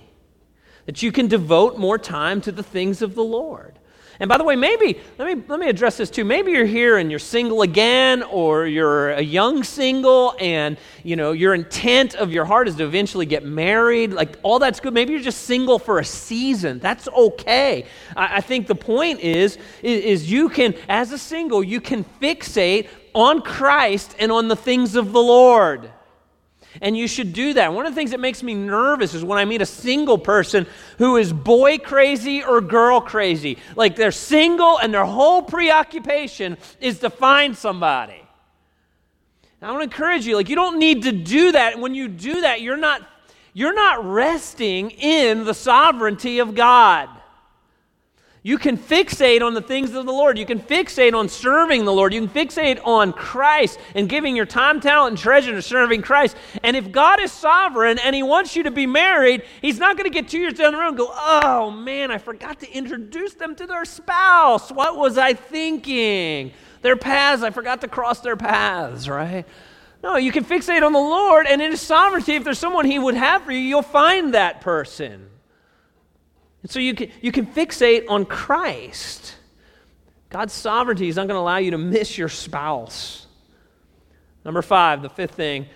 that 0.85 1.03
you 1.03 1.11
can 1.11 1.27
devote 1.27 1.77
more 1.77 1.97
time 1.97 2.39
to 2.43 2.53
the 2.53 2.63
things 2.63 3.01
of 3.01 3.13
the 3.13 3.25
Lord. 3.25 3.77
And 4.21 4.29
by 4.29 4.37
the 4.37 4.45
way, 4.45 4.55
maybe, 4.55 5.01
let 5.17 5.27
me, 5.37 5.43
let 5.49 5.59
me 5.59 5.67
address 5.67 5.97
this 5.97 6.09
too. 6.09 6.23
Maybe 6.23 6.53
you're 6.53 6.65
here 6.65 6.97
and 6.97 7.09
you're 7.09 7.19
single 7.19 7.61
again, 7.61 8.23
or 8.23 8.67
you're 8.67 9.11
a 9.11 9.21
young 9.21 9.63
single, 9.63 10.33
and 10.39 10.77
you 11.03 11.17
know, 11.17 11.33
your 11.33 11.53
intent 11.53 12.15
of 12.15 12.31
your 12.31 12.45
heart 12.45 12.69
is 12.69 12.75
to 12.75 12.85
eventually 12.85 13.25
get 13.25 13.43
married. 13.43 14.13
Like, 14.13 14.37
all 14.43 14.59
that's 14.59 14.79
good. 14.79 14.93
Maybe 14.93 15.11
you're 15.11 15.21
just 15.21 15.41
single 15.41 15.77
for 15.77 15.99
a 15.99 16.05
season. 16.05 16.79
That's 16.79 17.09
okay. 17.09 17.85
I, 18.15 18.37
I 18.37 18.41
think 18.41 18.67
the 18.67 18.75
point 18.75 19.19
is, 19.19 19.57
is, 19.83 20.03
is 20.03 20.31
you 20.31 20.47
can, 20.47 20.73
as 20.87 21.11
a 21.11 21.17
single, 21.17 21.61
you 21.61 21.81
can 21.81 22.05
fixate 22.21 22.87
on 23.13 23.41
Christ 23.41 24.15
and 24.19 24.31
on 24.31 24.47
the 24.47 24.55
things 24.55 24.95
of 24.95 25.11
the 25.11 25.21
Lord. 25.21 25.91
And 26.81 26.95
you 26.95 27.07
should 27.07 27.33
do 27.33 27.53
that. 27.53 27.73
One 27.73 27.85
of 27.85 27.93
the 27.93 27.95
things 27.95 28.11
that 28.11 28.19
makes 28.19 28.43
me 28.43 28.53
nervous 28.53 29.13
is 29.13 29.23
when 29.23 29.39
I 29.39 29.45
meet 29.45 29.61
a 29.61 29.65
single 29.65 30.17
person 30.17 30.67
who 30.97 31.17
is 31.17 31.33
boy 31.33 31.79
crazy 31.79 32.43
or 32.43 32.61
girl 32.61 33.01
crazy. 33.01 33.57
Like 33.75 33.95
they're 33.95 34.11
single 34.11 34.77
and 34.77 34.93
their 34.93 35.05
whole 35.05 35.41
preoccupation 35.41 36.57
is 36.79 36.99
to 36.99 37.09
find 37.09 37.57
somebody. 37.57 38.23
I 39.61 39.71
want 39.71 39.79
to 39.79 39.83
encourage 39.83 40.25
you, 40.25 40.35
like 40.35 40.47
you 40.47 40.55
don't 40.55 40.79
need 40.79 41.03
to 41.03 41.11
do 41.11 41.51
that. 41.51 41.79
When 41.79 41.93
you 41.93 42.07
do 42.07 42.41
that, 42.41 42.61
you're 42.61 42.77
not 42.77 43.01
you're 43.53 43.73
not 43.73 44.05
resting 44.05 44.91
in 44.91 45.43
the 45.43 45.53
sovereignty 45.53 46.39
of 46.39 46.55
God. 46.55 47.09
You 48.41 48.58
can 48.58 48.78
fixate 48.78 49.41
on 49.41 49.54
the 49.54 49.62
things 49.62 49.93
of 49.93 50.06
the 50.06 50.13
Lord. 50.13 50.38
You 50.38 50.45
can 50.45 50.62
fixate 50.62 51.13
on 51.13 51.28
serving 51.28 51.84
the 51.84 51.91
Lord. 51.91 52.13
You 52.13 52.25
can 52.25 52.30
fixate 52.30 52.80
on 52.86 53.12
Christ 53.12 53.80
and 53.95 54.08
giving 54.08 54.34
your 54.34 54.45
time, 54.45 54.80
talent, 54.80 55.12
and 55.12 55.17
treasure 55.17 55.52
to 55.52 55.62
serving 55.62 56.04
Christ. 56.04 56.38
And 56.63 56.78
if 56.78 56.89
God 56.89 57.19
is 57.19 57.34
sovereign 57.34 57.99
and 57.99 58.15
He 58.15 58.23
wants 58.23 58.56
you 58.56 58.63
to 58.63 58.71
be 58.71 58.86
married, 58.86 59.43
He's 59.62 59.78
not 59.78 59.97
going 59.97 60.10
to 60.10 60.13
get 60.13 60.30
two 60.30 60.39
years 60.39 60.54
down 60.54 60.71
the 60.71 60.80
road 60.80 60.89
and 60.89 60.97
go, 60.97 61.12
oh 61.12 61.69
man, 61.69 62.12
I 62.12 62.17
forgot 62.17 62.62
to 62.62 62.71
introduce 62.71 63.34
them 63.34 63.56
to 63.56 63.67
their 63.67 63.84
spouse. 63.84 64.71
What 64.71 64.95
was 64.95 65.17
I 65.17 65.34
thinking? 65.34 66.54
Their 66.82 66.95
paths, 66.95 67.43
I 67.43 67.49
forgot 67.49 67.82
to 67.82 67.89
cross 67.89 68.21
their 68.21 68.38
paths, 68.38 69.10
right? 69.10 69.45
No, 70.02 70.15
you 70.15 70.32
can 70.32 70.45
fixate 70.45 70.82
on 70.82 70.93
the 70.93 70.99
Lord, 70.99 71.45
and 71.45 71.62
in 71.62 71.71
His 71.71 71.82
sovereignty, 71.82 72.36
if 72.36 72.45
there's 72.45 72.58
someone 72.58 72.86
He 72.86 72.99
would 72.99 73.15
have 73.15 73.43
for 73.43 73.52
you, 73.52 73.60
you'll 73.60 73.82
find 73.82 74.34
that 74.34 74.62
person. 74.62 75.28
And 76.61 76.71
so 76.71 76.79
you 76.79 76.93
can, 76.93 77.11
you 77.21 77.31
can 77.31 77.45
fixate 77.45 78.05
on 78.09 78.25
Christ. 78.25 79.35
God's 80.29 80.53
sovereignty 80.53 81.07
is 81.07 81.15
not 81.15 81.27
going 81.27 81.35
to 81.35 81.41
allow 81.41 81.57
you 81.57 81.71
to 81.71 81.77
miss 81.77 82.17
your 82.17 82.29
spouse. 82.29 83.27
Number 84.45 84.61
five, 84.61 85.01
the 85.01 85.09
fifth 85.09 85.35
thing 85.35 85.67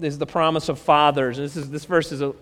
is 0.00 0.18
the 0.18 0.26
promise 0.26 0.68
of 0.68 0.78
fathers. 0.78 1.38
And 1.38 1.44
this, 1.44 1.56
is, 1.56 1.70
this 1.70 1.84
verse 1.84 2.10
is 2.10 2.20
a, 2.20 2.34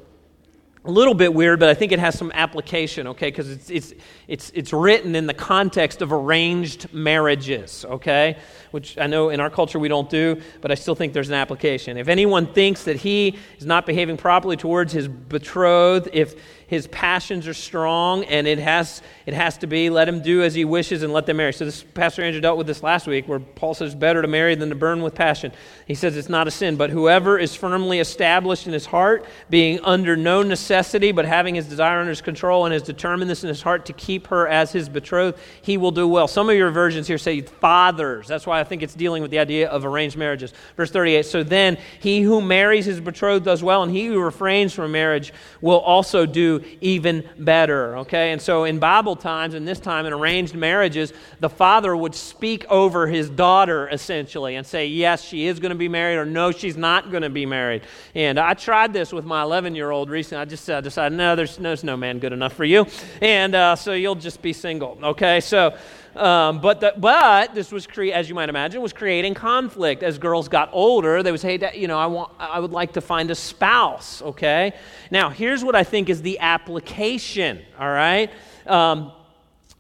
a 0.84 0.90
little 0.90 1.14
bit 1.14 1.34
weird, 1.34 1.58
but 1.58 1.68
I 1.68 1.74
think 1.74 1.90
it 1.90 1.98
has 1.98 2.16
some 2.16 2.30
application, 2.32 3.08
okay? 3.08 3.28
Because 3.28 3.50
it's, 3.50 3.70
it's, 3.70 3.94
it's, 4.28 4.52
it's 4.54 4.72
written 4.72 5.16
in 5.16 5.26
the 5.26 5.34
context 5.34 6.00
of 6.00 6.12
arranged 6.12 6.92
marriages, 6.94 7.84
okay? 7.86 8.38
Which 8.70 8.96
I 8.96 9.06
know 9.06 9.30
in 9.30 9.40
our 9.40 9.50
culture 9.50 9.78
we 9.78 9.88
don't 9.88 10.08
do, 10.08 10.40
but 10.60 10.70
I 10.70 10.74
still 10.76 10.94
think 10.94 11.12
there's 11.12 11.28
an 11.28 11.34
application. 11.34 11.96
If 11.96 12.08
anyone 12.08 12.46
thinks 12.46 12.84
that 12.84 12.96
he 12.96 13.36
is 13.58 13.66
not 13.66 13.84
behaving 13.84 14.16
properly 14.16 14.56
towards 14.56 14.92
his 14.92 15.08
betrothed, 15.08 16.08
if 16.12 16.40
his 16.66 16.86
passions 16.88 17.46
are 17.46 17.54
strong, 17.54 18.24
and 18.24 18.46
it 18.46 18.58
has, 18.58 19.02
it 19.24 19.34
has 19.34 19.58
to 19.58 19.66
be 19.66 19.88
let 19.88 20.08
him 20.08 20.20
do 20.20 20.42
as 20.42 20.54
he 20.54 20.64
wishes 20.64 21.02
and 21.02 21.12
let 21.12 21.26
them 21.26 21.36
marry. 21.36 21.52
So, 21.52 21.64
this 21.64 21.82
Pastor 21.82 22.22
Andrew 22.22 22.40
dealt 22.40 22.58
with 22.58 22.66
this 22.66 22.82
last 22.82 23.06
week, 23.06 23.28
where 23.28 23.38
Paul 23.38 23.74
says, 23.74 23.94
better 23.94 24.20
to 24.20 24.28
marry 24.28 24.54
than 24.56 24.70
to 24.70 24.74
burn 24.74 25.02
with 25.02 25.14
passion. 25.14 25.52
He 25.86 25.94
says 25.94 26.16
it's 26.16 26.28
not 26.28 26.48
a 26.48 26.50
sin, 26.50 26.76
but 26.76 26.90
whoever 26.90 27.38
is 27.38 27.54
firmly 27.54 28.00
established 28.00 28.66
in 28.66 28.72
his 28.72 28.86
heart, 28.86 29.24
being 29.48 29.78
under 29.84 30.16
no 30.16 30.42
necessity, 30.42 31.12
but 31.12 31.24
having 31.24 31.54
his 31.54 31.66
desire 31.66 32.00
under 32.00 32.10
his 32.10 32.20
control 32.20 32.64
and 32.64 32.72
has 32.72 32.82
determined 32.82 33.30
this 33.30 33.44
in 33.44 33.48
his 33.48 33.62
heart 33.62 33.86
to 33.86 33.92
keep 33.92 34.26
her 34.28 34.48
as 34.48 34.72
his 34.72 34.88
betrothed, 34.88 35.38
he 35.62 35.76
will 35.76 35.92
do 35.92 36.08
well. 36.08 36.26
Some 36.26 36.50
of 36.50 36.56
your 36.56 36.70
versions 36.70 37.06
here 37.06 37.18
say 37.18 37.42
fathers. 37.42 38.26
That's 38.26 38.46
why 38.46 38.60
I 38.60 38.64
think 38.64 38.82
it's 38.82 38.94
dealing 38.94 39.22
with 39.22 39.30
the 39.30 39.38
idea 39.38 39.68
of 39.68 39.84
arranged 39.84 40.16
marriages. 40.16 40.52
Verse 40.76 40.90
38 40.90 41.24
So 41.26 41.42
then, 41.44 41.78
he 42.00 42.22
who 42.22 42.40
marries 42.40 42.86
his 42.86 43.00
betrothed 43.00 43.44
does 43.44 43.62
well, 43.62 43.84
and 43.84 43.92
he 43.92 44.06
who 44.06 44.20
refrains 44.20 44.72
from 44.72 44.90
marriage 44.92 45.32
will 45.60 45.78
also 45.78 46.26
do 46.26 46.55
even 46.80 47.28
better. 47.38 47.98
Okay? 47.98 48.32
And 48.32 48.40
so 48.40 48.64
in 48.64 48.78
Bible 48.78 49.16
times, 49.16 49.54
and 49.54 49.66
this 49.66 49.80
time 49.80 50.06
in 50.06 50.12
arranged 50.12 50.54
marriages, 50.54 51.12
the 51.40 51.48
father 51.48 51.96
would 51.96 52.14
speak 52.14 52.64
over 52.70 53.06
his 53.06 53.30
daughter 53.30 53.88
essentially 53.88 54.56
and 54.56 54.66
say, 54.66 54.86
yes, 54.86 55.22
she 55.22 55.46
is 55.46 55.58
going 55.60 55.70
to 55.70 55.76
be 55.76 55.88
married, 55.88 56.16
or 56.16 56.26
no, 56.26 56.50
she's 56.50 56.76
not 56.76 57.10
going 57.10 57.22
to 57.22 57.30
be 57.30 57.46
married. 57.46 57.82
And 58.14 58.38
I 58.38 58.54
tried 58.54 58.92
this 58.92 59.12
with 59.12 59.24
my 59.24 59.42
11 59.42 59.74
year 59.74 59.90
old 59.90 60.10
recently. 60.10 60.42
I 60.42 60.44
just 60.44 60.68
uh, 60.68 60.80
decided, 60.80 61.16
no, 61.16 61.36
there's, 61.36 61.56
there's 61.56 61.84
no 61.84 61.96
man 61.96 62.18
good 62.18 62.32
enough 62.32 62.52
for 62.52 62.64
you. 62.64 62.86
And 63.20 63.54
uh, 63.54 63.76
so 63.76 63.92
you'll 63.92 64.14
just 64.14 64.42
be 64.42 64.52
single. 64.52 64.98
Okay? 65.02 65.40
So. 65.40 65.76
Um, 66.16 66.60
but, 66.60 66.80
the, 66.80 66.94
but 66.96 67.54
this 67.54 67.70
was, 67.70 67.86
cre- 67.86 68.04
as 68.04 68.28
you 68.28 68.34
might 68.34 68.48
imagine, 68.48 68.80
was 68.80 68.92
creating 68.92 69.34
conflict. 69.34 70.02
As 70.02 70.18
girls 70.18 70.48
got 70.48 70.70
older, 70.72 71.22
they 71.22 71.30
would 71.30 71.40
say, 71.40 71.58
you 71.74 71.88
know, 71.88 71.98
I, 71.98 72.06
want, 72.06 72.32
I 72.38 72.58
would 72.58 72.72
like 72.72 72.94
to 72.94 73.00
find 73.00 73.30
a 73.30 73.34
spouse, 73.34 74.22
okay? 74.22 74.72
Now, 75.10 75.28
here's 75.28 75.62
what 75.62 75.74
I 75.74 75.84
think 75.84 76.08
is 76.08 76.22
the 76.22 76.38
application, 76.38 77.62
all 77.78 77.90
right? 77.90 78.30
Um, 78.66 79.12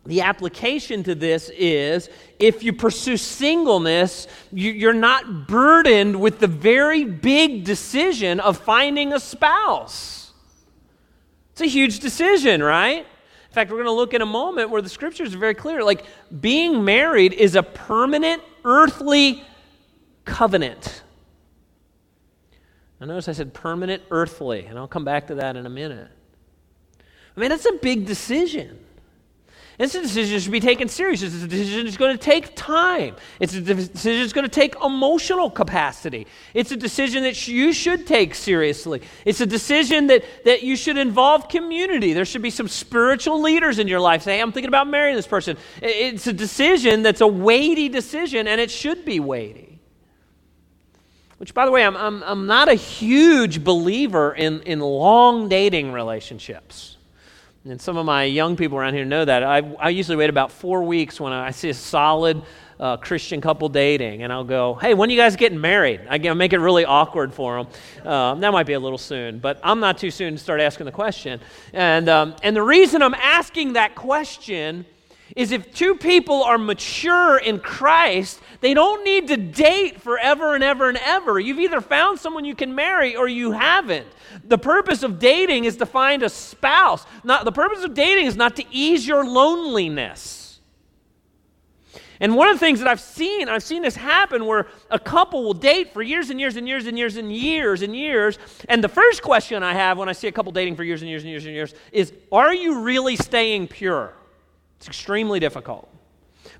the 0.04 0.20
application 0.20 1.02
to 1.04 1.14
this 1.14 1.50
is 1.56 2.10
if 2.38 2.62
you 2.62 2.72
pursue 2.72 3.16
singleness, 3.16 4.28
you're 4.52 4.92
not 4.92 5.48
burdened 5.48 6.20
with 6.20 6.38
the 6.38 6.46
very 6.46 7.04
big 7.04 7.64
decision 7.64 8.40
of 8.40 8.58
finding 8.58 9.12
a 9.12 9.18
spouse. 9.18 10.32
It's 11.52 11.62
a 11.62 11.66
huge 11.66 12.00
decision, 12.00 12.62
right? 12.62 13.06
In 13.56 13.60
fact, 13.62 13.70
we're 13.70 13.78
going 13.78 13.86
to 13.86 13.92
look 13.92 14.12
in 14.12 14.20
a 14.20 14.26
moment 14.26 14.68
where 14.68 14.82
the 14.82 14.88
scriptures 14.90 15.34
are 15.34 15.38
very 15.38 15.54
clear. 15.54 15.82
Like, 15.82 16.04
being 16.42 16.84
married 16.84 17.32
is 17.32 17.54
a 17.54 17.62
permanent 17.62 18.42
earthly 18.66 19.42
covenant. 20.26 21.02
Now, 23.00 23.06
notice 23.06 23.30
I 23.30 23.32
said 23.32 23.54
permanent 23.54 24.02
earthly, 24.10 24.66
and 24.66 24.78
I'll 24.78 24.86
come 24.86 25.06
back 25.06 25.28
to 25.28 25.36
that 25.36 25.56
in 25.56 25.64
a 25.64 25.70
minute. 25.70 26.10
I 27.34 27.40
mean, 27.40 27.48
that's 27.48 27.64
a 27.64 27.72
big 27.80 28.04
decision. 28.04 28.78
It's 29.78 29.94
a 29.94 30.00
decision 30.00 30.34
that 30.34 30.40
should 30.40 30.52
be 30.52 30.60
taken 30.60 30.88
seriously. 30.88 31.28
It's 31.28 31.42
a 31.42 31.46
decision 31.46 31.84
that's 31.84 31.98
going 31.98 32.16
to 32.16 32.22
take 32.22 32.56
time. 32.56 33.14
It's 33.40 33.52
a 33.54 33.60
decision 33.60 34.22
that's 34.22 34.32
going 34.32 34.48
to 34.48 34.50
take 34.50 34.74
emotional 34.82 35.50
capacity. 35.50 36.26
It's 36.54 36.72
a 36.72 36.76
decision 36.76 37.24
that 37.24 37.46
you 37.46 37.74
should 37.74 38.06
take 38.06 38.34
seriously. 38.34 39.02
It's 39.26 39.42
a 39.42 39.46
decision 39.46 40.06
that, 40.06 40.24
that 40.46 40.62
you 40.62 40.76
should 40.76 40.96
involve 40.96 41.48
community. 41.48 42.14
There 42.14 42.24
should 42.24 42.40
be 42.40 42.50
some 42.50 42.68
spiritual 42.68 43.42
leaders 43.42 43.78
in 43.78 43.86
your 43.86 44.00
life. 44.00 44.22
Say, 44.22 44.36
hey, 44.36 44.42
I'm 44.42 44.50
thinking 44.50 44.68
about 44.68 44.88
marrying 44.88 45.14
this 45.14 45.26
person. 45.26 45.58
It's 45.82 46.26
a 46.26 46.32
decision 46.32 47.02
that's 47.02 47.20
a 47.20 47.26
weighty 47.26 47.90
decision, 47.90 48.48
and 48.48 48.58
it 48.58 48.70
should 48.70 49.04
be 49.04 49.20
weighty. 49.20 49.78
Which, 51.36 51.52
by 51.52 51.66
the 51.66 51.70
way, 51.70 51.84
I'm, 51.84 51.96
I'm, 51.98 52.22
I'm 52.22 52.46
not 52.46 52.70
a 52.70 52.74
huge 52.74 53.62
believer 53.62 54.34
in, 54.34 54.62
in 54.62 54.80
long 54.80 55.50
dating 55.50 55.92
relationships. 55.92 56.95
And 57.68 57.80
some 57.80 57.96
of 57.96 58.06
my 58.06 58.22
young 58.22 58.54
people 58.54 58.78
around 58.78 58.94
here 58.94 59.04
know 59.04 59.24
that. 59.24 59.42
I, 59.42 59.58
I 59.80 59.88
usually 59.88 60.16
wait 60.16 60.30
about 60.30 60.52
four 60.52 60.84
weeks 60.84 61.20
when 61.20 61.32
I 61.32 61.50
see 61.50 61.68
a 61.68 61.74
solid 61.74 62.40
uh, 62.78 62.96
Christian 62.96 63.40
couple 63.40 63.68
dating, 63.68 64.22
and 64.22 64.32
I'll 64.32 64.44
go, 64.44 64.74
hey, 64.74 64.94
when 64.94 65.08
are 65.08 65.12
you 65.12 65.18
guys 65.18 65.34
getting 65.34 65.60
married? 65.60 66.02
I 66.08 66.18
make 66.34 66.52
it 66.52 66.60
really 66.60 66.84
awkward 66.84 67.34
for 67.34 67.56
them. 67.56 67.72
Uh, 68.04 68.34
that 68.36 68.52
might 68.52 68.66
be 68.66 68.74
a 68.74 68.78
little 68.78 68.98
soon, 68.98 69.40
but 69.40 69.58
I'm 69.64 69.80
not 69.80 69.98
too 69.98 70.12
soon 70.12 70.34
to 70.34 70.38
start 70.38 70.60
asking 70.60 70.86
the 70.86 70.92
question. 70.92 71.40
And, 71.72 72.08
um, 72.08 72.36
and 72.44 72.54
the 72.54 72.62
reason 72.62 73.02
I'm 73.02 73.14
asking 73.14 73.72
that 73.72 73.96
question 73.96 74.86
is 75.34 75.50
if 75.50 75.74
two 75.74 75.96
people 75.96 76.42
are 76.44 76.58
mature 76.58 77.38
in 77.38 77.58
Christ, 77.58 78.40
they 78.60 78.74
don't 78.74 79.04
need 79.04 79.28
to 79.28 79.36
date 79.36 80.00
forever 80.00 80.54
and 80.54 80.62
ever 80.62 80.88
and 80.88 80.98
ever. 80.98 81.40
You've 81.40 81.58
either 81.58 81.80
found 81.80 82.20
someone 82.20 82.44
you 82.44 82.54
can 82.54 82.74
marry 82.74 83.16
or 83.16 83.26
you 83.26 83.52
haven't. 83.52 84.06
The 84.44 84.58
purpose 84.58 85.02
of 85.02 85.18
dating 85.18 85.64
is 85.64 85.76
to 85.78 85.86
find 85.86 86.22
a 86.22 86.28
spouse. 86.28 87.04
Not, 87.24 87.44
the 87.44 87.52
purpose 87.52 87.82
of 87.82 87.94
dating 87.94 88.26
is 88.26 88.36
not 88.36 88.56
to 88.56 88.64
ease 88.70 89.06
your 89.06 89.26
loneliness. 89.26 90.60
And 92.20 92.34
one 92.34 92.48
of 92.48 92.54
the 92.54 92.60
things 92.60 92.78
that 92.78 92.88
I've 92.88 93.00
seen, 93.00 93.48
I've 93.48 93.62
seen 93.62 93.82
this 93.82 93.96
happen 93.96 94.46
where 94.46 94.68
a 94.90 94.98
couple 94.98 95.44
will 95.44 95.54
date 95.54 95.92
for 95.92 96.02
years 96.02 96.30
and 96.30 96.40
years 96.40 96.56
and 96.56 96.66
years 96.66 96.86
and 96.86 96.96
years 96.96 97.16
and 97.16 97.30
years 97.30 97.82
and 97.82 97.94
years. 97.94 98.38
And 98.68 98.82
the 98.82 98.88
first 98.88 99.22
question 99.22 99.62
I 99.62 99.74
have 99.74 99.98
when 99.98 100.08
I 100.08 100.12
see 100.12 100.28
a 100.28 100.32
couple 100.32 100.52
dating 100.52 100.76
for 100.76 100.84
years 100.84 101.02
and 101.02 101.10
years 101.10 101.24
and 101.24 101.30
years 101.30 101.44
and 101.44 101.54
years 101.54 101.74
is 101.92 102.12
Are 102.32 102.54
you 102.54 102.80
really 102.80 103.16
staying 103.16 103.68
pure? 103.68 104.14
It's 104.78 104.86
extremely 104.86 105.40
difficult. 105.40 105.88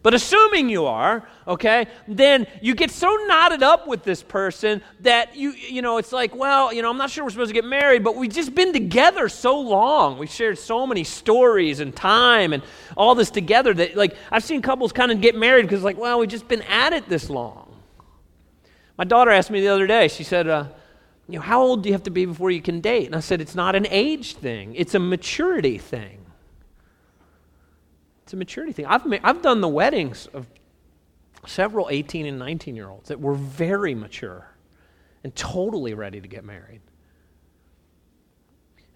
But 0.03 0.15
assuming 0.15 0.69
you 0.69 0.87
are, 0.87 1.27
okay, 1.47 1.87
then 2.09 2.47
you 2.61 2.75
get 2.75 2.91
so 2.91 3.09
knotted 3.27 3.63
up 3.63 3.87
with 3.87 4.05
this 4.05 4.23
person 4.23 4.83
that 5.01 5.37
you, 5.37 5.51
you 5.51 5.83
know, 5.83 5.99
it's 5.99 6.13
like, 6.13 6.35
well, 6.35 6.73
you 6.73 6.83
know, 6.83 6.91
I'm 6.91 6.97
not 6.97 7.11
sure 7.11 7.25
we're 7.25 7.31
supposed 7.31 7.51
to 7.51 7.55
get 7.55 7.65
married, 7.65 8.05
but 8.05 8.17
we've 8.17 8.33
just 8.33 8.55
been 8.55 8.73
together 8.73 9.29
so 9.29 9.59
long. 9.61 10.19
We've 10.19 10.31
shared 10.31 10.59
so 10.59 10.87
many 10.87 11.05
stories 11.05 11.81
and 11.81 11.95
time 11.95 12.53
and 12.53 12.63
all 12.97 13.15
this 13.15 13.31
together 13.31 13.75
that, 13.75 13.97
like, 13.97 14.17
I've 14.31 14.45
seen 14.45 14.63
couples 14.63 14.93
kind 14.93 15.13
of 15.13 15.21
get 15.21 15.35
married 15.35 15.63
because, 15.63 15.83
like, 15.83 15.99
well, 15.99 16.19
we've 16.19 16.29
just 16.29 16.49
been 16.49 16.63
at 16.63 16.93
it 16.93 17.09
this 17.09 17.31
long. 17.31 17.75
My 18.99 19.05
daughter 19.05 19.31
asked 19.31 19.51
me 19.51 19.61
the 19.61 19.69
other 19.69 19.87
day, 19.87 20.09
she 20.09 20.25
said, 20.25 20.49
uh, 20.49 20.67
you 21.29 21.37
know, 21.37 21.43
how 21.43 21.63
old 21.63 21.83
do 21.83 21.89
you 21.89 21.93
have 21.93 22.05
to 22.05 22.11
be 22.11 22.27
before 22.27 22.51
you 22.51 22.63
can 22.63 22.81
date? 22.81 23.07
And 23.07 23.15
I 23.15 23.21
said, 23.21 23.41
it's 23.41 23.55
not 23.55 23.75
an 23.75 23.87
age 23.91 24.37
thing, 24.37 24.75
it's 24.75 24.95
a 24.95 24.99
maturity 24.99 25.79
thing. 25.79 26.26
It's 28.27 28.33
a 28.33 28.37
maturity 28.37 28.73
thing. 28.73 28.87
I've, 28.87 29.03
I've 29.23 29.41
done 29.41 29.61
the 29.61 29.69
weddings 29.69 30.27
of 30.35 30.49
several 31.47 31.87
18 31.89 32.27
and 32.27 32.41
19 32.41 32.75
year 32.75 32.89
olds 32.89 33.09
that 33.09 33.21
were 33.21 33.35
very 33.35 33.95
mature 33.95 34.51
and 35.23 35.33
totally 35.37 35.95
ready 35.95 36.21
to 36.21 36.27
get 36.27 36.45
married. 36.45 36.81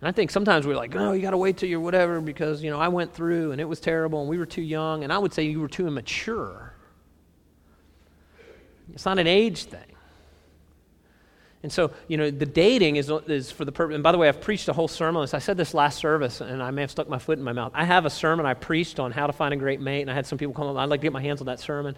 And 0.00 0.08
I 0.08 0.10
think 0.10 0.32
sometimes 0.32 0.66
we're 0.66 0.74
like, 0.74 0.96
oh, 0.96 1.12
you 1.12 1.22
got 1.22 1.30
to 1.30 1.36
wait 1.36 1.58
till 1.58 1.68
you're 1.68 1.78
whatever 1.78 2.20
because, 2.20 2.60
you 2.60 2.70
know, 2.70 2.80
I 2.80 2.88
went 2.88 3.14
through 3.14 3.52
and 3.52 3.60
it 3.60 3.66
was 3.66 3.78
terrible 3.78 4.20
and 4.20 4.28
we 4.28 4.36
were 4.36 4.46
too 4.46 4.62
young. 4.62 5.04
And 5.04 5.12
I 5.12 5.18
would 5.18 5.32
say 5.32 5.44
you 5.44 5.60
were 5.60 5.68
too 5.68 5.86
immature. 5.86 6.74
It's 8.92 9.04
not 9.04 9.20
an 9.20 9.28
age 9.28 9.62
thing. 9.62 9.89
And 11.62 11.70
so, 11.70 11.90
you 12.08 12.16
know, 12.16 12.30
the 12.30 12.46
dating 12.46 12.96
is, 12.96 13.10
is 13.26 13.50
for 13.50 13.66
the 13.66 13.72
purpose. 13.72 13.94
And 13.94 14.02
by 14.02 14.12
the 14.12 14.18
way, 14.18 14.28
I've 14.28 14.40
preached 14.40 14.68
a 14.68 14.72
whole 14.72 14.88
sermon 14.88 15.16
on 15.16 15.22
this. 15.24 15.34
I 15.34 15.40
said 15.40 15.58
this 15.58 15.74
last 15.74 15.98
service, 15.98 16.40
and 16.40 16.62
I 16.62 16.70
may 16.70 16.80
have 16.80 16.90
stuck 16.90 17.06
my 17.06 17.18
foot 17.18 17.36
in 17.36 17.44
my 17.44 17.52
mouth. 17.52 17.72
I 17.74 17.84
have 17.84 18.06
a 18.06 18.10
sermon 18.10 18.46
I 18.46 18.54
preached 18.54 18.98
on 18.98 19.12
how 19.12 19.26
to 19.26 19.32
find 19.34 19.52
a 19.52 19.58
great 19.58 19.78
mate, 19.78 20.00
and 20.00 20.10
I 20.10 20.14
had 20.14 20.24
some 20.24 20.38
people 20.38 20.54
come 20.54 20.68
up. 20.68 20.76
I'd 20.76 20.88
like 20.88 21.00
to 21.00 21.02
get 21.02 21.12
my 21.12 21.20
hands 21.20 21.42
on 21.42 21.46
that 21.48 21.60
sermon. 21.60 21.96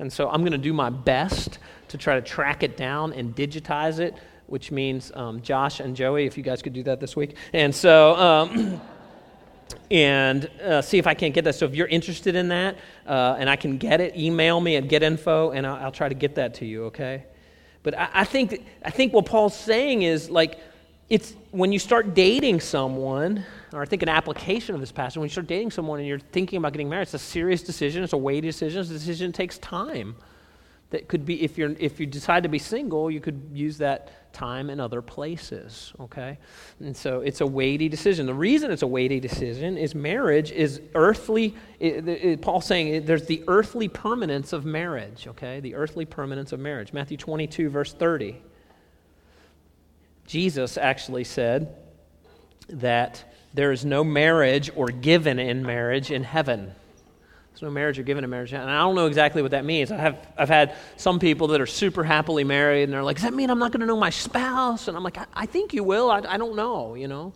And 0.00 0.12
so 0.12 0.28
I'm 0.28 0.40
going 0.40 0.52
to 0.52 0.58
do 0.58 0.72
my 0.72 0.90
best 0.90 1.58
to 1.88 1.98
try 1.98 2.16
to 2.16 2.22
track 2.22 2.64
it 2.64 2.76
down 2.76 3.12
and 3.12 3.36
digitize 3.36 4.00
it, 4.00 4.16
which 4.48 4.72
means 4.72 5.12
um, 5.14 5.42
Josh 5.42 5.78
and 5.78 5.94
Joey, 5.94 6.26
if 6.26 6.36
you 6.36 6.42
guys 6.42 6.60
could 6.60 6.72
do 6.72 6.82
that 6.84 6.98
this 7.00 7.14
week. 7.14 7.36
And 7.52 7.74
so. 7.74 8.16
Um, 8.16 8.80
and 9.90 10.46
uh, 10.62 10.82
see 10.82 10.98
if 10.98 11.06
I 11.06 11.14
can't 11.14 11.32
get 11.32 11.44
that. 11.44 11.54
So 11.54 11.64
if 11.64 11.74
you're 11.74 11.86
interested 11.86 12.36
in 12.36 12.48
that 12.48 12.76
uh, 13.06 13.36
and 13.38 13.48
I 13.48 13.56
can 13.56 13.78
get 13.78 14.00
it, 14.00 14.14
email 14.14 14.60
me 14.60 14.76
at 14.76 14.84
GetInfo, 14.88 15.56
and 15.56 15.66
I'll, 15.66 15.86
I'll 15.86 15.92
try 15.92 16.08
to 16.08 16.14
get 16.14 16.34
that 16.34 16.54
to 16.54 16.66
you, 16.66 16.84
okay? 16.84 17.24
But 17.84 17.96
I, 17.96 18.08
I 18.12 18.24
think, 18.24 18.64
I 18.84 18.90
think 18.90 19.12
what 19.12 19.26
Paul's 19.26 19.54
saying 19.54 20.02
is 20.02 20.28
like, 20.28 20.58
it's 21.08 21.34
when 21.52 21.70
you 21.70 21.78
start 21.78 22.14
dating 22.14 22.60
someone, 22.60 23.44
or 23.72 23.82
I 23.82 23.84
think 23.84 24.02
an 24.02 24.08
application 24.08 24.74
of 24.74 24.80
this 24.80 24.90
passage, 24.90 25.18
when 25.18 25.26
you 25.26 25.30
start 25.30 25.46
dating 25.46 25.70
someone 25.70 26.00
and 26.00 26.08
you're 26.08 26.18
thinking 26.18 26.56
about 26.56 26.72
getting 26.72 26.88
married, 26.88 27.02
it's 27.02 27.14
a 27.14 27.18
serious 27.18 27.62
decision, 27.62 28.02
it's 28.02 28.14
a 28.14 28.16
weighty 28.16 28.48
decision, 28.48 28.80
it's 28.80 28.90
a 28.90 28.94
decision 28.94 29.30
that 29.30 29.36
takes 29.36 29.58
time. 29.58 30.16
That 30.94 31.08
could 31.08 31.26
be, 31.26 31.42
if, 31.42 31.58
you're, 31.58 31.74
if 31.80 31.98
you 31.98 32.06
decide 32.06 32.44
to 32.44 32.48
be 32.48 32.60
single, 32.60 33.10
you 33.10 33.20
could 33.20 33.50
use 33.52 33.78
that 33.78 34.32
time 34.32 34.70
in 34.70 34.78
other 34.78 35.02
places, 35.02 35.92
okay? 35.98 36.38
And 36.78 36.96
so 36.96 37.20
it's 37.20 37.40
a 37.40 37.46
weighty 37.48 37.88
decision. 37.88 38.26
The 38.26 38.32
reason 38.32 38.70
it's 38.70 38.82
a 38.82 38.86
weighty 38.86 39.18
decision 39.18 39.76
is 39.76 39.92
marriage 39.96 40.52
is 40.52 40.80
earthly, 40.94 41.56
it, 41.80 42.06
it, 42.06 42.40
Paul's 42.42 42.66
saying 42.66 43.06
there's 43.06 43.26
the 43.26 43.42
earthly 43.48 43.88
permanence 43.88 44.52
of 44.52 44.64
marriage, 44.64 45.26
okay? 45.26 45.58
The 45.58 45.74
earthly 45.74 46.04
permanence 46.04 46.52
of 46.52 46.60
marriage. 46.60 46.92
Matthew 46.92 47.16
22, 47.16 47.70
verse 47.70 47.92
30. 47.92 48.40
Jesus 50.28 50.78
actually 50.78 51.24
said 51.24 51.74
that 52.68 53.34
there 53.52 53.72
is 53.72 53.84
no 53.84 54.04
marriage 54.04 54.70
or 54.76 54.90
given 54.90 55.40
in 55.40 55.66
marriage 55.66 56.12
in 56.12 56.22
heaven. 56.22 56.70
No 57.64 57.70
marriage 57.70 57.98
or 57.98 58.02
given 58.02 58.24
in 58.24 58.28
marriage. 58.28 58.52
And 58.52 58.70
I 58.70 58.80
don't 58.80 58.94
know 58.94 59.06
exactly 59.06 59.40
what 59.40 59.52
that 59.52 59.64
means. 59.64 59.90
I 59.90 59.96
have, 59.96 60.18
I've 60.36 60.50
had 60.50 60.74
some 60.98 61.18
people 61.18 61.46
that 61.48 61.62
are 61.62 61.66
super 61.66 62.04
happily 62.04 62.44
married, 62.44 62.82
and 62.82 62.92
they're 62.92 63.02
like, 63.02 63.16
Does 63.16 63.24
that 63.24 63.32
mean 63.32 63.48
I'm 63.48 63.58
not 63.58 63.72
going 63.72 63.80
to 63.80 63.86
know 63.86 63.96
my 63.96 64.10
spouse? 64.10 64.86
And 64.86 64.94
I'm 64.94 65.02
like, 65.02 65.16
I, 65.16 65.24
I 65.32 65.46
think 65.46 65.72
you 65.72 65.82
will. 65.82 66.10
I, 66.10 66.18
I 66.28 66.36
don't 66.36 66.56
know, 66.56 66.94
you 66.94 67.08
know. 67.08 67.32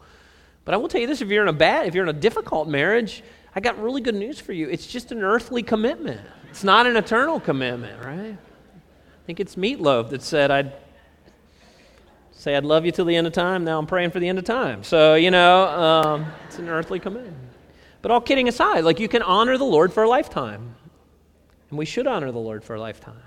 But 0.66 0.74
I 0.74 0.76
will 0.76 0.89
tell 0.89 1.01
you 1.01 1.07
this 1.07 1.22
if 1.22 1.29
you're 1.29 1.43
in 1.43 1.49
a 1.49 1.55
bad, 1.55 1.87
if 1.87 1.95
you're 1.95 2.05
in 2.05 2.11
a 2.11 2.20
difficult 2.20 2.68
marriage, 2.68 3.22
I 3.57 3.61
got 3.61 3.81
really 3.81 4.03
good 4.03 4.14
news 4.14 4.39
for 4.39 4.53
you. 4.53 4.68
It's 4.68 4.87
just 4.87 5.12
an 5.12 5.22
earthly 5.22 5.62
commitment, 5.62 6.20
it's 6.51 6.62
not 6.62 6.87
an 6.87 6.99
eternal 6.99 7.41
commitment, 7.41 8.05
right? 8.05 8.37
I 8.37 9.26
think 9.26 9.41
it's 9.41 9.57
Meatloaf 9.57 10.11
that 10.11 10.20
said, 10.20 10.51
I'd 10.51 10.74
say 12.33 12.55
I'd 12.55 12.66
love 12.66 12.85
you 12.85 12.93
till 12.93 13.07
the 13.07 13.16
end 13.16 13.26
of 13.26 13.33
time. 13.33 13.64
Now 13.64 13.79
I'm 13.79 13.87
praying 13.87 14.11
for 14.11 14.20
the 14.20 14.29
end 14.29 14.39
of 14.39 14.45
time. 14.45 14.85
So, 14.85 15.14
you 15.14 15.31
know, 15.31 15.68
um, 15.68 16.26
it's 16.47 16.59
an 16.59 16.68
earthly 16.68 17.01
commitment. 17.01 17.48
But 18.03 18.11
all 18.11 18.21
kidding 18.21 18.49
aside, 18.49 18.85
like 18.85 19.01
you 19.01 19.09
can 19.09 19.23
honor 19.23 19.59
the 19.59 19.65
Lord 19.65 19.93
for 19.93 20.03
a 20.03 20.09
lifetime. 20.09 20.77
And 21.71 21.79
we 21.79 21.85
should 21.85 22.07
honor 22.07 22.33
the 22.33 22.39
Lord 22.39 22.65
for 22.65 22.75
a 22.75 22.81
lifetime. 22.81 23.21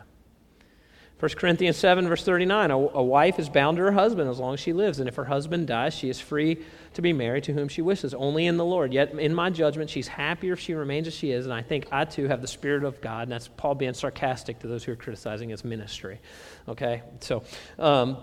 1 1.21 1.33
Corinthians 1.33 1.77
7, 1.77 2.07
verse 2.07 2.23
39 2.25 2.71
a, 2.71 2.77
a, 2.77 3.03
wife 3.03 3.37
is 3.37 3.47
bound 3.47 3.77
to 3.77 3.83
her 3.83 3.91
husband 3.91 4.27
as 4.27 4.39
long 4.39 4.55
as 4.55 4.59
she 4.59 4.73
lives, 4.73 4.99
and 4.99 5.07
if 5.07 5.13
her 5.17 5.25
husband 5.25 5.67
dies, 5.67 5.93
she 5.93 6.09
is 6.09 6.19
free 6.19 6.57
to 6.95 7.01
be 7.03 7.13
married 7.13 7.43
to 7.43 7.53
whom 7.53 7.67
she 7.67 7.83
wishes, 7.83 8.15
only 8.15 8.47
in 8.47 8.57
the 8.57 8.65
Lord. 8.65 8.91
Yet, 8.91 9.13
in 9.13 9.35
my 9.35 9.51
judgment, 9.51 9.91
she's 9.91 10.07
happier 10.07 10.53
if 10.53 10.59
she 10.59 10.73
remains 10.73 11.05
as 11.05 11.13
she 11.13 11.29
is, 11.29 11.45
and 11.45 11.53
I 11.53 11.61
think 11.61 11.85
I 11.91 12.05
too 12.05 12.27
have 12.27 12.41
the 12.41 12.47
Spirit 12.47 12.83
of 12.83 13.01
God, 13.01 13.23
and 13.23 13.31
that's 13.33 13.47
Paul 13.49 13.75
being 13.75 13.93
sarcastic 13.93 14.57
to 14.61 14.67
those 14.67 14.83
who 14.83 14.93
are 14.93 14.95
criticizing 14.95 15.49
his 15.49 15.63
ministry. 15.63 16.19
Okay? 16.67 17.03
So, 17.19 17.43
um, 17.77 18.17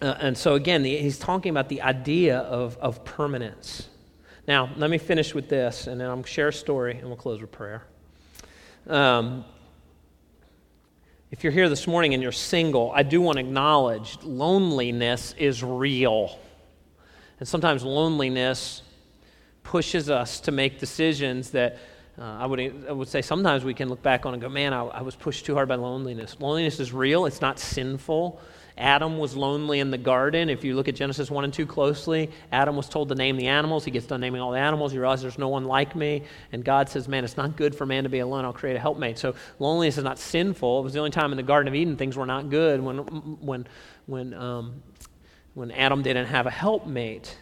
uh, 0.00 0.14
and 0.18 0.38
so 0.38 0.54
again, 0.54 0.84
he's 0.84 1.18
talking 1.18 1.50
about 1.50 1.68
the 1.68 1.82
idea 1.82 2.38
of, 2.38 2.78
of 2.78 3.04
permanence. 3.04 3.90
Now, 4.46 4.70
let 4.76 4.90
me 4.90 4.98
finish 4.98 5.34
with 5.34 5.48
this, 5.48 5.88
and 5.88 6.00
then 6.00 6.08
I'll 6.08 6.22
share 6.22 6.48
a 6.48 6.52
story, 6.52 6.98
and 6.98 7.08
we'll 7.08 7.16
close 7.16 7.40
with 7.40 7.50
prayer. 7.50 7.82
Um, 8.86 9.44
if 11.32 11.42
you're 11.42 11.52
here 11.52 11.68
this 11.68 11.88
morning 11.88 12.14
and 12.14 12.22
you're 12.22 12.30
single, 12.30 12.92
I 12.94 13.02
do 13.02 13.20
want 13.20 13.38
to 13.38 13.44
acknowledge 13.44 14.18
loneliness 14.22 15.34
is 15.36 15.64
real. 15.64 16.38
And 17.40 17.48
sometimes 17.48 17.82
loneliness 17.82 18.82
pushes 19.64 20.08
us 20.08 20.38
to 20.40 20.52
make 20.52 20.78
decisions 20.78 21.50
that 21.50 21.78
Uh, 22.18 22.44
I, 22.44 22.46
would, 22.46 22.60
I 22.88 22.92
would 22.92 23.08
say 23.08 23.20
sometimes 23.20 23.62
we 23.62 23.74
can 23.74 23.90
look 23.90 24.02
back 24.02 24.24
on 24.24 24.32
and 24.32 24.40
go, 24.40 24.48
man, 24.48 24.72
I, 24.72 25.00
I 25.00 25.02
was 25.02 25.14
pushed 25.14 25.44
too 25.44 25.52
hard 25.52 25.68
by 25.68 25.74
loneliness. 25.74 26.34
Loneliness 26.40 26.80
is 26.80 26.90
real, 26.90 27.26
it's 27.26 27.42
not 27.42 27.58
sinful. 27.58 28.40
Adam 28.78 29.18
was 29.18 29.34
lonely 29.34 29.80
in 29.80 29.90
the 29.90 29.98
garden. 29.98 30.50
If 30.50 30.62
you 30.62 30.74
look 30.74 30.86
at 30.88 30.94
Genesis 30.94 31.30
1 31.30 31.44
and 31.44 31.52
2 31.52 31.66
closely, 31.66 32.30
Adam 32.52 32.76
was 32.76 32.88
told 32.88 33.08
to 33.08 33.14
name 33.14 33.36
the 33.36 33.46
animals. 33.46 33.84
He 33.84 33.90
gets 33.90 34.06
done 34.06 34.20
naming 34.20 34.40
all 34.40 34.52
the 34.52 34.58
animals. 34.58 34.92
He 34.92 34.98
realizes 34.98 35.22
there's 35.22 35.38
no 35.38 35.48
one 35.48 35.64
like 35.64 35.96
me. 35.96 36.24
And 36.52 36.62
God 36.64 36.88
says, 36.88 37.08
Man, 37.08 37.24
it's 37.24 37.36
not 37.36 37.56
good 37.56 37.74
for 37.74 37.86
man 37.86 38.04
to 38.04 38.10
be 38.10 38.18
alone. 38.18 38.44
I'll 38.44 38.52
create 38.52 38.76
a 38.76 38.80
helpmate. 38.80 39.18
So 39.18 39.34
loneliness 39.58 39.96
is 39.96 40.04
not 40.04 40.18
sinful. 40.18 40.80
It 40.80 40.82
was 40.82 40.92
the 40.92 40.98
only 40.98 41.10
time 41.10 41.32
in 41.32 41.36
the 41.36 41.42
Garden 41.42 41.68
of 41.68 41.74
Eden 41.74 41.96
things 41.96 42.16
were 42.16 42.26
not 42.26 42.50
good 42.50 42.80
when, 42.82 42.98
when, 42.98 43.66
when, 44.04 44.34
um, 44.34 44.82
when 45.54 45.70
Adam 45.70 46.02
didn't 46.02 46.26
have 46.26 46.46
a 46.46 46.50
helpmate. 46.50 47.36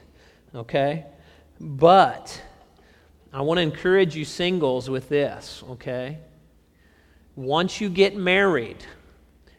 Okay? 0.54 1.04
But 1.60 2.40
I 3.32 3.40
want 3.40 3.58
to 3.58 3.62
encourage 3.62 4.14
you 4.14 4.24
singles 4.24 4.88
with 4.88 5.08
this, 5.08 5.64
okay? 5.70 6.18
Once 7.34 7.80
you 7.80 7.88
get 7.88 8.16
married, 8.16 8.76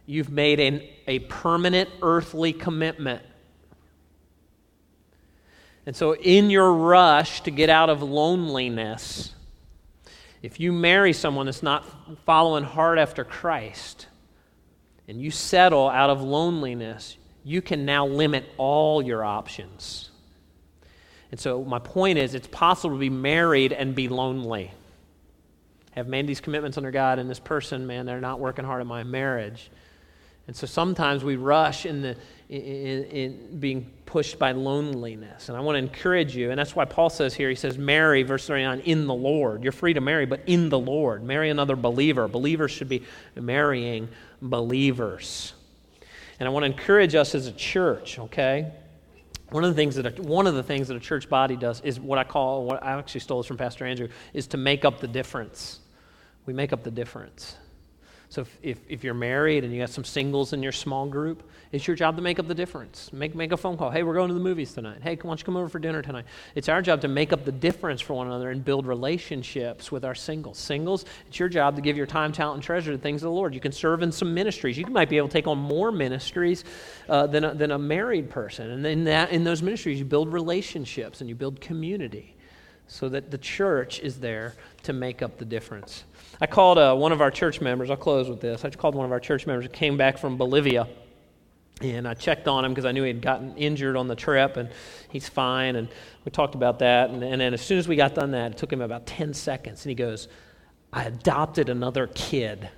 you've 0.05 0.29
made 0.29 0.59
an, 0.59 0.81
a 1.07 1.19
permanent 1.19 1.89
earthly 2.01 2.53
commitment. 2.53 3.23
And 5.85 5.95
so, 5.95 6.15
in 6.15 6.49
your 6.49 6.73
rush 6.73 7.41
to 7.41 7.51
get 7.51 7.69
out 7.69 7.89
of 7.89 8.01
loneliness, 8.01 9.33
if 10.41 10.59
you 10.59 10.71
marry 10.71 11.13
someone 11.13 11.45
that's 11.45 11.63
not 11.63 11.85
following 12.25 12.63
hard 12.63 12.97
after 12.97 13.23
Christ, 13.23 14.07
and 15.07 15.21
you 15.21 15.29
settle 15.29 15.87
out 15.87 16.09
of 16.09 16.21
loneliness, 16.21 17.17
you 17.43 17.61
can 17.61 17.85
now 17.85 18.07
limit 18.07 18.45
all 18.57 19.01
your 19.03 19.23
options. 19.23 20.09
And 21.31 21.39
so, 21.39 21.63
my 21.63 21.79
point 21.79 22.17
is, 22.17 22.33
it's 22.33 22.47
possible 22.47 22.95
to 22.95 22.99
be 22.99 23.09
married 23.09 23.71
and 23.71 23.93
be 23.93 24.07
lonely. 24.07 24.71
Have 25.91 26.07
made 26.07 26.25
these 26.25 26.41
commitments 26.41 26.77
under 26.77 26.91
God, 26.91 27.19
and 27.19 27.29
this 27.29 27.39
person, 27.39 27.85
man, 27.85 28.07
they're 28.07 28.19
not 28.19 28.39
working 28.39 28.65
hard 28.65 28.81
in 28.81 28.87
my 28.87 29.03
marriage. 29.03 29.69
And 30.47 30.55
so 30.55 30.67
sometimes 30.67 31.23
we 31.23 31.37
rush 31.37 31.85
in, 31.85 32.01
the, 32.01 32.15
in, 32.49 33.03
in, 33.05 33.59
being 33.59 33.91
pushed 34.05 34.37
by 34.37 34.51
loneliness. 34.51 35.49
And 35.49 35.57
I 35.57 35.61
want 35.61 35.75
to 35.75 35.79
encourage 35.79 36.35
you, 36.35 36.51
and 36.51 36.59
that's 36.59 36.75
why 36.75 36.85
Paul 36.85 37.09
says 37.09 37.33
here, 37.33 37.49
he 37.49 37.55
says, 37.55 37.77
marry, 37.77 38.21
verse 38.21 38.45
39, 38.45 38.81
in 38.81 39.07
the 39.07 39.13
Lord. 39.13 39.63
You're 39.63 39.71
free 39.71 39.93
to 39.93 40.01
marry, 40.01 40.25
but 40.27 40.41
in 40.45 40.69
the 40.69 40.77
Lord. 40.77 41.23
Marry 41.23 41.49
another 41.49 41.75
believer. 41.75 42.27
Believers 42.27 42.71
should 42.71 42.89
be 42.89 43.03
marrying 43.35 44.07
believers. 44.41 45.53
And 46.39 46.47
I 46.47 46.51
want 46.51 46.63
to 46.63 46.67
encourage 46.67 47.15
us 47.15 47.33
as 47.33 47.47
a 47.47 47.51
church, 47.51 48.19
okay? 48.19 48.71
One 49.49 49.63
of 49.63 49.69
the 49.69 49.75
things 49.75 49.95
that 49.95 50.19
a, 50.19 50.21
one 50.21 50.47
of 50.47 50.55
the 50.55 50.63
things 50.63 50.87
that 50.89 50.97
a 50.97 50.99
church 50.99 51.29
body 51.29 51.55
does 51.55 51.81
is 51.81 51.99
what 51.99 52.17
I 52.17 52.23
call 52.23 52.65
what 52.65 52.83
I 52.83 52.97
actually 52.97 53.21
stole 53.21 53.41
this 53.41 53.47
from 53.47 53.57
Pastor 53.57 53.85
Andrew 53.85 54.09
is 54.33 54.47
to 54.47 54.57
make 54.57 54.85
up 54.85 54.99
the 54.99 55.07
difference. 55.07 55.79
We 56.45 56.53
make 56.53 56.73
up 56.73 56.83
the 56.83 56.91
difference. 56.91 57.55
So 58.29 58.41
if, 58.41 58.57
if, 58.61 58.79
if, 58.89 59.03
you're 59.03 59.13
married 59.13 59.63
and 59.63 59.71
you 59.71 59.79
got 59.79 59.89
some 59.89 60.03
singles 60.03 60.51
in 60.53 60.63
your 60.63 60.71
small 60.71 61.05
group, 61.05 61.43
it's 61.71 61.87
your 61.87 61.95
job 61.95 62.15
to 62.15 62.21
make 62.21 62.39
up 62.39 62.47
the 62.47 62.55
difference. 62.55 63.11
Make, 63.13 63.35
make 63.35 63.51
a 63.51 63.57
phone 63.57 63.77
call. 63.77 63.91
Hey, 63.91 64.03
we're 64.03 64.15
going 64.15 64.29
to 64.29 64.33
the 64.33 64.39
movies 64.39 64.73
tonight. 64.73 64.99
Hey, 65.03 65.15
why 65.15 65.29
don't 65.29 65.39
you 65.39 65.45
come 65.45 65.57
over 65.57 65.69
for 65.69 65.79
dinner 65.79 66.01
tonight? 66.01 66.25
It's 66.55 66.67
our 66.67 66.81
job 66.81 67.01
to 67.01 67.07
make 67.07 67.31
up 67.31 67.45
the 67.45 67.51
difference 67.51 68.01
for 68.01 68.13
one 68.13 68.27
another 68.27 68.49
and 68.49 68.63
build 68.63 68.87
relationships 68.87 69.91
with 69.91 70.03
our 70.03 70.15
singles. 70.15 70.57
Singles, 70.57 71.05
it's 71.27 71.39
your 71.39 71.49
job 71.49 71.75
to 71.75 71.81
give 71.81 71.97
your 71.97 72.07
time, 72.07 72.31
talent, 72.31 72.55
and 72.55 72.63
treasure 72.63 72.91
to 72.91 72.97
things 72.97 73.21
of 73.21 73.27
the 73.27 73.35
Lord. 73.35 73.53
You 73.53 73.59
can 73.59 73.71
serve 73.71 74.01
in 74.01 74.11
some 74.11 74.33
ministries. 74.33 74.77
You 74.77 74.85
might 74.87 75.09
be 75.09 75.17
able 75.17 75.27
to 75.27 75.33
take 75.33 75.47
on 75.47 75.57
more 75.57 75.91
ministries 75.91 76.63
uh, 77.07 77.27
than, 77.27 77.43
a, 77.43 77.53
than 77.53 77.71
a 77.71 77.79
married 77.79 78.29
person. 78.29 78.71
And 78.71 78.85
in, 78.85 79.03
that, 79.05 79.31
in 79.31 79.43
those 79.43 79.61
ministries, 79.61 79.99
you 79.99 80.05
build 80.05 80.33
relationships 80.33 81.21
and 81.21 81.29
you 81.29 81.35
build 81.35 81.61
community 81.61 82.35
so 82.87 83.09
that 83.09 83.31
the 83.31 83.37
church 83.37 83.99
is 83.99 84.19
there 84.19 84.53
to 84.83 84.93
make 84.93 85.21
up 85.21 85.37
the 85.37 85.45
difference. 85.45 86.03
I 86.41 86.47
called 86.47 86.77
uh, 86.77 86.95
one 86.95 87.11
of 87.11 87.21
our 87.21 87.31
church 87.31 87.61
members, 87.61 87.89
I'll 87.89 87.97
close 87.97 88.29
with 88.29 88.41
this. 88.41 88.65
I 88.65 88.69
called 88.69 88.95
one 88.95 89.05
of 89.05 89.11
our 89.11 89.19
church 89.19 89.47
members 89.47 89.65
who 89.65 89.71
came 89.71 89.95
back 89.95 90.17
from 90.17 90.37
Bolivia. 90.37 90.87
And 91.81 92.07
I 92.07 92.13
checked 92.13 92.47
on 92.47 92.63
him 92.63 92.71
because 92.71 92.85
I 92.85 92.91
knew 92.93 93.03
he 93.03 93.09
had 93.09 93.21
gotten 93.21 93.55
injured 93.57 93.97
on 93.97 94.07
the 94.07 94.15
trip, 94.15 94.55
and 94.55 94.69
he's 95.09 95.27
fine. 95.27 95.75
And 95.75 95.89
we 96.23 96.31
talked 96.31 96.55
about 96.55 96.79
that. 96.79 97.09
And, 97.09 97.21
and 97.23 97.41
then 97.41 97.53
as 97.53 97.61
soon 97.61 97.77
as 97.77 97.87
we 97.87 97.95
got 97.95 98.15
done 98.15 98.31
that, 98.31 98.53
it 98.53 98.57
took 98.57 98.71
him 98.71 98.81
about 98.81 99.05
10 99.05 99.33
seconds. 99.33 99.83
And 99.85 99.89
he 99.89 99.95
goes, 99.95 100.29
I 100.93 101.03
adopted 101.03 101.67
another 101.69 102.07
kid. 102.07 102.69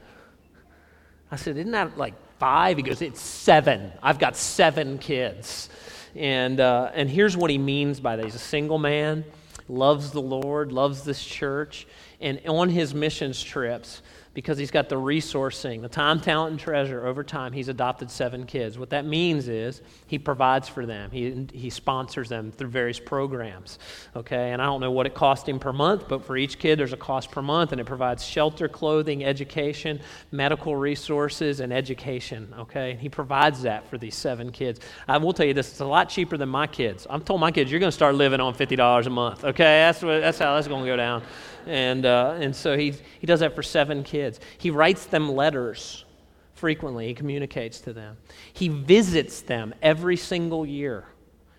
I 1.31 1.35
said, 1.35 1.57
Isn't 1.57 1.71
that 1.71 1.97
like 1.97 2.15
five? 2.39 2.77
He 2.77 2.83
goes, 2.83 3.01
It's 3.03 3.21
seven. 3.21 3.91
I've 4.01 4.17
got 4.17 4.35
seven 4.35 4.97
kids. 4.97 5.69
And, 6.15 6.59
uh, 6.59 6.89
and 6.93 7.09
here's 7.09 7.37
what 7.37 7.51
he 7.51 7.59
means 7.59 7.99
by 7.99 8.15
that 8.15 8.25
he's 8.25 8.33
a 8.33 8.39
single 8.39 8.79
man, 8.79 9.25
loves 9.69 10.09
the 10.09 10.21
Lord, 10.21 10.71
loves 10.71 11.03
this 11.03 11.23
church. 11.23 11.85
And 12.19 12.41
on 12.47 12.69
his 12.69 12.95
missions 12.95 13.41
trips, 13.43 14.01
because 14.37 14.59
he's 14.59 14.69
got 14.69 14.87
the 14.87 14.95
resourcing, 14.95 15.81
the 15.81 15.89
time, 15.89 16.19
talent, 16.19 16.51
and 16.51 16.59
treasure 16.59 17.07
over 17.07 17.23
time, 17.23 17.51
he's 17.51 17.69
adopted 17.69 18.11
seven 18.11 18.45
kids. 18.45 18.77
What 18.77 18.91
that 18.91 19.03
means 19.03 19.47
is 19.47 19.81
he 20.05 20.19
provides 20.19 20.69
for 20.69 20.85
them, 20.85 21.09
he, 21.09 21.47
he 21.53 21.71
sponsors 21.71 22.29
them 22.29 22.51
through 22.51 22.67
various 22.67 22.99
programs. 22.99 23.79
Okay, 24.15 24.51
and 24.51 24.61
I 24.61 24.65
don't 24.65 24.79
know 24.79 24.91
what 24.91 25.07
it 25.07 25.15
cost 25.15 25.49
him 25.49 25.57
per 25.57 25.73
month, 25.73 26.07
but 26.07 26.23
for 26.23 26.37
each 26.37 26.59
kid, 26.59 26.77
there's 26.77 26.93
a 26.93 26.97
cost 26.97 27.31
per 27.31 27.41
month, 27.41 27.71
and 27.71 27.81
it 27.81 27.85
provides 27.85 28.23
shelter, 28.23 28.67
clothing, 28.67 29.25
education, 29.25 29.99
medical 30.29 30.75
resources, 30.75 31.59
and 31.59 31.73
education. 31.73 32.53
Okay, 32.59 32.91
and 32.91 32.99
he 32.99 33.09
provides 33.09 33.63
that 33.63 33.87
for 33.89 33.97
these 33.97 34.13
seven 34.13 34.51
kids. 34.51 34.79
I 35.07 35.17
will 35.17 35.33
tell 35.33 35.47
you 35.47 35.55
this: 35.55 35.71
it's 35.71 35.79
a 35.79 35.85
lot 35.85 36.09
cheaper 36.09 36.37
than 36.37 36.49
my 36.49 36.67
kids. 36.67 37.07
I'm 37.09 37.21
told 37.21 37.41
my 37.41 37.49
kids, 37.49 37.71
you're 37.71 37.79
going 37.79 37.89
to 37.89 37.91
start 37.91 38.13
living 38.13 38.39
on 38.39 38.53
$50 38.53 39.07
a 39.07 39.09
month. 39.09 39.45
Okay, 39.45 39.63
that's, 39.63 40.03
what, 40.03 40.21
that's 40.21 40.37
how 40.37 40.53
that's 40.53 40.67
going 40.67 40.83
to 40.83 40.91
go 40.91 40.95
down. 40.95 41.23
And, 41.67 42.05
uh, 42.05 42.37
and 42.39 42.55
so 42.55 42.77
he, 42.77 42.93
he 43.19 43.27
does 43.27 43.41
that 43.41 43.55
for 43.55 43.63
seven 43.63 44.03
kids. 44.03 44.39
He 44.57 44.69
writes 44.69 45.05
them 45.05 45.31
letters 45.31 46.05
frequently, 46.53 47.07
he 47.07 47.13
communicates 47.13 47.79
to 47.81 47.93
them. 47.93 48.17
He 48.51 48.67
visits 48.67 49.41
them 49.41 49.73
every 49.81 50.17
single 50.17 50.65
year. 50.65 51.05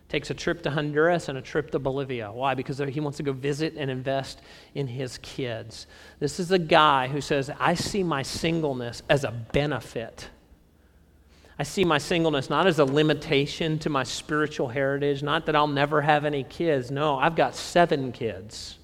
Takes 0.08 0.30
a 0.30 0.34
trip 0.34 0.62
to 0.62 0.70
Honduras 0.70 1.28
and 1.28 1.38
a 1.38 1.42
trip 1.42 1.70
to 1.72 1.78
Bolivia. 1.78 2.32
Why? 2.32 2.54
Because 2.54 2.78
he 2.78 3.00
wants 3.00 3.18
to 3.18 3.22
go 3.22 3.32
visit 3.32 3.74
and 3.76 3.90
invest 3.90 4.40
in 4.74 4.86
his 4.86 5.18
kids. 5.18 5.86
This 6.18 6.40
is 6.40 6.50
a 6.50 6.58
guy 6.58 7.08
who 7.08 7.20
says, 7.20 7.50
I 7.60 7.74
see 7.74 8.02
my 8.02 8.22
singleness 8.22 9.02
as 9.08 9.24
a 9.24 9.30
benefit. 9.30 10.30
I 11.58 11.62
see 11.64 11.84
my 11.84 11.98
singleness 11.98 12.48
not 12.48 12.66
as 12.66 12.78
a 12.78 12.84
limitation 12.84 13.78
to 13.80 13.90
my 13.90 14.04
spiritual 14.04 14.68
heritage, 14.68 15.22
not 15.22 15.44
that 15.46 15.56
I'll 15.56 15.66
never 15.66 16.00
have 16.00 16.24
any 16.24 16.44
kids. 16.44 16.90
No, 16.90 17.18
I've 17.18 17.36
got 17.36 17.54
seven 17.54 18.12
kids. 18.12 18.78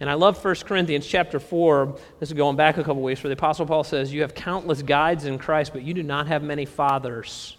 And 0.00 0.10
I 0.10 0.14
love 0.14 0.42
1 0.44 0.54
Corinthians 0.66 1.06
chapter 1.06 1.38
4. 1.38 1.96
This 2.18 2.30
is 2.30 2.32
going 2.32 2.56
back 2.56 2.78
a 2.78 2.84
couple 2.84 3.02
weeks 3.02 3.22
where 3.22 3.28
the 3.28 3.34
Apostle 3.34 3.66
Paul 3.66 3.84
says, 3.84 4.12
You 4.12 4.22
have 4.22 4.34
countless 4.34 4.82
guides 4.82 5.24
in 5.24 5.38
Christ, 5.38 5.72
but 5.72 5.82
you 5.82 5.94
do 5.94 6.02
not 6.02 6.26
have 6.26 6.42
many 6.42 6.64
fathers. 6.64 7.56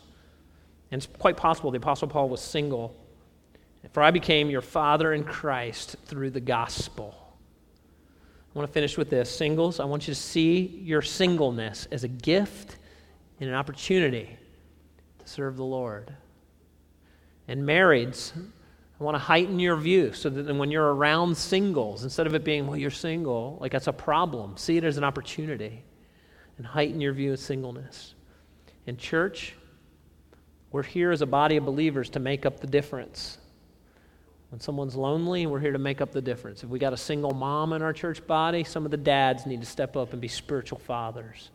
And 0.92 1.02
it's 1.02 1.12
quite 1.18 1.38
possible 1.38 1.72
the 1.72 1.78
Apostle 1.78 2.08
Paul 2.08 2.30
was 2.30 2.42
single. 2.42 2.96
For 3.92 4.04
I 4.04 4.12
became 4.12 4.50
your 4.50 4.62
father 4.62 5.14
in 5.14 5.24
Christ 5.24 5.96
through 6.06 6.32
the 6.32 6.42
gospel. 6.42 7.16
I 8.54 8.60
want 8.60 8.70
to 8.70 8.74
finish 8.74 8.98
with 8.98 9.10
this. 9.10 9.30
Singles, 9.30 9.80
I 9.80 9.86
want 9.86 10.08
you 10.08 10.14
to 10.14 10.20
see 10.20 10.82
your 10.84 11.02
singleness 11.02 11.88
as 11.92 12.04
a 12.04 12.08
gift 12.08 12.78
and 13.40 13.50
an 13.50 13.56
opportunity 13.56 14.38
to 15.20 15.28
serve 15.28 15.58
the 15.58 15.64
Lord. 15.64 16.14
And 17.48 17.64
marrieds, 17.64 18.32
I 19.00 19.04
want 19.04 19.16
to 19.16 19.20
heighten 19.20 19.60
your 19.60 19.76
view 19.76 20.14
so 20.14 20.30
that 20.30 20.56
when 20.56 20.72
you're 20.72 20.93
around 20.93 21.36
singles, 21.36 22.04
instead 22.04 22.28
of 22.28 22.34
it 22.34 22.46
being, 22.46 22.66
well, 22.66 22.78
you're 22.78 22.89
single, 22.89 23.58
like 23.60 23.74
that's 23.74 23.88
a 23.88 23.93
problem, 23.93 24.56
see 24.56 24.78
it 24.78 24.86
as 24.86 24.98
an 24.98 25.04
opportunity 25.04 25.84
and 26.58 26.66
heighten 26.66 27.02
your 27.02 27.12
view 27.12 27.34
of 27.34 27.39
singleness. 27.39 28.16
In 28.86 28.96
church, 28.96 29.54
we're 30.72 30.84
here 30.84 31.12
as 31.12 31.22
a 31.22 31.26
body 31.26 31.58
of 31.58 31.66
believers 31.66 32.10
to 32.12 32.20
make 32.20 32.46
up 32.46 32.62
the 32.62 32.68
difference. 32.68 33.38
When 34.50 34.62
someone's 34.62 34.96
lonely, 34.96 35.46
we're 35.46 35.60
here 35.60 35.74
to 35.74 35.80
make 35.80 36.00
up 36.00 36.14
the 36.14 36.22
difference. 36.22 36.64
If 36.64 36.70
we 36.70 36.80
got 36.80 36.93
a 36.93 36.98
single 36.98 37.32
mom 37.32 37.74
in 37.74 37.82
our 37.82 37.91
church 37.91 38.26
body, 38.26 38.64
some 38.64 38.86
of 38.86 38.91
the 38.91 38.98
dads 38.98 39.46
need 39.46 39.60
to 39.60 39.68
step 39.68 39.98
up 39.98 40.14
and 40.14 40.22
be 40.22 40.30
spiritual 40.30 40.80
fathers. 40.80 41.50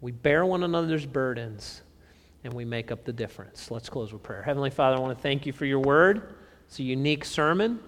We 0.00 0.10
bear 0.10 0.44
one 0.44 0.64
another's 0.64 1.06
burdens 1.06 1.82
and 2.42 2.52
we 2.52 2.64
make 2.64 2.90
up 2.90 3.04
the 3.04 3.12
difference. 3.12 3.70
Let's 3.70 3.88
close 3.88 4.12
with 4.12 4.24
prayer. 4.24 4.42
Heavenly 4.42 4.70
Father, 4.70 4.96
I 4.96 5.00
want 5.00 5.16
to 5.16 5.22
thank 5.22 5.46
you 5.46 5.52
for 5.52 5.66
your 5.66 5.80
word. 5.80 6.34
It's 6.66 6.78
a 6.78 6.82
unique 6.82 7.24
sermon. 7.24 7.78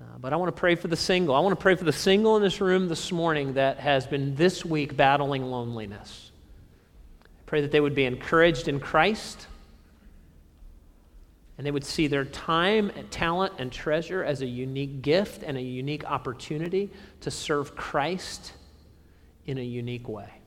Uh, 0.00 0.04
but 0.18 0.32
I 0.32 0.36
want 0.36 0.54
to 0.54 0.58
pray 0.58 0.74
for 0.74 0.88
the 0.88 0.96
single. 0.96 1.34
I 1.34 1.40
want 1.40 1.52
to 1.52 1.62
pray 1.62 1.74
for 1.74 1.84
the 1.84 1.92
single 1.92 2.36
in 2.36 2.42
this 2.42 2.60
room 2.60 2.88
this 2.88 3.12
morning 3.12 3.54
that 3.54 3.78
has 3.78 4.06
been 4.06 4.34
this 4.34 4.64
week 4.64 4.96
battling 4.96 5.44
loneliness. 5.44 6.30
I 7.22 7.42
pray 7.46 7.60
that 7.62 7.70
they 7.70 7.80
would 7.80 7.94
be 7.94 8.04
encouraged 8.04 8.68
in 8.68 8.80
Christ 8.80 9.46
and 11.60 11.66
they 11.66 11.70
would 11.70 11.84
see 11.84 12.06
their 12.06 12.24
time 12.24 12.90
and 12.96 13.10
talent 13.10 13.52
and 13.58 13.70
treasure 13.70 14.24
as 14.24 14.40
a 14.40 14.46
unique 14.46 15.02
gift 15.02 15.42
and 15.42 15.58
a 15.58 15.60
unique 15.60 16.04
opportunity 16.10 16.88
to 17.20 17.30
serve 17.30 17.76
Christ 17.76 18.54
in 19.44 19.58
a 19.58 19.62
unique 19.62 20.08
way. 20.08 20.39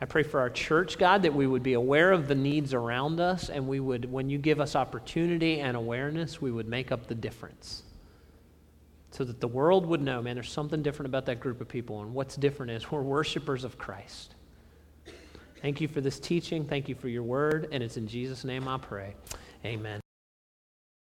I 0.00 0.04
pray 0.04 0.22
for 0.22 0.40
our 0.40 0.50
church, 0.50 0.98
God, 0.98 1.22
that 1.22 1.34
we 1.34 1.46
would 1.46 1.62
be 1.62 1.72
aware 1.72 2.12
of 2.12 2.28
the 2.28 2.34
needs 2.34 2.74
around 2.74 3.18
us 3.20 3.48
and 3.48 3.66
we 3.66 3.80
would, 3.80 4.10
when 4.10 4.28
you 4.28 4.38
give 4.38 4.60
us 4.60 4.76
opportunity 4.76 5.60
and 5.60 5.76
awareness, 5.76 6.40
we 6.40 6.50
would 6.50 6.68
make 6.68 6.92
up 6.92 7.06
the 7.06 7.14
difference. 7.14 7.82
so 9.10 9.24
that 9.24 9.40
the 9.40 9.48
world 9.48 9.86
would 9.86 10.02
know, 10.02 10.20
man, 10.20 10.34
there's 10.34 10.52
something 10.52 10.82
different 10.82 11.08
about 11.08 11.24
that 11.26 11.40
group 11.40 11.62
of 11.62 11.68
people. 11.68 12.02
And 12.02 12.12
what's 12.12 12.36
different 12.36 12.72
is 12.72 12.90
we're 12.90 13.00
worshipers 13.00 13.64
of 13.64 13.78
Christ. 13.78 14.34
Thank 15.62 15.80
you 15.80 15.88
for 15.88 16.02
this 16.02 16.20
teaching. 16.20 16.66
Thank 16.66 16.88
you 16.88 16.94
for 16.94 17.08
your 17.08 17.22
word. 17.22 17.68
And 17.72 17.82
it's 17.82 17.96
in 17.96 18.06
Jesus' 18.06 18.44
name 18.44 18.68
I 18.68 18.76
pray. 18.76 19.14
Amen. 19.64 20.05